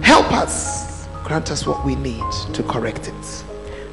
Help 0.02 0.32
us. 0.32 1.06
Grant 1.22 1.52
us 1.52 1.64
what 1.64 1.84
we 1.84 1.94
need 1.94 2.24
to 2.54 2.62
correct 2.64 3.06
it. 3.06 3.44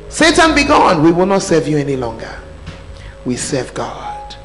Satan, 0.09 0.55
be 0.55 0.63
gone. 0.63 1.03
We 1.03 1.11
will 1.11 1.27
not 1.27 1.43
serve 1.43 1.67
you 1.67 1.77
any 1.77 1.97
longer. 1.97 2.35
We 3.25 3.35
serve 3.35 3.71
God. 3.75 4.35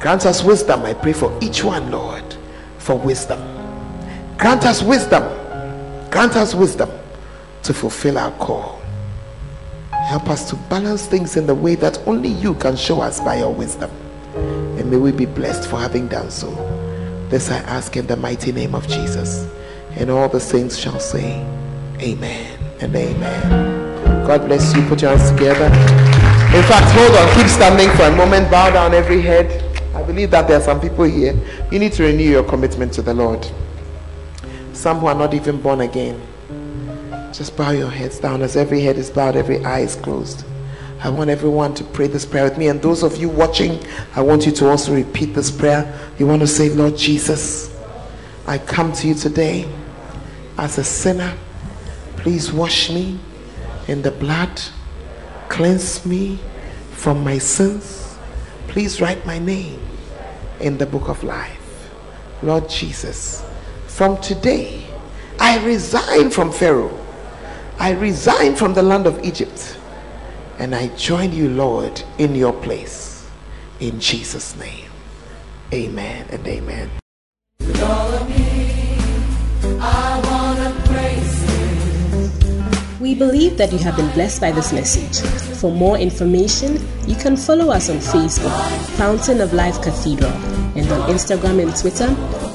Grant 0.00 0.24
us 0.24 0.44
wisdom. 0.44 0.84
I 0.84 0.94
pray 0.94 1.14
for 1.14 1.36
each 1.42 1.64
one, 1.64 1.90
Lord, 1.90 2.36
for 2.78 2.96
wisdom. 2.96 3.40
Grant 4.36 4.64
us 4.66 4.84
wisdom. 4.84 5.24
Grant 6.10 6.36
us 6.36 6.54
wisdom 6.54 6.90
to 7.64 7.74
fulfill 7.74 8.18
our 8.18 8.30
call. 8.38 8.77
Help 10.08 10.30
us 10.30 10.48
to 10.48 10.56
balance 10.70 11.04
things 11.04 11.36
in 11.36 11.46
the 11.46 11.54
way 11.54 11.74
that 11.74 11.98
only 12.06 12.30
you 12.30 12.54
can 12.54 12.74
show 12.76 13.02
us 13.02 13.20
by 13.20 13.36
your 13.40 13.52
wisdom. 13.52 13.90
And 14.78 14.90
may 14.90 14.96
we 14.96 15.12
be 15.12 15.26
blessed 15.26 15.68
for 15.68 15.76
having 15.76 16.08
done 16.08 16.30
so. 16.30 16.48
This 17.28 17.50
I 17.50 17.58
ask 17.58 17.94
in 17.94 18.06
the 18.06 18.16
mighty 18.16 18.50
name 18.50 18.74
of 18.74 18.88
Jesus. 18.88 19.46
And 19.96 20.08
all 20.10 20.26
the 20.30 20.40
saints 20.40 20.78
shall 20.78 20.98
say, 20.98 21.44
Amen 22.00 22.58
and 22.80 22.96
Amen. 22.96 24.26
God 24.26 24.46
bless 24.46 24.74
you. 24.74 24.80
Put 24.88 25.02
your 25.02 25.14
hands 25.14 25.30
together. 25.30 25.66
In 25.66 26.62
fact, 26.64 26.90
hold 26.96 27.14
on. 27.14 27.36
Keep 27.36 27.48
standing 27.48 27.94
for 27.94 28.04
a 28.04 28.16
moment. 28.16 28.50
Bow 28.50 28.70
down 28.70 28.94
every 28.94 29.20
head. 29.20 29.62
I 29.94 30.02
believe 30.02 30.30
that 30.30 30.48
there 30.48 30.56
are 30.56 30.62
some 30.62 30.80
people 30.80 31.04
here. 31.04 31.38
You 31.70 31.78
need 31.78 31.92
to 31.92 32.04
renew 32.04 32.30
your 32.30 32.44
commitment 32.44 32.94
to 32.94 33.02
the 33.02 33.12
Lord. 33.12 33.46
Some 34.72 35.00
who 35.00 35.08
are 35.08 35.14
not 35.14 35.34
even 35.34 35.60
born 35.60 35.82
again. 35.82 36.18
Just 37.32 37.56
bow 37.56 37.70
your 37.70 37.90
heads 37.90 38.18
down 38.18 38.42
as 38.42 38.56
every 38.56 38.80
head 38.80 38.96
is 38.96 39.10
bowed, 39.10 39.36
every 39.36 39.64
eye 39.64 39.80
is 39.80 39.96
closed. 39.96 40.44
I 41.00 41.10
want 41.10 41.30
everyone 41.30 41.74
to 41.74 41.84
pray 41.84 42.08
this 42.08 42.26
prayer 42.26 42.44
with 42.44 42.58
me. 42.58 42.68
And 42.68 42.82
those 42.82 43.02
of 43.02 43.16
you 43.18 43.28
watching, 43.28 43.78
I 44.16 44.22
want 44.22 44.46
you 44.46 44.52
to 44.52 44.68
also 44.68 44.94
repeat 44.94 45.34
this 45.34 45.50
prayer. 45.50 45.96
You 46.18 46.26
want 46.26 46.40
to 46.40 46.46
say, 46.46 46.70
Lord 46.70 46.96
Jesus, 46.96 47.76
I 48.46 48.58
come 48.58 48.92
to 48.94 49.08
you 49.08 49.14
today 49.14 49.68
as 50.56 50.78
a 50.78 50.84
sinner. 50.84 51.36
Please 52.16 52.52
wash 52.52 52.90
me 52.90 53.18
in 53.86 54.02
the 54.02 54.10
blood, 54.10 54.60
cleanse 55.48 56.04
me 56.04 56.38
from 56.90 57.22
my 57.22 57.38
sins. 57.38 58.16
Please 58.66 59.00
write 59.00 59.24
my 59.24 59.38
name 59.38 59.80
in 60.60 60.78
the 60.78 60.86
book 60.86 61.08
of 61.08 61.22
life. 61.22 61.90
Lord 62.42 62.68
Jesus, 62.68 63.44
from 63.86 64.20
today, 64.20 64.84
I 65.38 65.64
resign 65.64 66.30
from 66.30 66.50
Pharaoh 66.50 66.97
I 67.80 67.92
resign 67.92 68.56
from 68.56 68.74
the 68.74 68.82
land 68.82 69.06
of 69.06 69.24
Egypt 69.24 69.78
and 70.58 70.74
I 70.74 70.88
join 70.96 71.32
you, 71.32 71.48
Lord, 71.48 72.02
in 72.18 72.34
your 72.34 72.52
place. 72.52 73.24
In 73.78 74.00
Jesus' 74.00 74.56
name. 74.56 74.90
Amen 75.72 76.26
and 76.30 76.44
amen. 76.48 76.90
We 83.00 83.14
believe 83.14 83.56
that 83.58 83.70
you 83.70 83.78
have 83.78 83.96
been 83.96 84.10
blessed 84.10 84.40
by 84.40 84.50
this 84.50 84.72
message. 84.72 85.20
For 85.58 85.70
more 85.70 85.98
information, 85.98 86.84
you 87.06 87.14
can 87.14 87.36
follow 87.36 87.70
us 87.70 87.88
on 87.88 87.98
Facebook, 87.98 88.50
Fountain 88.96 89.40
of 89.40 89.52
Life 89.52 89.80
Cathedral, 89.82 90.32
and 90.74 90.90
on 90.90 91.08
Instagram 91.08 91.62
and 91.62 91.76
Twitter 91.76 92.08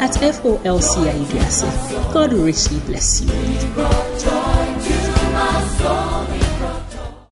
at 0.03 0.11
FOLCIAUDUASI. 0.11 2.13
God 2.13 2.33
richly 2.33 2.79
bless 2.81 3.21
you 3.21 4.62
soul. 5.51 6.42